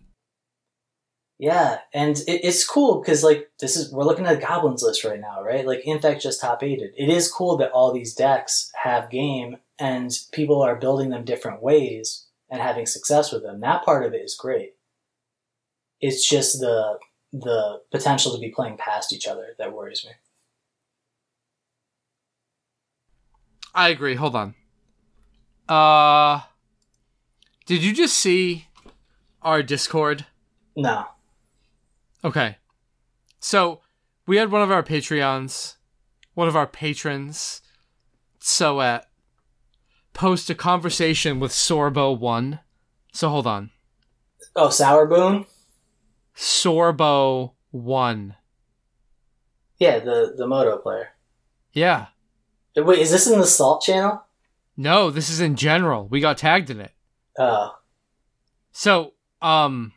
Yeah, 1.39 1.79
and 1.93 2.17
it, 2.17 2.41
it's 2.43 2.65
cool 2.65 2.99
because 2.99 3.23
like 3.23 3.51
this 3.59 3.75
is 3.75 3.91
we're 3.91 4.03
looking 4.05 4.25
at 4.25 4.37
a 4.37 4.41
goblins 4.41 4.81
list 4.81 5.03
right 5.03 5.19
now, 5.19 5.43
right? 5.43 5.67
Like 5.67 5.81
Infect 5.85 6.21
just 6.21 6.41
top 6.41 6.63
eighted. 6.63 6.91
It 6.97 7.09
is 7.09 7.31
cool 7.31 7.57
that 7.57 7.71
all 7.71 7.93
these 7.93 8.15
decks 8.15 8.71
have 8.83 9.11
game 9.11 9.57
and 9.77 10.11
people 10.31 10.63
are 10.63 10.75
building 10.75 11.09
them 11.11 11.25
different 11.25 11.61
ways 11.61 12.25
and 12.49 12.59
having 12.59 12.87
success 12.87 13.31
with 13.31 13.43
them. 13.43 13.59
That 13.59 13.85
part 13.85 14.03
of 14.03 14.13
it 14.13 14.21
is 14.21 14.35
great. 14.35 14.73
It's 16.01 16.27
just 16.27 16.59
the 16.59 16.97
the 17.31 17.81
potential 17.91 18.33
to 18.33 18.39
be 18.39 18.49
playing 18.49 18.77
past 18.77 19.13
each 19.13 19.27
other 19.27 19.53
that 19.59 19.73
worries 19.73 20.03
me. 20.05 20.13
I 23.75 23.89
agree. 23.89 24.15
Hold 24.15 24.35
on. 24.35 24.55
Uh 25.69 26.41
Did 27.67 27.83
you 27.83 27.93
just 27.93 28.17
see 28.17 28.67
our 29.43 29.61
Discord? 29.61 30.25
No. 30.75 31.05
Okay. 32.23 32.57
So, 33.39 33.81
we 34.25 34.37
had 34.37 34.51
one 34.51 34.61
of 34.61 34.71
our 34.71 34.83
Patreons, 34.83 35.75
one 36.33 36.47
of 36.47 36.55
our 36.55 36.67
patrons, 36.67 37.61
Soet, 38.39 39.05
post 40.13 40.49
a 40.49 40.55
conversation 40.55 41.39
with 41.39 41.51
Sorbo1. 41.51 42.59
So, 43.13 43.29
hold 43.29 43.47
on. 43.47 43.71
Oh, 44.55 44.69
Sour 44.69 45.05
Boon? 45.05 45.45
Sorbo1. 46.35 48.35
Yeah, 49.79 49.99
the 49.99 50.33
the 50.35 50.47
moto 50.47 50.77
player. 50.77 51.09
Yeah. 51.71 52.07
Wait, 52.75 52.99
is 52.99 53.11
this 53.11 53.27
in 53.27 53.39
the 53.39 53.45
Salt 53.45 53.81
channel? 53.81 54.23
No, 54.75 55.09
this 55.09 55.29
is 55.29 55.39
in 55.39 55.55
general. 55.55 56.07
We 56.07 56.19
got 56.19 56.37
tagged 56.37 56.69
in 56.69 56.79
it. 56.79 56.91
Oh. 57.37 57.75
So, 58.71 59.13
um, 59.41 59.93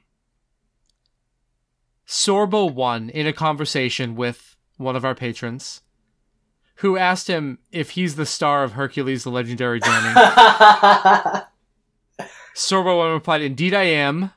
Sorbo 2.11 2.75
one 2.75 3.09
in 3.09 3.27
a 3.29 3.33
conversation 3.33 4.17
with 4.17 4.57
one 4.79 4.97
of 4.97 5.05
our 5.05 5.15
patrons, 5.15 5.83
who 6.77 6.97
asked 6.97 7.29
him 7.29 7.59
if 7.71 7.91
he's 7.91 8.17
the 8.17 8.27
star 8.27 8.65
of 8.65 8.73
Hercules: 8.73 9.23
The 9.23 9.31
Legendary 9.31 9.79
Journey. 9.79 10.15
Sorbo 12.57 12.99
one 12.99 13.13
replied, 13.13 13.43
"Indeed, 13.43 13.75
I 13.75 13.85
am. 13.85 14.33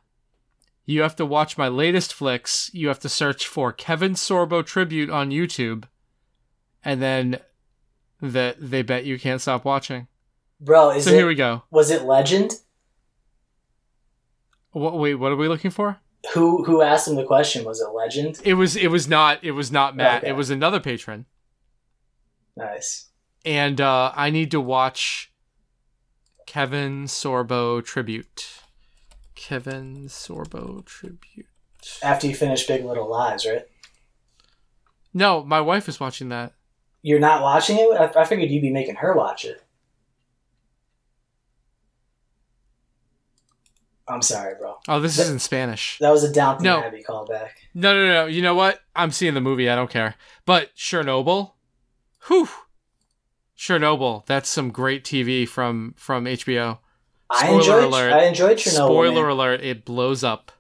You 0.85 1.01
have 1.01 1.15
to 1.15 1.25
watch 1.25 1.57
my 1.57 1.67
latest 1.67 2.13
flicks. 2.13 2.69
You 2.75 2.89
have 2.89 2.99
to 2.99 3.09
search 3.09 3.47
for 3.47 3.73
Kevin 3.73 4.13
Sorbo 4.13 4.63
tribute 4.63 5.09
on 5.09 5.31
YouTube, 5.31 5.85
and 6.85 7.01
then 7.01 7.39
that 8.21 8.57
they 8.59 8.83
bet 8.83 9.05
you 9.05 9.17
can't 9.17 9.41
stop 9.41 9.65
watching. 9.65 10.07
Bro, 10.61 10.91
is 10.91 11.05
so 11.05 11.09
it 11.09 11.15
here 11.15 11.25
we 11.25 11.33
go. 11.33 11.63
was 11.71 11.89
it 11.89 12.03
Legend? 12.03 12.51
What, 14.73 14.99
wait, 14.99 15.15
what 15.15 15.31
are 15.31 15.35
we 15.35 15.47
looking 15.47 15.71
for? 15.71 15.99
Who 16.31 16.63
who 16.63 16.81
asked 16.81 17.07
him 17.07 17.15
the 17.15 17.25
question? 17.25 17.65
Was 17.65 17.81
it 17.81 17.89
Legend? 17.89 18.39
It 18.43 18.53
was 18.53 18.75
it 18.75 18.87
was 18.87 19.07
not 19.07 19.43
it 19.43 19.51
was 19.51 19.71
not 19.71 19.95
Matt. 19.95 20.23
Okay. 20.23 20.29
It 20.29 20.35
was 20.35 20.49
another 20.49 20.79
patron. 20.79 21.25
Nice. 22.55 23.09
And 23.45 23.81
uh 23.81 24.13
I 24.15 24.29
need 24.29 24.51
to 24.51 24.61
watch 24.61 25.33
Kevin 26.45 27.05
Sorbo 27.05 27.83
tribute. 27.83 28.61
Kevin 29.35 30.05
Sorbo 30.07 30.85
tribute. 30.85 31.47
After 32.01 32.27
you 32.27 32.35
finish 32.35 32.65
Big 32.65 32.85
Little 32.85 33.09
Lies, 33.09 33.45
right? 33.45 33.67
No, 35.13 35.43
my 35.43 35.59
wife 35.59 35.89
is 35.89 35.99
watching 35.99 36.29
that. 36.29 36.53
You're 37.01 37.19
not 37.19 37.41
watching 37.41 37.77
it. 37.77 37.97
I, 37.99 38.21
I 38.21 38.23
figured 38.25 38.49
you'd 38.49 38.61
be 38.61 38.71
making 38.71 38.95
her 38.95 39.13
watch 39.13 39.45
it. 39.45 39.62
I'm 44.07 44.21
sorry, 44.21 44.55
bro. 44.59 44.75
Oh, 44.87 44.99
this 44.99 45.17
is 45.17 45.29
in 45.29 45.39
Spanish. 45.39 45.97
That 45.99 46.09
was 46.09 46.23
a 46.23 46.31
Downton 46.31 46.65
No. 46.65 46.83
Abbey 46.83 47.03
callback. 47.07 47.51
No, 47.73 47.93
no, 47.93 48.05
no. 48.07 48.25
You 48.25 48.41
know 48.41 48.55
what? 48.55 48.81
I'm 48.95 49.11
seeing 49.11 49.33
the 49.33 49.41
movie. 49.41 49.69
I 49.69 49.75
don't 49.75 49.89
care. 49.89 50.15
But 50.45 50.75
Chernobyl, 50.75 51.53
whew, 52.27 52.49
Chernobyl. 53.57 54.25
That's 54.25 54.49
some 54.49 54.71
great 54.71 55.03
TV 55.05 55.47
from 55.47 55.93
from 55.97 56.25
HBO. 56.25 56.79
I 57.29 57.49
enjoyed. 57.49 57.85
alert. 57.85 58.13
I 58.13 58.25
enjoyed 58.25 58.57
Chernobyl. 58.57 58.87
Spoiler 58.87 59.23
man. 59.23 59.31
alert! 59.31 59.61
It 59.61 59.85
blows 59.85 60.23
up. 60.23 60.51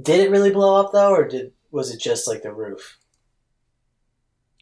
Did 0.00 0.20
it 0.20 0.30
really 0.30 0.50
blow 0.50 0.80
up 0.80 0.92
though, 0.92 1.10
or 1.12 1.28
did 1.28 1.52
was 1.70 1.90
it 1.90 2.00
just 2.00 2.26
like 2.26 2.42
the 2.42 2.52
roof? 2.52 2.98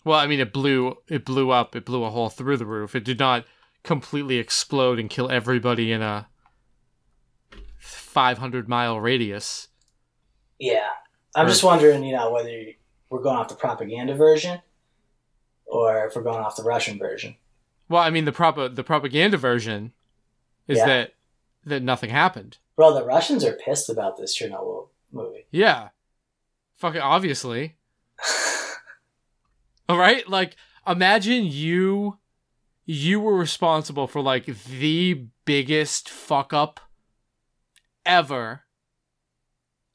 Well, 0.04 0.18
I 0.18 0.26
mean, 0.26 0.40
it 0.40 0.52
blew 0.52 0.96
it 1.08 1.24
blew 1.24 1.50
up. 1.50 1.76
It 1.76 1.84
blew 1.84 2.02
a 2.04 2.10
hole 2.10 2.28
through 2.28 2.56
the 2.56 2.66
roof. 2.66 2.94
It 2.96 3.04
did 3.04 3.20
not 3.20 3.44
completely 3.84 4.38
explode 4.38 4.98
and 4.98 5.08
kill 5.08 5.30
everybody 5.30 5.92
in 5.92 6.02
a 6.02 6.28
500 8.14 8.68
mile 8.68 9.00
radius. 9.00 9.68
Yeah, 10.58 10.88
I'm 11.34 11.46
Or- 11.46 11.48
just 11.48 11.64
wondering, 11.64 12.04
you 12.04 12.14
know, 12.14 12.30
whether 12.30 12.66
we're 13.10 13.20
going 13.22 13.36
off 13.36 13.48
the 13.48 13.56
propaganda 13.56 14.14
version 14.14 14.62
or 15.66 16.06
if 16.06 16.14
we're 16.14 16.22
going 16.22 16.42
off 16.44 16.54
the 16.56 16.62
Russian 16.62 16.96
version. 16.98 17.36
Well, 17.88 18.00
I 18.02 18.10
mean, 18.10 18.24
the 18.24 18.32
prop 18.32 18.56
the 18.74 18.84
propaganda 18.84 19.36
version 19.36 19.92
is 20.68 20.78
Yeah. 20.78 20.86
that 20.86 21.14
that 21.66 21.82
nothing 21.82 22.10
happened. 22.10 22.58
Bro, 22.76 22.94
the 22.94 23.04
Russians 23.04 23.44
are 23.44 23.54
pissed 23.54 23.88
about 23.90 24.16
this 24.16 24.38
Chernobyl 24.38 24.88
movie. 25.10 25.46
Yeah, 25.50 25.88
fucking 26.76 27.00
obviously. 27.00 27.76
All 29.88 29.98
right, 29.98 30.26
like 30.28 30.56
imagine 30.86 31.44
you 31.46 32.18
you 32.86 33.18
were 33.20 33.36
responsible 33.36 34.06
for 34.06 34.20
like 34.20 34.46
the 34.46 35.26
biggest 35.44 36.08
fuck 36.08 36.52
up 36.52 36.80
ever 38.06 38.62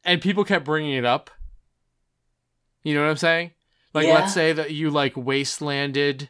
and 0.03 0.21
people 0.21 0.43
kept 0.43 0.65
bringing 0.65 0.93
it 0.93 1.05
up. 1.05 1.29
You 2.83 2.93
know 2.95 3.01
what 3.03 3.09
I'm 3.09 3.17
saying? 3.17 3.51
Like 3.93 4.07
Yeah. 4.07 4.15
let's 4.15 4.33
say 4.33 4.53
that 4.53 4.71
you 4.71 4.89
like 4.89 5.15
wastelanded 5.15 6.29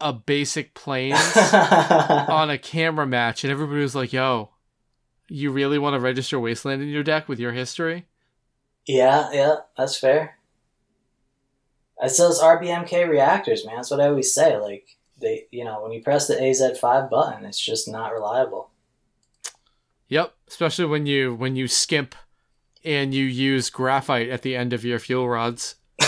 a 0.00 0.12
basic 0.12 0.74
plains 0.74 1.36
on 1.52 2.50
a 2.50 2.58
camera 2.58 3.06
match 3.06 3.44
and 3.44 3.50
everybody 3.50 3.80
was 3.80 3.94
like, 3.94 4.12
"Yo, 4.12 4.50
you 5.28 5.50
really 5.52 5.78
want 5.78 5.94
to 5.94 6.00
register 6.00 6.40
wasteland 6.40 6.82
in 6.82 6.88
your 6.88 7.02
deck 7.02 7.28
with 7.28 7.38
your 7.38 7.52
history?" 7.52 8.06
yeah, 8.86 9.30
yeah, 9.32 9.56
that's 9.76 9.98
fair. 9.98 10.38
It's 12.02 12.16
those 12.16 12.40
RBMK 12.40 13.08
reactors, 13.08 13.64
man. 13.66 13.76
That's 13.76 13.90
what 13.90 14.00
I 14.00 14.08
always 14.08 14.32
say. 14.34 14.56
Like 14.56 14.96
they, 15.20 15.46
you 15.50 15.64
know, 15.64 15.82
when 15.82 15.92
you 15.92 16.02
press 16.02 16.26
the 16.26 16.34
AZ5 16.34 17.10
button, 17.10 17.44
it's 17.44 17.60
just 17.60 17.86
not 17.86 18.12
reliable. 18.12 18.70
Yep, 20.08 20.34
especially 20.50 20.84
when 20.84 21.06
you 21.06 21.34
when 21.34 21.56
you 21.56 21.68
skimp 21.68 22.14
and 22.84 23.14
you 23.14 23.24
use 23.24 23.70
graphite 23.70 24.28
at 24.28 24.42
the 24.42 24.56
end 24.56 24.72
of 24.72 24.84
your 24.84 24.98
fuel 24.98 25.28
rods. 25.28 25.76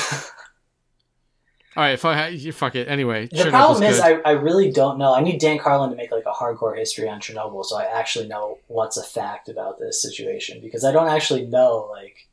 All 1.75 1.83
right, 1.83 1.99
fuck, 1.99 2.33
you 2.33 2.53
fuck 2.53 2.75
it. 2.75 2.89
Anyway, 2.89 3.29
The 3.29 3.37
Chernobyl's 3.37 3.51
problem 3.51 3.83
is. 3.85 4.01
I, 4.01 4.13
I 4.27 4.33
really 4.33 4.71
don't 4.71 4.99
know. 4.99 5.15
I 5.15 5.23
need 5.23 5.41
Dan 5.41 5.59
Carlin 5.59 5.89
to 5.91 5.97
make 5.97 6.11
like 6.11 6.27
a 6.27 6.33
hardcore 6.33 6.77
history 6.77 7.09
on 7.09 7.21
Chernobyl, 7.21 7.65
so 7.65 7.79
I 7.79 7.85
actually 7.85 8.29
know 8.29 8.59
what's 8.67 8.99
a 8.99 9.03
fact 9.03 9.49
about 9.49 9.79
this 9.79 10.03
situation 10.03 10.61
because 10.61 10.85
I 10.85 10.93
don't 10.93 11.09
actually 11.09 11.47
know. 11.47 11.89
Like, 11.91 12.29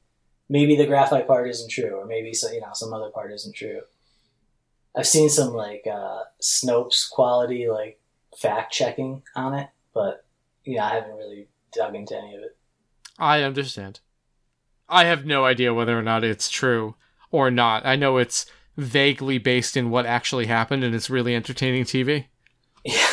maybe 0.50 0.76
the 0.76 0.88
graphite 0.88 1.26
part 1.26 1.50
isn't 1.50 1.70
true, 1.70 1.92
or 1.92 2.06
maybe 2.06 2.34
so, 2.34 2.52
you 2.52 2.60
know 2.60 2.72
some 2.74 2.94
other 2.94 3.12
part 3.12 3.32
isn't 3.32 3.56
true. 3.56 3.82
I've 4.94 5.08
seen 5.08 5.30
some 5.30 5.54
like 5.54 5.86
uh, 5.90 6.24
Snopes 6.42 7.10
quality 7.10 7.70
like 7.70 7.98
fact 8.38 8.74
checking 8.74 9.22
on 9.36 9.54
it, 9.54 9.70
but 9.94 10.26
yeah, 10.66 10.86
I 10.86 10.96
haven't 10.96 11.16
really 11.16 11.48
dug 11.74 11.96
into 11.96 12.18
any 12.18 12.36
of 12.36 12.44
it. 12.44 12.58
I 13.18 13.44
understand. 13.44 14.00
I 14.88 15.06
have 15.06 15.26
no 15.26 15.46
idea 15.46 15.74
whether 15.74 15.98
or 15.98 16.02
not 16.02 16.24
it's 16.24 16.50
true 16.50 16.96
or 17.32 17.52
not. 17.52 17.86
I 17.86 17.96
know 17.96 18.18
it's 18.18 18.46
vaguely 18.78 19.38
based 19.38 19.78
in 19.78 19.90
what 19.90 20.06
actually 20.06 20.48
happened, 20.48 20.84
and 20.84 20.96
it's 20.96 21.10
really 21.10 21.36
entertaining 21.36 21.84
TV. 21.84 22.26
Yeah, 22.84 23.06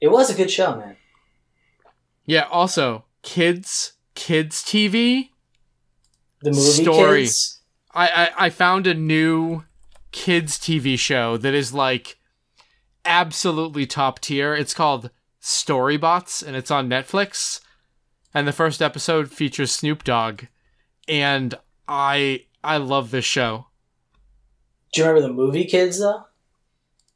it 0.00 0.08
was 0.08 0.30
a 0.30 0.34
good 0.34 0.50
show, 0.50 0.76
man. 0.76 0.96
Yeah. 2.26 2.46
Also, 2.50 3.04
kids, 3.22 3.94
kids 4.14 4.62
TV. 4.62 5.30
The 6.42 6.50
movie 6.50 6.84
Story. 6.84 7.22
kids. 7.22 7.60
I, 7.92 8.08
I 8.36 8.46
I 8.46 8.50
found 8.50 8.86
a 8.86 8.94
new 8.94 9.64
kids 10.12 10.58
TV 10.58 10.98
show 10.98 11.36
that 11.38 11.54
is 11.54 11.72
like 11.72 12.18
absolutely 13.04 13.86
top 13.86 14.20
tier. 14.20 14.54
It's 14.54 14.74
called 14.74 15.10
Storybots, 15.44 16.42
and 16.44 16.56
it's 16.56 16.70
on 16.70 16.88
Netflix. 16.88 17.60
And 18.32 18.48
the 18.48 18.52
first 18.52 18.80
episode 18.80 19.30
features 19.30 19.70
Snoop 19.70 20.02
Dogg, 20.02 20.44
and 21.06 21.54
I 21.86 22.46
I 22.64 22.78
love 22.78 23.10
this 23.10 23.26
show. 23.26 23.66
Do 24.92 25.02
you 25.02 25.06
remember 25.06 25.28
the 25.28 25.34
movie 25.34 25.66
Kids 25.66 25.98
though? 25.98 26.24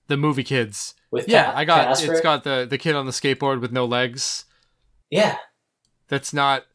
The 0.08 0.18
movie 0.18 0.44
Kids. 0.44 0.94
With 1.10 1.26
Yeah, 1.26 1.52
I 1.54 1.64
got 1.64 1.90
it's 2.02 2.20
got 2.20 2.44
the 2.44 2.66
the 2.68 2.76
kid 2.76 2.94
on 2.94 3.06
the 3.06 3.12
skateboard 3.12 3.62
with 3.62 3.72
no 3.72 3.86
legs. 3.86 4.44
yeah. 5.10 5.38
That's 6.08 6.32
not 6.32 6.66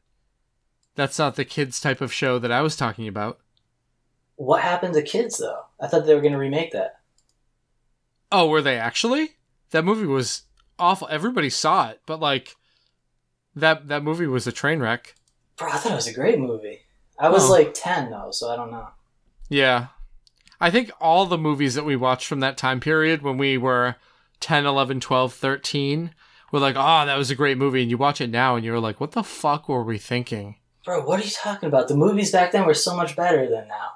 that's 0.96 1.20
not 1.20 1.36
the 1.36 1.46
kids 1.46 1.80
type 1.80 2.02
of 2.02 2.12
show 2.12 2.40
that 2.40 2.52
I 2.52 2.62
was 2.62 2.76
talking 2.76 3.08
about. 3.08 3.40
What 4.36 4.62
happened 4.62 4.96
to 4.96 5.04
Kids 5.04 5.38
though? 5.38 5.66
I 5.80 5.88
thought 5.88 6.06
they 6.06 6.16
were 6.16 6.22
going 6.22 6.34
to 6.34 6.40
remake 6.40 6.72
that. 6.72 7.00
Oh, 8.32 8.48
were 8.48 8.62
they 8.62 8.78
actually? 8.78 9.36
That 9.70 9.86
movie 9.86 10.08
was 10.08 10.44
awful. 10.80 11.08
Everybody 11.12 11.50
saw 11.50 11.90
it, 11.90 12.02
but 12.06 12.20
like 12.20 12.56
that 13.56 13.88
that 13.88 14.04
movie 14.04 14.28
was 14.28 14.48
a 14.48 14.52
train 14.52 14.80
wreck. 14.80 15.16
Bro, 15.58 15.70
I 15.70 15.78
thought 15.78 15.92
it 15.92 15.96
was 15.96 16.08
a 16.08 16.14
great 16.14 16.40
movie. 16.40 16.80
I 17.20 17.30
was 17.30 17.50
Oh. 17.50 17.52
like 17.52 17.74
ten 17.74 18.10
though, 18.10 18.30
so 18.32 18.50
I 18.52 18.56
don't 18.56 18.72
know. 18.72 18.88
Yeah. 19.50 19.88
I 20.60 20.72
think 20.72 20.92
all 21.02 21.26
the 21.26 21.38
movies 21.38 21.76
that 21.76 21.84
we 21.86 21.96
watched 21.96 22.28
from 22.28 22.40
that 22.40 22.58
time 22.58 22.80
period 22.80 23.22
when 23.22 23.38
we 23.38 23.58
were 23.58 23.96
10, 24.40 24.66
11, 24.66 25.00
12, 25.02 25.34
13 25.34 26.16
were 26.52 26.60
like, 26.60 26.76
"Oh, 26.78 27.06
that 27.06 27.18
was 27.18 27.30
a 27.30 27.36
great 27.36 27.58
movie." 27.58 27.82
And 27.82 27.92
you 27.92 27.98
watch 27.98 28.22
it 28.22 28.30
now 28.30 28.56
and 28.56 28.64
you're 28.66 28.80
like, 28.80 29.00
"What 29.02 29.12
the 29.12 29.24
fuck 29.24 29.68
were 29.68 29.84
we 29.84 29.98
thinking?" 29.98 30.56
Bro, 30.86 31.06
what 31.06 31.20
are 31.20 31.24
you 31.24 31.30
talking 31.32 31.68
about? 31.68 31.88
The 31.88 31.96
movies 31.96 32.32
back 32.32 32.52
then 32.52 32.66
were 32.66 32.74
so 32.74 32.96
much 32.96 33.16
better 33.16 33.50
than 33.50 33.68
now. 33.68 33.92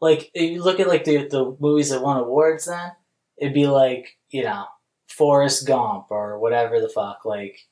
Like, 0.00 0.30
you 0.34 0.62
look 0.62 0.78
at 0.80 0.88
like 0.88 1.04
the 1.04 1.26
the 1.28 1.56
movies 1.58 1.90
that 1.90 2.02
won 2.02 2.16
awards 2.18 2.66
then, 2.66 2.92
it'd 3.36 3.54
be 3.54 3.66
like 3.66 4.18
you 4.30 4.42
know 4.44 4.66
Forrest 5.20 5.66
Gump 5.66 6.06
or 6.08 6.38
whatever 6.38 6.80
the 6.80 6.88
fuck. 6.88 7.26
Like, 7.26 7.68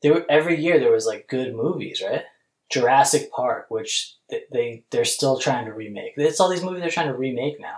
there 0.00 0.14
were, 0.14 0.26
every 0.30 0.58
year 0.58 0.80
there 0.80 0.90
was 0.90 1.04
like 1.04 1.28
good 1.28 1.54
movies, 1.54 2.02
right? 2.02 2.22
Jurassic 2.70 3.30
Park, 3.30 3.66
which 3.68 4.16
they, 4.30 4.44
they 4.50 4.84
they're 4.90 5.04
still 5.04 5.38
trying 5.38 5.66
to 5.66 5.74
remake. 5.74 6.14
It's 6.16 6.40
all 6.40 6.48
these 6.48 6.62
movies 6.62 6.80
they're 6.80 6.90
trying 6.90 7.08
to 7.08 7.14
remake 7.14 7.60
now. 7.60 7.76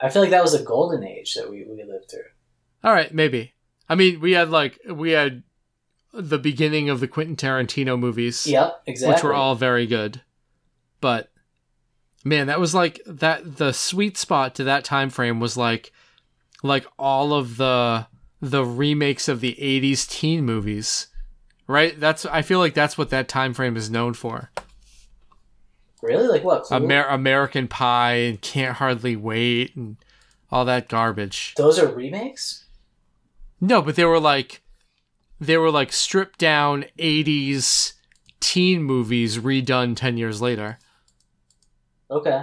I 0.00 0.08
feel 0.08 0.22
like 0.22 0.30
that 0.30 0.42
was 0.42 0.54
a 0.54 0.62
golden 0.62 1.04
age 1.04 1.34
that 1.34 1.50
we, 1.50 1.66
we 1.68 1.84
lived 1.84 2.10
through. 2.10 2.30
All 2.82 2.94
right, 2.94 3.12
maybe. 3.12 3.52
I 3.90 3.94
mean, 3.94 4.20
we 4.20 4.32
had 4.32 4.48
like 4.48 4.80
we 4.90 5.10
had 5.10 5.42
the 6.14 6.38
beginning 6.38 6.88
of 6.88 7.00
the 7.00 7.08
Quentin 7.08 7.36
Tarantino 7.36 7.98
movies. 7.98 8.46
Yep, 8.46 8.84
exactly. 8.86 9.14
which 9.14 9.22
were 9.22 9.34
all 9.34 9.54
very 9.54 9.86
good. 9.86 10.22
But 11.02 11.30
man, 12.24 12.46
that 12.46 12.58
was 12.58 12.74
like 12.74 13.00
that 13.04 13.58
the 13.58 13.72
sweet 13.72 14.16
spot 14.16 14.54
to 14.54 14.64
that 14.64 14.84
time 14.84 15.10
frame 15.10 15.40
was 15.40 15.58
like 15.58 15.92
like 16.66 16.86
all 16.98 17.32
of 17.32 17.56
the 17.56 18.06
the 18.40 18.64
remakes 18.64 19.28
of 19.28 19.40
the 19.40 19.56
80s 19.60 20.08
teen 20.08 20.44
movies. 20.44 21.08
Right? 21.66 21.98
That's 21.98 22.24
I 22.26 22.42
feel 22.42 22.58
like 22.58 22.74
that's 22.74 22.96
what 22.98 23.10
that 23.10 23.28
time 23.28 23.54
frame 23.54 23.76
is 23.76 23.90
known 23.90 24.14
for. 24.14 24.50
really 26.02 26.28
like 26.28 26.44
what? 26.44 26.66
Amer- 26.70 27.06
American 27.08 27.66
Pie 27.68 28.12
and 28.14 28.40
Can't 28.40 28.76
Hardly 28.76 29.16
Wait 29.16 29.74
and 29.74 29.96
all 30.50 30.64
that 30.64 30.88
garbage. 30.88 31.54
Those 31.56 31.78
are 31.78 31.92
remakes. 31.92 32.64
No, 33.60 33.82
but 33.82 33.96
they 33.96 34.04
were 34.04 34.20
like 34.20 34.62
they 35.40 35.56
were 35.56 35.70
like 35.70 35.92
stripped 35.92 36.38
down 36.38 36.84
80s 36.98 37.94
teen 38.40 38.82
movies 38.82 39.38
redone 39.38 39.96
10 39.96 40.16
years 40.16 40.40
later. 40.40 40.78
Okay. 42.10 42.42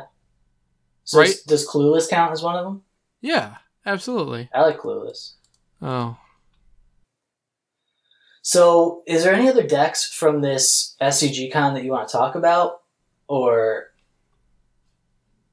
So 1.06 1.20
Right? 1.20 1.36
does 1.48 1.68
Clueless 1.68 2.10
count 2.10 2.32
as 2.34 2.44
one 2.44 2.56
of 2.56 2.66
them? 2.66 2.84
Yeah, 3.22 3.56
absolutely. 3.86 4.50
I 4.54 4.62
like 4.62 4.80
Clueless. 4.80 5.34
Oh. 5.82 6.18
So, 8.42 9.04
is 9.08 9.24
there 9.24 9.34
any 9.34 9.48
other 9.48 9.66
decks 9.66 10.06
from 10.12 10.42
this 10.42 10.96
SCG 11.02 11.52
con 11.52 11.74
that 11.76 11.84
you 11.84 11.92
want 11.92 12.08
to 12.10 12.12
talk 12.18 12.36
about? 12.36 12.82
Or, 13.30 13.92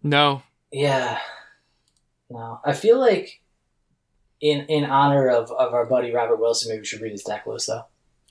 No. 0.03 0.43
yeah. 0.73 1.19
No. 2.29 2.61
I 2.65 2.73
feel 2.73 2.99
like 2.99 3.41
in 4.41 4.67
in 4.67 4.85
honor 4.85 5.29
of, 5.29 5.51
of 5.53 5.73
our 5.73 5.87
buddy 5.87 6.13
Robert 6.13 6.37
Wilson, 6.41 6.71
maybe 6.71 6.81
we 6.81 6.87
should 6.87 7.01
read 7.01 7.13
his 7.13 7.23
deck 7.23 7.47
list, 7.47 7.69
though. 7.69 7.85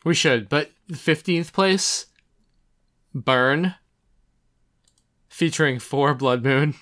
We 0.03 0.13
should, 0.13 0.49
but 0.49 0.71
15th 0.91 1.51
place, 1.53 2.05
Burn, 3.13 3.75
featuring 5.29 5.79
four 5.79 6.13
Blood 6.13 6.43
Moon, 6.43 6.75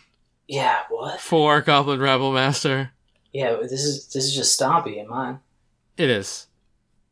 Yeah, 0.47 0.79
what? 0.89 1.19
four 1.19 1.61
Goblin 1.61 1.99
Rebel 1.99 2.31
Master. 2.31 2.91
Yeah, 3.33 3.57
this 3.61 3.83
is 3.83 4.07
this 4.07 4.25
is 4.25 4.35
just 4.35 4.59
Stompy 4.59 4.97
in 4.97 5.07
mine. 5.07 5.39
It 5.97 6.09
is. 6.09 6.47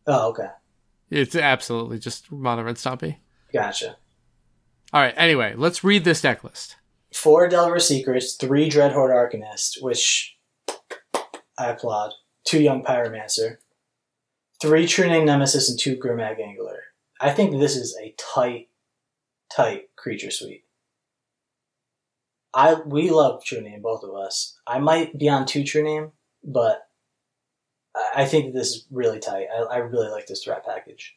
Oh, 0.07 0.29
okay. 0.29 0.49
It's 1.09 1.35
absolutely 1.35 1.99
just 1.99 2.31
Mono 2.31 2.63
Red 2.63 2.75
Stompy. 2.75 3.17
Gotcha. 3.53 3.97
All 4.93 5.01
right, 5.01 5.13
anyway, 5.17 5.55
let's 5.55 5.83
read 5.83 6.03
this 6.03 6.21
deck 6.21 6.43
list. 6.43 6.77
Four 7.13 7.47
Delver 7.47 7.79
Secrets, 7.79 8.35
three 8.35 8.69
Dreadhorde 8.69 9.11
Arcanist, 9.11 9.81
which 9.81 10.37
I 11.57 11.69
applaud. 11.69 12.13
Two 12.45 12.61
Young 12.61 12.83
Pyromancer, 12.83 13.57
three 14.61 14.85
True 14.85 15.07
Name 15.07 15.25
Nemesis, 15.25 15.69
and 15.69 15.79
two 15.79 15.97
Gurmag 15.97 16.39
Angler. 16.39 16.83
I 17.19 17.31
think 17.31 17.51
this 17.51 17.75
is 17.75 17.97
a 17.99 18.13
tight, 18.19 18.69
tight 19.51 19.89
creature 19.95 20.29
suite. 20.29 20.64
I 22.55 22.75
we 22.85 23.09
love 23.11 23.43
True 23.43 23.61
Name, 23.61 23.81
both 23.81 24.03
of 24.03 24.15
us. 24.15 24.57
I 24.65 24.79
might 24.79 25.19
be 25.19 25.27
on 25.27 25.45
two 25.45 25.63
True 25.65 25.83
Name, 25.83 26.13
but 26.43 26.87
I- 28.15 28.25
think 28.25 28.53
this 28.53 28.69
is 28.69 28.87
really 28.89 29.19
tight. 29.19 29.47
I, 29.53 29.63
I 29.63 29.77
really 29.77 30.09
like 30.09 30.27
this 30.27 30.43
threat 30.43 30.65
package. 30.65 31.15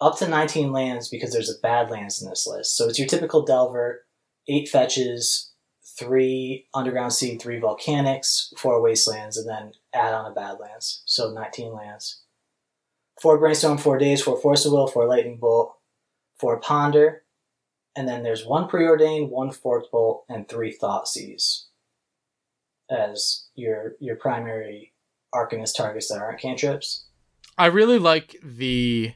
Up 0.00 0.18
to 0.18 0.28
19 0.28 0.72
lands 0.72 1.08
because 1.08 1.32
there's 1.32 1.50
a 1.50 1.60
Badlands 1.62 2.20
in 2.20 2.28
this 2.28 2.46
list. 2.46 2.76
So 2.76 2.88
it's 2.88 2.98
your 2.98 3.08
typical 3.08 3.42
Delver, 3.44 4.04
eight 4.48 4.68
fetches, 4.68 5.52
three 5.98 6.66
Underground 6.74 7.12
Sea, 7.12 7.36
three 7.36 7.60
Volcanics, 7.60 8.56
four 8.58 8.82
Wastelands, 8.82 9.36
and 9.36 9.48
then 9.48 9.72
add 9.92 10.12
on 10.12 10.30
a 10.30 10.34
Badlands. 10.34 11.02
So 11.06 11.30
19 11.30 11.72
lands. 11.72 12.22
Four 13.22 13.38
Brainstorm, 13.38 13.78
four 13.78 13.96
Daze, 13.98 14.20
four 14.20 14.36
Force 14.40 14.66
of 14.66 14.72
Will, 14.72 14.88
four 14.88 15.06
Lightning 15.06 15.38
Bolt, 15.38 15.76
four 16.38 16.58
Ponder, 16.58 17.22
and 17.96 18.08
then 18.08 18.22
there's 18.22 18.44
one 18.44 18.68
preordained, 18.68 19.30
one 19.30 19.50
Forked 19.50 19.90
Bolt, 19.90 20.24
and 20.28 20.48
three 20.48 20.76
Thoughtseize 20.76 21.64
as 22.90 23.46
your 23.54 23.94
your 24.00 24.16
primary 24.16 24.92
Arcanist 25.34 25.76
targets 25.76 26.08
that 26.08 26.20
aren't 26.20 26.40
cantrips. 26.40 27.06
I 27.56 27.66
really 27.66 27.98
like 27.98 28.36
the 28.42 29.14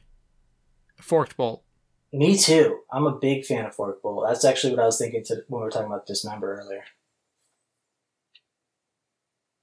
Forked 1.01 1.37
Bolt. 1.37 1.63
Me 2.11 2.37
too. 2.37 2.79
I'm 2.91 3.05
a 3.05 3.19
big 3.19 3.45
fan 3.45 3.65
of 3.65 3.75
forked 3.75 4.01
Bolt. 4.01 4.25
That's 4.27 4.43
actually 4.45 4.73
what 4.73 4.81
I 4.81 4.85
was 4.85 4.97
thinking 4.97 5.23
to, 5.25 5.43
when 5.47 5.61
we 5.61 5.65
were 5.65 5.69
talking 5.69 5.87
about 5.87 6.07
Dismember 6.07 6.59
earlier. 6.59 6.83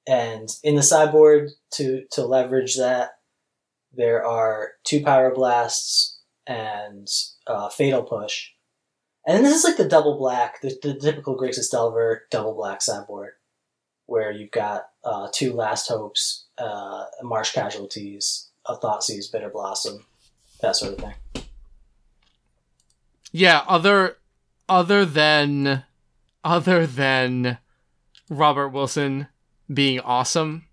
And 0.06 0.48
in 0.62 0.76
the 0.76 0.82
sideboard, 0.82 1.50
to 1.72 2.04
to 2.12 2.24
leverage 2.24 2.76
that, 2.76 3.18
there 3.92 4.24
are 4.24 4.72
two 4.84 5.00
Pyroblasts 5.00 6.18
and 6.46 7.08
uh, 7.48 7.68
Fatal 7.70 8.04
Push. 8.04 8.50
And 9.26 9.44
this 9.44 9.56
is 9.56 9.64
like 9.64 9.76
the 9.76 9.88
double 9.88 10.16
black, 10.16 10.60
the, 10.60 10.78
the 10.80 10.94
typical 10.94 11.36
Grixis 11.36 11.70
Delver 11.70 12.26
double 12.30 12.54
black 12.54 12.80
sideboard, 12.80 13.32
where 14.06 14.30
you've 14.30 14.52
got 14.52 14.90
uh, 15.04 15.28
two 15.32 15.52
Last 15.52 15.88
Hopes, 15.88 16.46
uh, 16.58 17.06
Marsh 17.22 17.52
Casualties, 17.52 18.48
a 18.66 18.76
Thoughtseize, 18.76 19.30
Bitter 19.30 19.50
Blossom, 19.50 20.06
that 20.60 20.76
sort 20.76 20.92
of 20.92 20.98
thing. 21.00 21.44
Yeah, 23.32 23.64
other 23.66 24.18
other 24.68 25.04
than 25.04 25.84
other 26.44 26.86
than 26.86 27.58
Robert 28.30 28.68
Wilson 28.68 29.26
being 29.72 29.98
awesome, 30.00 30.66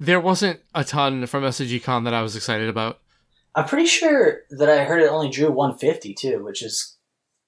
there 0.00 0.20
wasn't 0.20 0.60
a 0.74 0.84
ton 0.84 1.26
from 1.26 1.44
SCG 1.44 1.82
Con 1.82 2.04
that 2.04 2.14
I 2.14 2.22
was 2.22 2.34
excited 2.34 2.70
about. 2.70 3.00
I'm 3.54 3.66
pretty 3.66 3.86
sure 3.86 4.40
that 4.50 4.68
I 4.68 4.84
heard 4.84 5.02
it 5.02 5.10
only 5.10 5.28
drew 5.28 5.50
150 5.50 6.14
too, 6.14 6.42
which 6.42 6.62
is 6.62 6.97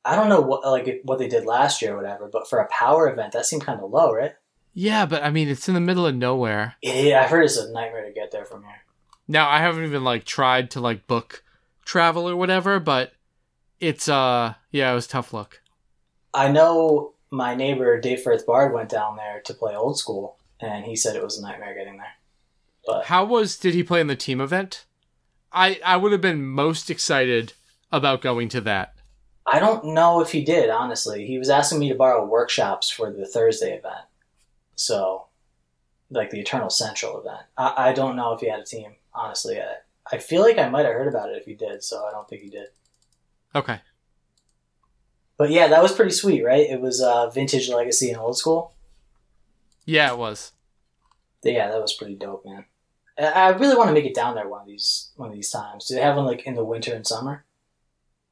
I 0.05 0.17
don't 0.17 0.29
know 0.29 0.41
what 0.41 0.65
like 0.65 1.03
what 1.05 1.19
they 1.19 1.29
did 1.29 1.45
last 1.45 1.83
year 1.83 1.93
or 1.95 1.97
whatever, 1.97 2.29
but 2.33 2.49
for 2.49 2.59
a 2.59 2.69
power 2.69 3.09
event 3.09 3.33
that 3.33 3.47
seemed 3.47 3.65
kind 3.65 3.81
of 3.81 3.91
low, 3.91 4.13
right? 4.13 4.35
Yeah, 4.73 5.05
but 5.07 5.23
I 5.23 5.31
mean, 5.31 5.49
it's 5.49 5.69
in 5.69 5.75
the 5.75 5.81
middle 5.81 6.07
of 6.07 6.15
nowhere. 6.15 6.77
Yeah, 6.83 7.23
I've 7.23 7.31
heard 7.31 7.45
it's 7.45 7.57
a 7.57 7.71
nightmare 7.73 8.07
to 8.07 8.13
get 8.13 8.31
there 8.31 8.45
from 8.45 8.63
here. 8.63 8.83
Now, 9.29 9.49
I 9.49 9.59
haven't 9.59 9.85
even 9.85 10.05
like 10.05 10.25
tried 10.25 10.71
to 10.73 10.81
like 10.81 11.07
book 11.07 11.43
travel 11.85 12.29
or 12.29 12.37
whatever, 12.37 12.81
but 12.81 13.13
it's 13.79 14.09
uh 14.09 14.55
yeah, 14.71 14.91
it 14.91 14.95
was 14.95 15.07
tough 15.07 15.33
luck. 15.33 15.61
I 16.33 16.51
know 16.51 17.15
my 17.31 17.55
neighbor 17.55 18.01
Dave 18.01 18.23
Firth 18.23 18.47
Bard 18.47 18.73
went 18.73 18.89
down 18.89 19.17
there 19.17 19.41
to 19.45 19.55
play 19.55 19.75
old 19.75 19.99
school, 19.99 20.39
and 20.61 20.85
he 20.85 20.97
said 20.97 21.17
it 21.17 21.23
was 21.23 21.39
a 21.39 21.43
nightmare 21.43 21.75
getting 21.75 21.97
there. 21.97 22.15
But 22.87 23.07
How 23.07 23.25
was 23.25 23.59
did 23.59 23.75
he 23.75 23.83
play 23.83 24.01
in 24.01 24.07
the 24.07 24.17
team 24.17 24.41
event? 24.41 24.87
I 25.53 25.81
I 25.85 25.97
would 25.97 26.13
have 26.13 26.21
been 26.21 26.47
most 26.47 26.91
excited 26.91 27.53
about 27.93 28.23
going 28.23 28.49
to 28.51 28.61
that. 28.63 28.95
I 29.53 29.59
don't 29.59 29.85
know 29.87 30.21
if 30.21 30.31
he 30.31 30.45
did. 30.45 30.71
Honestly, 30.71 31.27
he 31.27 31.39
was 31.39 31.51
asking 31.51 31.81
me 31.81 31.89
to 31.89 31.95
borrow 31.97 32.25
workshops 32.25 32.89
for 32.89 33.11
the 33.11 33.27
Thursday 33.27 33.77
event, 33.77 34.05
so 34.77 35.27
like 36.11 36.31
the 36.31 36.41
Eternal 36.41 36.71
Central 36.71 37.21
event. 37.21 37.43
I, 37.57 37.89
I 37.91 37.93
don't 37.93 38.17
know 38.17 38.33
if 38.33 38.41
he 38.41 38.49
had 38.49 38.61
a 38.61 38.65
team, 38.65 38.95
honestly. 39.13 39.61
I, 39.61 39.77
I 40.13 40.19
feel 40.19 40.43
like 40.43 40.59
I 40.59 40.69
might 40.69 40.85
have 40.85 40.95
heard 40.95 41.09
about 41.09 41.31
it 41.31 41.39
if 41.39 41.47
he 41.47 41.55
did, 41.55 41.83
so 41.83 42.05
I 42.07 42.11
don't 42.11 42.29
think 42.29 42.43
he 42.43 42.51
did. 42.51 42.69
Okay. 43.55 43.81
But 45.37 45.51
yeah, 45.51 45.69
that 45.69 45.83
was 45.83 45.93
pretty 45.93 46.13
sweet, 46.13 46.45
right? 46.45 46.69
It 46.69 46.81
was 46.81 47.01
uh, 47.01 47.31
vintage 47.31 47.69
legacy 47.69 48.11
and 48.11 48.19
old 48.19 48.37
school. 48.37 48.75
Yeah, 49.85 50.13
it 50.13 50.19
was. 50.19 50.53
Yeah, 51.43 51.71
that 51.71 51.81
was 51.81 51.95
pretty 51.95 52.15
dope, 52.15 52.45
man. 52.45 52.67
I 53.19 53.25
I 53.25 53.49
really 53.49 53.77
want 53.77 53.89
to 53.89 53.95
make 53.95 54.05
it 54.05 54.15
down 54.15 54.35
there 54.35 54.49
one 54.49 54.61
of 54.61 54.67
these 54.67 55.11
one 55.17 55.31
of 55.31 55.35
these 55.35 55.51
times. 55.51 55.87
Do 55.87 55.95
they 55.95 56.03
have 56.03 56.17
one 56.17 56.27
like 56.27 56.47
in 56.47 56.55
the 56.55 56.65
winter 56.65 56.95
and 56.95 57.07
summer? 57.07 57.45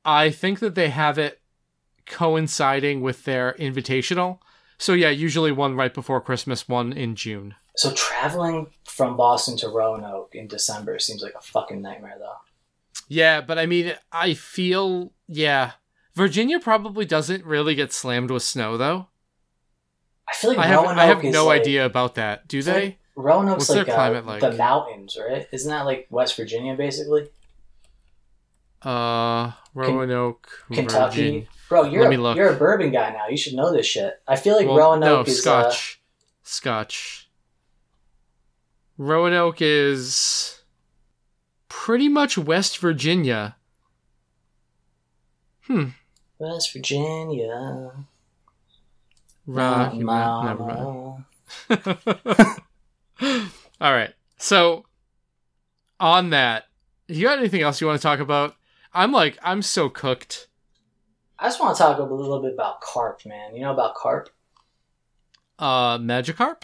I 0.04 0.30
think 0.30 0.60
that 0.60 0.74
they 0.74 0.90
have 0.90 1.18
it 1.18 1.40
coinciding 2.06 3.00
with 3.02 3.24
their 3.24 3.54
invitational. 3.58 4.38
So 4.78 4.92
yeah, 4.92 5.10
usually 5.10 5.52
one 5.52 5.74
right 5.76 5.92
before 5.92 6.20
Christmas, 6.20 6.68
one 6.68 6.92
in 6.92 7.16
June. 7.16 7.54
So 7.76 7.92
traveling 7.92 8.68
from 8.84 9.16
Boston 9.16 9.56
to 9.58 9.68
Roanoke 9.68 10.34
in 10.34 10.48
December 10.48 10.98
seems 10.98 11.22
like 11.22 11.34
a 11.38 11.40
fucking 11.40 11.80
nightmare, 11.82 12.16
though. 12.18 12.36
Yeah, 13.08 13.40
but 13.40 13.58
I 13.58 13.66
mean, 13.66 13.94
I 14.12 14.34
feel 14.34 15.12
yeah. 15.26 15.72
Virginia 16.14 16.58
probably 16.58 17.04
doesn't 17.04 17.44
really 17.44 17.74
get 17.76 17.92
slammed 17.92 18.30
with 18.30 18.42
snow 18.42 18.76
though. 18.76 19.06
I 20.28 20.34
feel 20.34 20.50
like 20.50 20.58
I 20.58 20.66
have 20.66 20.82
Roanoke 20.82 20.98
I 20.98 21.04
have 21.06 21.24
no 21.24 21.46
like- 21.46 21.60
idea 21.60 21.86
about 21.86 22.16
that. 22.16 22.48
Do 22.48 22.62
they? 22.62 22.84
like- 22.84 22.98
Roanoke's 23.16 23.62
What's 23.62 23.68
their 23.68 23.78
like, 23.78 23.88
uh, 23.88 23.94
climate 23.94 24.26
like? 24.26 24.40
the 24.40 24.52
mountains, 24.52 25.16
right? 25.20 25.48
Isn't 25.50 25.70
that 25.70 25.84
like 25.86 26.06
West 26.08 26.36
Virginia, 26.36 26.76
basically? 26.76 27.28
Uh, 28.82 29.52
Roanoke, 29.74 30.48
Kentucky. 30.72 31.48
Bro, 31.68 31.84
you're 31.84 32.10
a, 32.10 32.34
you're 32.34 32.54
a 32.54 32.56
bourbon 32.56 32.90
guy 32.92 33.10
now. 33.10 33.28
You 33.28 33.36
should 33.36 33.54
know 33.54 33.72
this 33.72 33.86
shit. 33.86 34.22
I 34.26 34.36
feel 34.36 34.56
like 34.56 34.66
Well, 34.66 34.76
Roanoke 34.76 35.26
no, 35.26 35.32
is 35.32 35.46
uh, 35.46 35.70
Scotch. 35.70 36.00
Scotch. 36.42 37.28
Roanoke 38.96 39.60
is 39.60 40.62
pretty 41.68 42.08
much 42.08 42.38
West 42.38 42.78
Virginia. 42.78 43.56
Hmm. 45.62 45.88
West 46.38 46.72
Virginia. 46.72 47.92
Mama. 49.46 49.94
Never 50.44 50.64
mind. 50.64 52.60
All 53.80 53.92
right. 53.92 54.14
So, 54.38 54.84
on 56.00 56.30
that, 56.30 56.64
you 57.08 57.24
got 57.24 57.38
anything 57.38 57.62
else 57.62 57.80
you 57.80 57.86
want 57.86 57.98
to 57.98 58.02
talk 58.02 58.20
about? 58.20 58.54
I'm 58.98 59.12
like, 59.12 59.38
I'm 59.42 59.62
so 59.62 59.88
cooked. 59.88 60.48
I 61.38 61.46
just 61.46 61.60
want 61.60 61.76
to 61.76 61.82
talk 61.82 61.98
a 61.98 62.02
little 62.02 62.42
bit 62.42 62.52
about 62.52 62.80
carp, 62.80 63.24
man. 63.24 63.54
You 63.54 63.62
know 63.62 63.72
about 63.72 63.94
carp? 63.94 64.28
Uh, 65.58 65.98
Magikarp? 65.98 66.62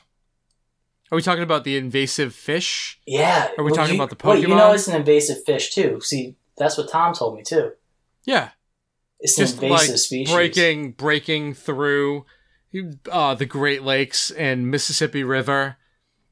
Are 1.13 1.17
we 1.17 1.23
talking 1.23 1.45
about 1.45 1.63
the 1.63 1.77
invasive 1.77 2.35
fish? 2.35 3.01
Yeah. 3.07 3.51
Are 3.57 3.63
we 3.63 3.71
Well, 3.71 3.77
talking 3.77 3.95
you- 3.95 4.03
about 4.03 4.19
the 4.19 4.29
Wait, 4.29 4.41
you 4.43 4.49
know 4.49 4.73
it's 4.73 4.89
an 4.89 4.97
invasive 4.97 5.45
fish 5.45 5.73
too. 5.75 6.01
See, 6.01 6.35
that's 6.57 6.77
what 6.77 6.89
Tom 6.89 7.15
told 7.15 7.37
me 7.37 7.45
too. 7.45 7.73
Yeah. 8.25 8.51
It's 9.21 9.39
an 9.39 9.45
Just 9.45 9.63
invasive 9.63 9.89
like 9.91 9.99
species. 9.99 10.35
breaking 10.35 10.93
breaking 10.93 11.55
through 11.55 12.27
uh, 13.13 13.35
the 13.37 13.47
Great 13.47 13.85
Lakes 13.85 14.33
and 14.33 14.69
Mississippi 14.71 15.23
River. 15.23 15.77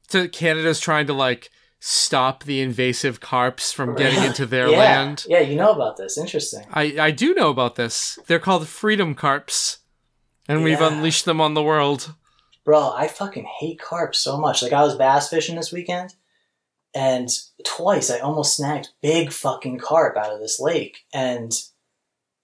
To 0.09 0.27
Canada's 0.27 0.81
trying 0.81 1.07
to 1.07 1.13
like 1.13 1.49
stop 1.85 2.45
the 2.45 2.61
invasive 2.61 3.19
carps 3.19 3.73
from 3.73 3.93
getting 3.97 4.23
into 4.23 4.45
their 4.45 4.69
yeah. 4.69 4.77
land. 4.77 5.25
Yeah, 5.27 5.41
you 5.41 5.57
know 5.57 5.73
about 5.73 5.97
this. 5.97 6.17
Interesting. 6.17 6.65
I, 6.71 6.95
I 6.97 7.11
do 7.11 7.33
know 7.33 7.49
about 7.49 7.75
this. 7.75 8.17
They're 8.27 8.39
called 8.39 8.69
freedom 8.69 9.13
carps. 9.15 9.79
And 10.47 10.63
we've 10.63 10.81
unleashed 10.81 11.25
them 11.25 11.39
on 11.39 11.53
the 11.53 11.63
world. 11.63 12.15
Bro, 12.65 12.93
I 12.95 13.07
fucking 13.07 13.47
hate 13.59 13.81
carps 13.81 14.19
so 14.19 14.37
much. 14.37 14.61
Like 14.61 14.73
I 14.73 14.83
was 14.83 14.95
bass 14.95 15.29
fishing 15.29 15.55
this 15.55 15.71
weekend 15.71 16.15
and 16.93 17.29
twice 17.65 18.09
I 18.09 18.19
almost 18.19 18.55
snagged 18.55 18.89
big 19.01 19.31
fucking 19.31 19.79
carp 19.79 20.15
out 20.15 20.31
of 20.31 20.39
this 20.39 20.59
lake 20.59 20.99
and 21.13 21.51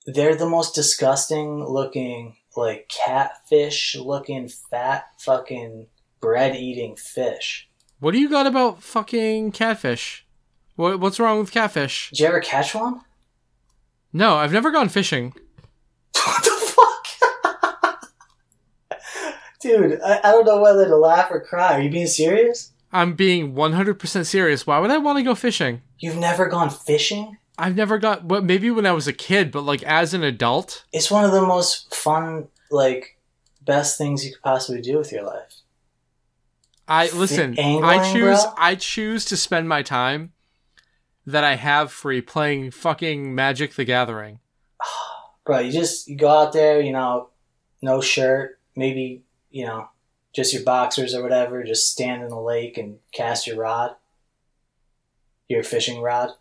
they're 0.05 0.35
the 0.35 0.49
most 0.49 0.75
disgusting 0.75 1.65
looking 1.65 2.35
like 2.55 2.89
catfish 2.89 3.95
looking 3.95 4.49
fat 4.49 5.05
fucking 5.19 5.87
bread 6.19 6.55
eating 6.55 6.95
fish. 6.97 7.68
What 7.99 8.11
do 8.11 8.19
you 8.19 8.29
got 8.29 8.47
about 8.47 8.81
fucking 8.81 9.51
catfish? 9.51 10.25
What, 10.75 11.01
what's 11.01 11.19
wrong 11.19 11.39
with 11.39 11.51
catfish? 11.51 12.09
Did 12.11 12.19
you 12.19 12.27
ever 12.27 12.39
catch 12.39 12.73
one? 12.73 13.01
No, 14.13 14.35
I've 14.35 14.53
never 14.53 14.71
gone 14.71 14.87
fishing. 14.87 15.33
what 16.15 16.43
the 16.43 16.73
fuck? 17.81 18.01
Dude, 19.61 19.99
I, 20.01 20.19
I 20.19 20.31
don't 20.31 20.45
know 20.45 20.61
whether 20.61 20.85
to 20.85 20.95
laugh 20.95 21.29
or 21.29 21.41
cry. 21.41 21.73
Are 21.73 21.81
you 21.81 21.89
being 21.89 22.07
serious? 22.07 22.71
I'm 22.93 23.13
being 23.13 23.53
100% 23.53 24.25
serious. 24.25 24.65
Why 24.65 24.79
would 24.79 24.91
I 24.91 24.97
want 24.97 25.17
to 25.17 25.23
go 25.23 25.35
fishing? 25.35 25.81
You've 25.99 26.15
never 26.17 26.47
gone 26.47 26.69
fishing? 26.69 27.37
I've 27.57 27.75
never 27.75 27.97
got, 27.97 28.23
well, 28.23 28.41
maybe 28.41 28.71
when 28.71 28.85
I 28.85 28.93
was 28.93 29.07
a 29.09 29.13
kid, 29.13 29.51
but 29.51 29.63
like 29.63 29.83
as 29.83 30.13
an 30.13 30.23
adult, 30.23 30.85
It's 30.93 31.11
one 31.11 31.25
of 31.25 31.33
the 31.33 31.41
most 31.41 31.93
fun, 31.93 32.47
like, 32.71 33.17
best 33.61 33.97
things 33.97 34.25
you 34.25 34.31
could 34.31 34.41
possibly 34.41 34.81
do 34.81 34.97
with 34.97 35.11
your 35.11 35.23
life. 35.23 35.58
I 36.89 37.09
listen. 37.11 37.57
I 37.59 38.11
choose. 38.11 38.43
bro? 38.43 38.53
I 38.57 38.75
choose 38.75 39.25
to 39.25 39.37
spend 39.37 39.69
my 39.69 39.81
time 39.83 40.33
that 41.25 41.43
I 41.43 41.55
have 41.55 41.91
free 41.91 42.21
playing 42.21 42.71
fucking 42.71 43.33
Magic: 43.33 43.75
The 43.75 43.85
Gathering. 43.85 44.39
Bro, 45.45 45.59
you 45.59 45.71
just 45.71 46.07
you 46.07 46.15
go 46.15 46.29
out 46.29 46.53
there, 46.53 46.79
you 46.81 46.91
know, 46.91 47.29
no 47.81 48.01
shirt, 48.01 48.59
maybe, 48.75 49.23
you 49.49 49.65
know, 49.65 49.89
just 50.33 50.53
your 50.53 50.63
boxers 50.63 51.15
or 51.15 51.23
whatever, 51.23 51.63
just 51.63 51.91
stand 51.91 52.21
in 52.21 52.29
the 52.29 52.39
lake 52.39 52.77
and 52.77 52.97
cast 53.13 53.47
your 53.47 53.57
rod. 53.57 53.95
Your 55.47 55.63
fishing 55.63 56.01
rod. 56.01 56.31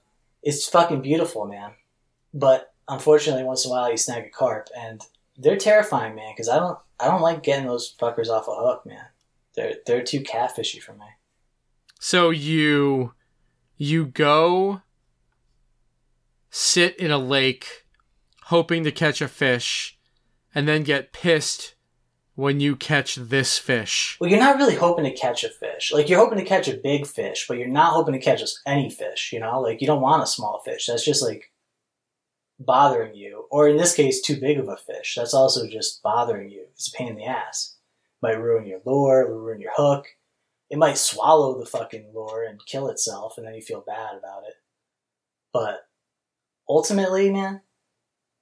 It's 0.43 0.69
fucking 0.69 1.01
beautiful, 1.01 1.47
man. 1.47 1.73
But 2.35 2.75
unfortunately 2.89 3.45
once 3.45 3.65
in 3.65 3.71
a 3.71 3.75
while 3.75 3.91
you 3.91 3.97
snag 3.97 4.25
a 4.25 4.31
carp 4.31 4.69
and 4.77 5.03
they're 5.37 5.57
terrifying, 5.57 6.15
man, 6.15 6.33
because 6.35 6.49
I 6.49 6.59
don't 6.59 6.79
I 6.99 7.07
don't 7.07 7.21
like 7.21 7.43
getting 7.43 7.67
those 7.67 7.95
fuckers 8.01 8.29
off 8.29 8.49
a 8.49 8.55
hook, 8.55 8.85
man. 8.85 9.07
They're 9.59 9.75
they're 9.87 10.05
too 10.05 10.21
catfishy 10.21 10.81
for 10.81 10.93
me. 10.93 11.07
So 11.99 12.31
you 12.31 13.15
you 13.77 14.07
go 14.07 14.83
sit 16.49 16.97
in 16.97 17.11
a 17.11 17.19
lake 17.19 17.85
hoping 18.45 18.85
to 18.85 18.93
catch 18.93 19.21
a 19.21 19.27
fish 19.27 19.99
and 20.55 20.69
then 20.69 20.85
get 20.85 21.13
pissed 21.13 21.75
when 22.37 22.61
you 22.61 22.77
catch 22.77 23.17
this 23.17 23.59
fish. 23.59 24.17
Well, 24.21 24.31
you're 24.31 24.39
not 24.39 24.59
really 24.59 24.77
hoping 24.77 25.05
to 25.07 25.11
catch 25.11 25.43
a 25.43 25.49
fish. 25.49 25.91
Like 25.93 26.09
you're 26.09 26.21
hoping 26.21 26.39
to 26.39 26.45
catch 26.45 26.69
a 26.69 26.77
big 26.77 27.05
fish, 27.05 27.47
but 27.49 27.59
you're 27.59 27.67
not 27.67 27.95
hoping 27.95 28.15
to 28.15 28.21
catch 28.21 28.41
any 28.65 28.91
fish. 28.91 29.33
You 29.33 29.41
know, 29.41 29.61
like 29.61 29.81
you 29.81 29.89
don't 29.89 30.01
want 30.01 30.23
a 30.23 30.27
small 30.27 30.63
fish. 30.65 30.87
That's 30.87 31.05
just 31.05 31.21
like 31.21 31.51
bothering 32.61 33.17
you. 33.17 33.47
Or 33.51 33.69
in 33.69 33.77
this 33.77 33.97
case, 33.97 34.23
too 34.23 34.39
big 34.39 34.61
of 34.61 34.69
a 34.69 34.77
fish. 34.77 35.17
That's 35.17 35.35
also 35.35 35.67
just 35.67 36.01
bothering 36.01 36.49
you. 36.49 36.67
It's 36.75 36.95
a 36.95 36.97
pain 36.97 37.09
in 37.09 37.17
the 37.17 37.25
ass. 37.25 37.75
Might 38.23 38.41
ruin 38.41 38.67
your 38.67 38.81
lure, 38.85 39.29
ruin 39.29 39.61
your 39.61 39.73
hook. 39.77 40.07
It 40.71 40.79
might 40.79 40.99
swallow 40.99 41.59
the 41.59 41.67
fucking 41.67 42.11
lure 42.15 42.45
and 42.45 42.65
kill 42.67 42.89
itself, 42.89 43.35
and 43.37 43.47
then 43.47 43.55
you 43.55 43.63
feel 43.63 43.85
bad 43.87 44.17
about 44.17 44.43
it. 44.47 44.55
But 45.53 45.87
ultimately, 46.69 47.31
man, 47.31 47.63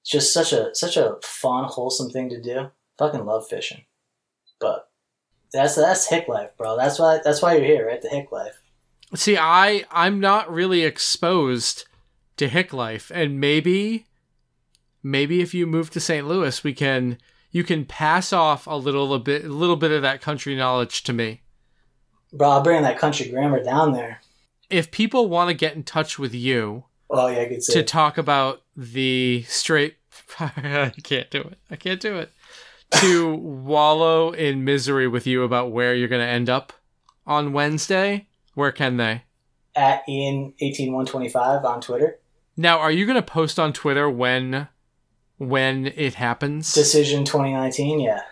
it's 0.03 0.11
just 0.11 0.33
such 0.33 0.53
a 0.53 0.74
such 0.74 0.97
a 0.97 1.16
fun, 1.22 1.64
wholesome 1.64 2.11
thing 2.11 2.29
to 2.31 2.41
do. 2.41 2.70
Fucking 2.99 3.24
love 3.24 3.47
fishing. 3.47 3.85
But 4.59 4.89
that's 5.53 5.77
that's 5.77 6.09
hick 6.09 6.29
life, 6.29 6.51
bro. 6.57 6.77
That's 6.77 6.99
why 6.99 7.20
that's 7.22 7.43
why 7.43 7.55
you're 7.55 7.64
here, 7.64 7.87
right? 7.87 8.03
The 8.03 8.09
hick 8.09 8.33
life. 8.33 8.61
See, 9.14 9.37
I 9.37 9.85
I'm 9.91 10.20
not 10.20 10.51
really 10.51 10.83
exposed 10.83 11.85
to 12.37 12.49
hick 12.49 12.72
life, 12.72 13.11
and 13.14 13.41
maybe 13.41 14.07
maybe 15.03 15.41
if 15.41 15.55
you 15.55 15.66
move 15.66 15.91
to 15.91 16.01
St. 16.01 16.27
Louis, 16.27 16.64
we 16.64 16.74
can 16.74 17.18
you 17.57 17.64
can 17.64 17.86
pass 17.86 18.34
off 18.34 18.66
a 18.66 18.74
little 18.76 19.14
a 19.14 19.18
bit 19.18 19.44
a 19.46 19.48
little 19.48 19.76
bit 19.76 19.90
of 19.90 20.02
that 20.02 20.20
country 20.20 20.54
knowledge 20.54 21.02
to 21.04 21.12
me. 21.14 21.40
Bro, 22.32 22.50
I'll 22.50 22.61
bring 22.62 22.82
that 22.82 22.98
country 22.98 23.30
grammar 23.30 23.62
down 23.64 23.92
there. 23.92 24.20
If 24.68 24.90
people 24.90 25.28
want 25.30 25.48
to 25.48 25.54
get 25.54 25.74
in 25.74 25.82
touch 25.82 26.18
with 26.18 26.34
you 26.34 26.84
Oh 27.09 27.28
yeah, 27.28 27.40
I 27.40 27.46
could 27.46 27.62
say. 27.62 27.72
to 27.74 27.82
talk 27.82 28.18
about 28.18 28.62
the 28.76 29.44
straight 29.48 29.96
I 30.40 30.92
can't 31.02 31.30
do 31.30 31.40
it. 31.40 31.59
I 31.70 31.76
can't 31.76 32.00
do 32.00 32.18
it. 32.18 32.30
To 33.00 33.34
wallow 33.34 34.32
in 34.32 34.64
misery 34.64 35.09
with 35.09 35.26
you 35.26 35.42
about 35.42 35.70
where 35.72 35.94
you're 35.94 36.09
going 36.09 36.24
to 36.24 36.28
end 36.28 36.50
up 36.50 36.72
on 37.26 37.52
Wednesday, 37.52 38.26
where 38.54 38.72
can 38.72 38.96
they? 38.98 39.22
at 39.74 40.02
Ian 40.09 40.54
eighteen 40.61 40.92
one 40.92 41.07
twenty 41.07 41.28
five 41.28 41.64
on 41.64 41.80
Twitter. 41.80 42.18
Now, 42.57 42.78
are 42.78 42.90
you 42.90 43.04
going 43.07 43.16
to 43.16 43.22
post 43.22 43.59
on 43.59 43.72
Twitter 43.72 44.09
when 44.11 44.68
when 45.39 45.87
it 45.87 46.14
happens? 46.14 46.72
Decision 46.72 47.24
twenty 47.24 47.53
nineteen, 47.53 48.01
yeah. 48.01 48.22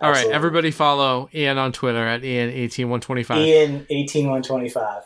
All 0.00 0.10
right, 0.10 0.28
everybody 0.28 0.70
follow 0.70 1.28
Ian 1.34 1.58
on 1.58 1.72
Twitter 1.72 2.06
at 2.06 2.22
Ian18125. 2.22 3.36
Ian 3.36 3.86
eighteen 3.90 4.30
one 4.30 4.42
twenty 4.42 4.68
five. 4.68 5.04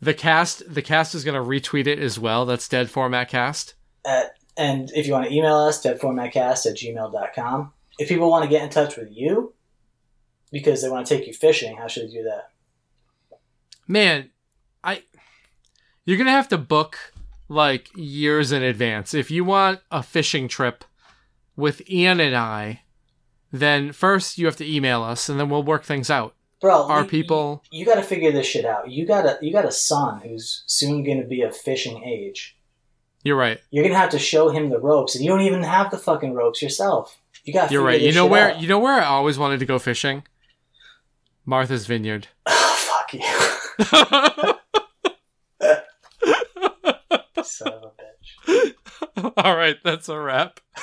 The 0.00 0.14
cast 0.14 0.72
the 0.72 0.82
cast 0.82 1.14
is 1.14 1.22
going 1.22 1.40
to 1.40 1.48
retweet 1.48 1.86
it 1.86 2.00
as 2.00 2.18
well. 2.18 2.44
That's 2.44 2.68
Dead 2.68 2.90
Format 2.90 3.28
Cast. 3.28 3.74
At 4.04 4.34
and 4.56 4.90
if 4.94 5.06
you 5.06 5.12
want 5.12 5.26
to 5.26 5.32
email 5.32 5.56
us, 5.56 5.82
deadformatcast 5.84 6.66
at 6.66 6.76
gmail.com. 6.76 7.72
If 7.98 8.08
people 8.08 8.30
want 8.30 8.44
to 8.44 8.50
get 8.50 8.62
in 8.62 8.70
touch 8.70 8.96
with 8.96 9.08
you 9.10 9.54
because 10.50 10.82
they 10.82 10.88
want 10.88 11.06
to 11.06 11.16
take 11.16 11.26
you 11.26 11.32
fishing, 11.32 11.76
how 11.76 11.86
should 11.86 12.08
they 12.08 12.12
do 12.12 12.24
that? 12.24 12.50
Man, 13.86 14.30
I 14.82 15.04
you're 16.04 16.18
gonna 16.18 16.30
have 16.30 16.48
to 16.48 16.58
book 16.58 17.12
like 17.48 17.90
years 17.94 18.50
in 18.50 18.62
advance 18.62 19.14
if 19.14 19.30
you 19.30 19.44
want 19.44 19.80
a 19.90 20.02
fishing 20.02 20.48
trip 20.48 20.84
with 21.56 21.88
Ian 21.90 22.20
and 22.20 22.36
I. 22.36 22.82
Then 23.52 23.92
first 23.92 24.38
you 24.38 24.46
have 24.46 24.56
to 24.56 24.66
email 24.70 25.02
us, 25.02 25.28
and 25.28 25.38
then 25.38 25.48
we'll 25.50 25.62
work 25.62 25.84
things 25.84 26.08
out. 26.10 26.34
Bro, 26.60 26.84
Our 26.88 27.02
you- 27.02 27.08
people, 27.08 27.62
You, 27.70 27.84
got 27.84 27.96
to 27.96 28.02
figure 28.02 28.30
this 28.32 28.46
shit 28.46 28.64
out. 28.64 28.88
You 28.90 29.04
got 29.06 29.26
a 29.26 29.38
you 29.42 29.52
got 29.52 29.64
a 29.64 29.72
son 29.72 30.20
who's 30.20 30.62
soon 30.66 31.02
going 31.04 31.20
to 31.20 31.26
be 31.26 31.42
of 31.42 31.56
fishing 31.56 32.02
age. 32.04 32.56
you're 33.24 33.36
right. 33.36 33.58
You're 33.70 33.84
gonna 33.84 33.96
have 33.98 34.10
to 34.10 34.18
show 34.18 34.48
him 34.48 34.70
the 34.70 34.78
ropes, 34.80 35.14
and 35.14 35.24
you 35.24 35.30
don't 35.30 35.40
even 35.42 35.62
have 35.64 35.90
the 35.90 35.98
fucking 35.98 36.34
ropes 36.34 36.62
yourself. 36.62 37.18
You 37.44 37.52
got. 37.52 37.70
You're 37.72 37.82
right. 37.84 38.00
You 38.00 38.12
know 38.12 38.26
where 38.26 38.54
you 38.56 38.68
know 38.68 38.78
where 38.78 39.00
I 39.00 39.04
always 39.06 39.38
wanted 39.38 39.58
to 39.60 39.66
go 39.66 39.78
fishing? 39.78 40.22
Martha's 41.44 41.86
Vineyard. 41.86 42.28
Oh, 42.46 42.74
fuck 43.04 43.14
you, 43.14 43.22
son 47.44 47.72
of 47.72 47.82
a 47.84 47.92
bitch. 48.46 49.32
All 49.36 49.56
right, 49.56 49.76
that's 49.84 50.08
a 50.08 50.18
wrap. 50.18 50.60